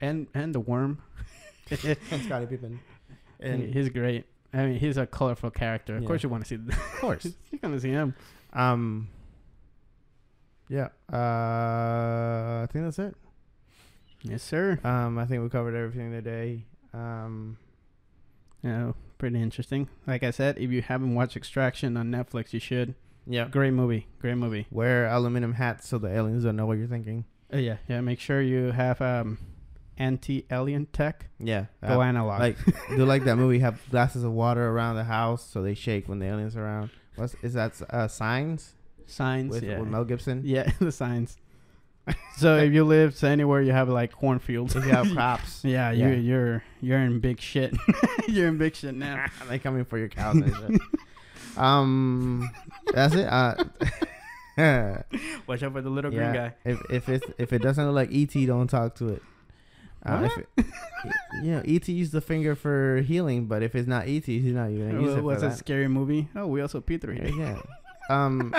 [0.02, 0.98] And and the worm.
[1.70, 2.80] and Scottie Pippen.
[3.40, 4.26] And And he's great.
[4.52, 5.96] I mean, he's a colorful character.
[5.96, 6.06] Of Yeah.
[6.08, 6.56] course, you want to see.
[6.56, 7.24] of course.
[7.50, 8.14] You're gonna see him.
[8.52, 9.08] Um.
[10.68, 10.88] Yeah.
[11.10, 13.16] Uh, I think that's it.
[14.22, 14.78] Yes, sir.
[14.84, 16.64] Um, I think we covered everything today.
[16.92, 17.56] Um,
[18.62, 19.88] Yeah, pretty interesting.
[20.06, 22.94] Like I said, if you haven't watched Extraction on Netflix, you should.
[23.26, 23.46] yeah.
[23.48, 24.08] Great movie.
[24.20, 24.66] Great movie.
[24.72, 27.24] Wear aluminum hats so the aliens don't know what you're thinking.
[27.52, 28.00] Uh, yeah, yeah.
[28.00, 29.38] Make sure you have um,
[29.98, 31.26] anti-alien tech.
[31.38, 31.66] Yeah.
[31.86, 32.40] Go Uh, analog.
[32.40, 32.56] like
[32.88, 36.18] do like that movie have glasses of water around the house so they shake when
[36.18, 36.90] the aliens are around.
[37.16, 37.80] What's is that?
[37.90, 38.74] Uh, signs
[39.06, 39.50] signs.
[39.50, 39.78] with, yeah.
[39.80, 40.42] with Mel Gibson.
[40.44, 41.36] yeah, the signs.
[42.38, 44.74] so if you live anywhere, you have like cornfields.
[44.76, 46.08] If you have crops, yeah, Yeah.
[46.08, 47.74] you you're you're in big shit.
[48.28, 49.26] you're in big shit now.
[49.48, 50.80] they coming for your cows and shit.
[51.58, 52.48] Um,
[52.92, 53.26] that's it.
[53.26, 53.54] Uh,
[55.46, 56.54] Watch out for the little green guy.
[56.64, 59.22] If if it if it doesn't look like ET, don't talk to it.
[60.04, 60.48] Uh, if it,
[61.42, 64.70] you know, ET used the finger for healing, but if it's not ET, he's not
[64.70, 65.58] even it What's a that.
[65.58, 66.28] scary movie?
[66.34, 67.36] Oh, we also P3.
[67.36, 67.60] Yeah.
[68.08, 68.54] Um.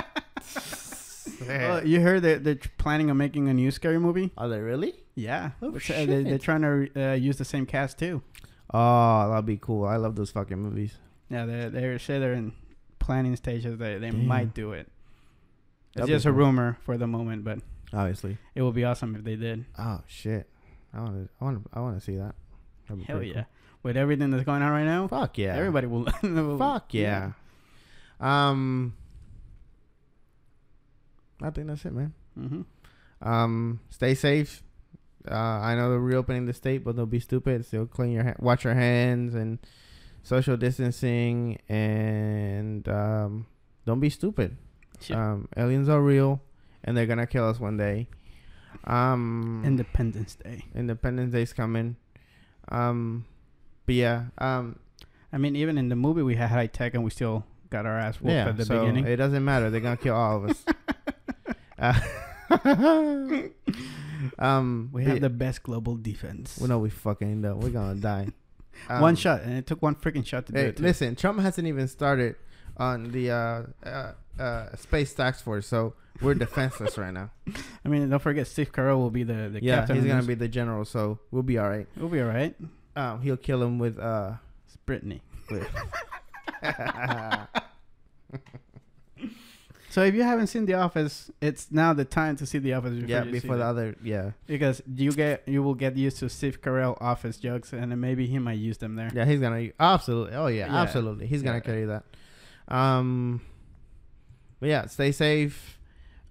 [1.50, 4.32] Oh, you heard that they're planning on making a new scary movie?
[4.38, 4.94] Are they really?
[5.16, 8.22] Yeah, Oh, Which, uh, they, they're trying to uh, use the same cast too.
[8.74, 9.86] Oh, that'd be cool.
[9.86, 10.94] I love those fucking movies.
[11.30, 12.54] Yeah, they they say they're in
[13.00, 13.78] planning stages.
[13.78, 14.26] They they Damn.
[14.26, 14.88] might do it.
[15.90, 17.60] It's That'd be just a rumor for the moment, but
[17.94, 18.38] Obviously.
[18.56, 19.66] it would be awesome if they did.
[19.78, 20.48] Oh shit.
[20.94, 21.30] I want to.
[21.40, 21.68] I want.
[21.74, 22.36] I want to see that.
[22.88, 23.44] Hell pretty yeah!
[23.84, 25.56] With everything that's going on right now, Fuck yeah.
[25.56, 26.08] everybody will.
[26.24, 27.32] will- Fuck yeah.
[28.20, 28.94] Um.
[31.44, 32.14] I think that's it, man.
[32.38, 32.66] Mhm.
[33.22, 33.80] Um.
[33.90, 34.64] Stay safe.
[35.30, 37.66] Uh, I know they're reopening the state, but they'll be stupid.
[37.66, 39.60] Still clean your ha- wash your hands and
[40.24, 43.46] social distancing and um,
[43.86, 44.58] don't be stupid.
[45.00, 45.18] Shit.
[45.18, 46.42] Um, aliens are real,
[46.84, 48.08] and they're gonna kill us one day.
[48.86, 50.66] Um, Independence Day.
[50.76, 51.98] Independence Day's coming.
[52.70, 53.26] Um,
[53.86, 54.80] but yeah, um,
[55.34, 57.98] I mean, even in the movie, we had high tech, and we still got our
[57.98, 58.50] ass whooped yeah.
[58.50, 59.08] at the so beginning.
[59.08, 59.70] it doesn't matter.
[59.70, 60.66] They're gonna kill all of us.
[61.82, 62.00] uh,
[64.40, 66.58] um, we have the best global defense.
[66.60, 67.56] Well, no, we fucking know.
[67.56, 68.28] We're gonna die.
[68.88, 70.78] One Um, shot, and it took one freaking shot to do Hey, it.
[70.78, 70.84] too.
[70.84, 72.36] listen, Trump hasn't even started
[72.78, 77.30] on the uh, uh, uh, space task force, so we're defenseless right now.
[77.86, 79.98] I mean, don't forget, Steve Carell will be the, the yeah, captain.
[79.98, 81.86] he's gonna be the general, so we'll be all right.
[81.98, 82.56] We'll be all right.
[82.96, 84.34] Um, he'll kill him with uh,
[84.68, 85.22] It's Brittany.
[85.50, 85.68] with
[89.92, 92.94] So if you haven't seen The Office, it's now the time to see The Office.
[92.94, 93.68] Before yeah, before the it.
[93.68, 97.92] other, yeah, because you get you will get used to Steve Carell Office jokes, and
[97.92, 99.12] then maybe he might use them there.
[99.14, 100.34] yeah, he's gonna absolutely.
[100.36, 100.82] Oh yeah, Yeah.
[100.82, 102.04] absolutely, he's gonna carry that.
[102.68, 103.42] Um,
[104.62, 105.78] but yeah, stay safe.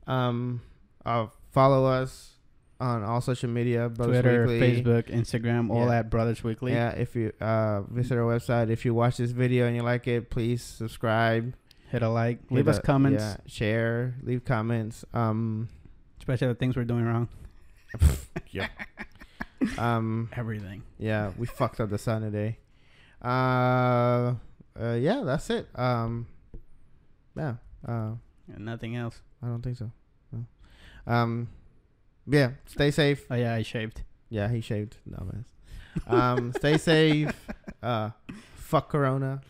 [0.07, 0.62] Um,
[1.05, 2.28] uh, follow us
[2.81, 4.82] on all social media, Brothers Twitter, Weekly.
[4.82, 5.99] Facebook, Instagram, all Yeah.
[5.99, 6.73] at Brothers Weekly.
[6.73, 10.09] Yeah, if you uh visit our website, if you watch this video and you like
[10.09, 11.53] it, please subscribe.
[11.91, 15.05] Hit a like, leave us a- comments, yeah, share, leave comments.
[15.12, 15.69] Um,
[16.19, 17.29] especially the things we're doing wrong.
[18.51, 18.69] yeah.
[19.79, 20.83] um, Everything.
[20.99, 22.59] yeah, we fucked up the sun today.
[23.23, 24.35] Uh,
[24.81, 25.69] uh, yeah, that's it.
[25.75, 26.27] Um,
[27.37, 27.55] yeah.
[27.87, 28.12] Uh,
[28.55, 29.21] And nothing else.
[29.43, 29.91] I don't think so.
[30.33, 30.45] No.
[31.12, 31.49] Um,
[32.27, 32.53] yeah.
[32.67, 33.27] Stay safe.
[33.31, 34.03] Oh yeah, I shaved.
[34.29, 34.97] Yeah, he shaved.
[35.07, 35.45] No man.
[36.07, 37.33] Um, stay safe.
[37.83, 38.11] Uh,
[38.57, 39.41] fuck Corona.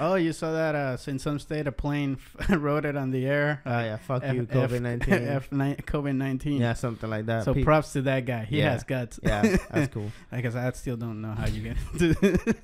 [0.00, 0.74] Oh, you saw that?
[0.74, 3.62] Uh, in some state, a plane f- wrote it on the air.
[3.66, 5.14] Uh, Oh yeah, fuck F- you, COVID nineteen.
[5.28, 6.60] F COVID nineteen.
[6.60, 7.44] Yeah, something like that.
[7.44, 8.44] So props to that guy.
[8.44, 8.72] He Yeah.
[8.72, 9.18] has guts.
[9.22, 10.10] Yeah, that's cool.
[10.32, 11.76] I guess I still don't know how you get.
[11.98, 12.54] to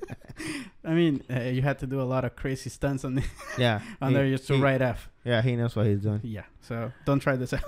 [0.83, 3.23] I mean, uh, you had to do a lot of crazy stunts on the,
[3.57, 5.09] Yeah, on he- there just to he- write F.
[5.23, 6.19] Yeah, he knows what he's doing.
[6.23, 6.43] Yeah.
[6.61, 7.63] So don't try this out.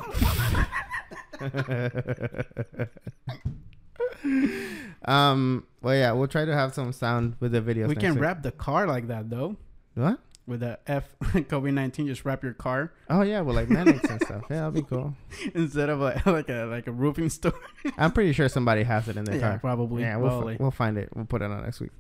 [5.06, 5.65] Um.
[5.81, 7.88] Well, yeah, we'll try to have some sound with the videos.
[7.88, 8.23] we can week.
[8.23, 9.56] wrap the car like that though.
[9.95, 10.19] What?
[10.45, 14.22] With the F COVID nineteen, just wrap your car Oh yeah, well like Mannix and
[14.22, 14.44] stuff.
[14.49, 15.14] Yeah, that'll be cool.
[15.53, 17.53] instead of like like a like a roofing store.
[17.98, 19.60] I'm pretty sure somebody has it in their Yeah, car.
[19.60, 20.03] probably.
[20.03, 20.53] Yeah, we'll, Probably.
[20.56, 21.10] f- we'll find it.
[21.14, 21.91] We'll put it on next week.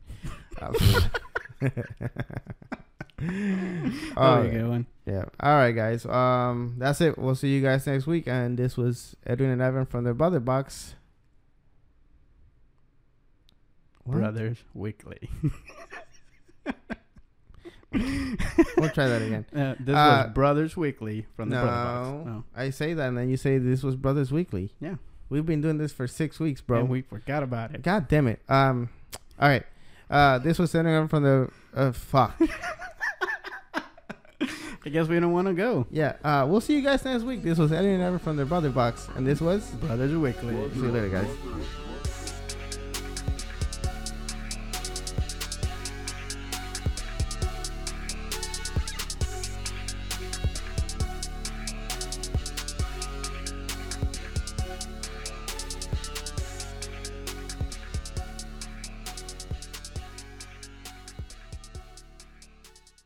[4.15, 4.85] Oh, you one.
[5.05, 5.25] Yeah.
[5.39, 6.05] All right, guys.
[6.05, 7.17] Um, that's it.
[7.17, 8.27] We'll see you guys next week.
[8.27, 10.95] And this was Edwin and Evan from the Brother Box.
[14.07, 14.17] What?
[14.17, 15.29] Brothers Weekly.
[18.77, 19.45] We'll try that again.
[19.55, 22.25] Uh, this Uh, was Brothers Weekly from the no, Brother Box.
[22.27, 22.43] No.
[22.55, 24.73] I say that, and then you say this was Brothers Weekly.
[24.79, 24.95] Yeah.
[25.29, 26.79] We've been doing this for six weeks, bro.
[26.81, 27.81] And we forgot about it.
[27.81, 28.41] God damn it.
[28.49, 28.89] Um,
[29.39, 29.63] all right.
[30.09, 32.39] Uh, this was Edwin from the uh, fuck.
[34.41, 35.85] I guess we don't want to go.
[35.89, 37.41] Yeah, uh, we'll see you guys next week.
[37.43, 40.53] This was Eddie and Ever from the Brother Box, and this was Brothers Weekly.
[40.73, 41.27] See you later, guys.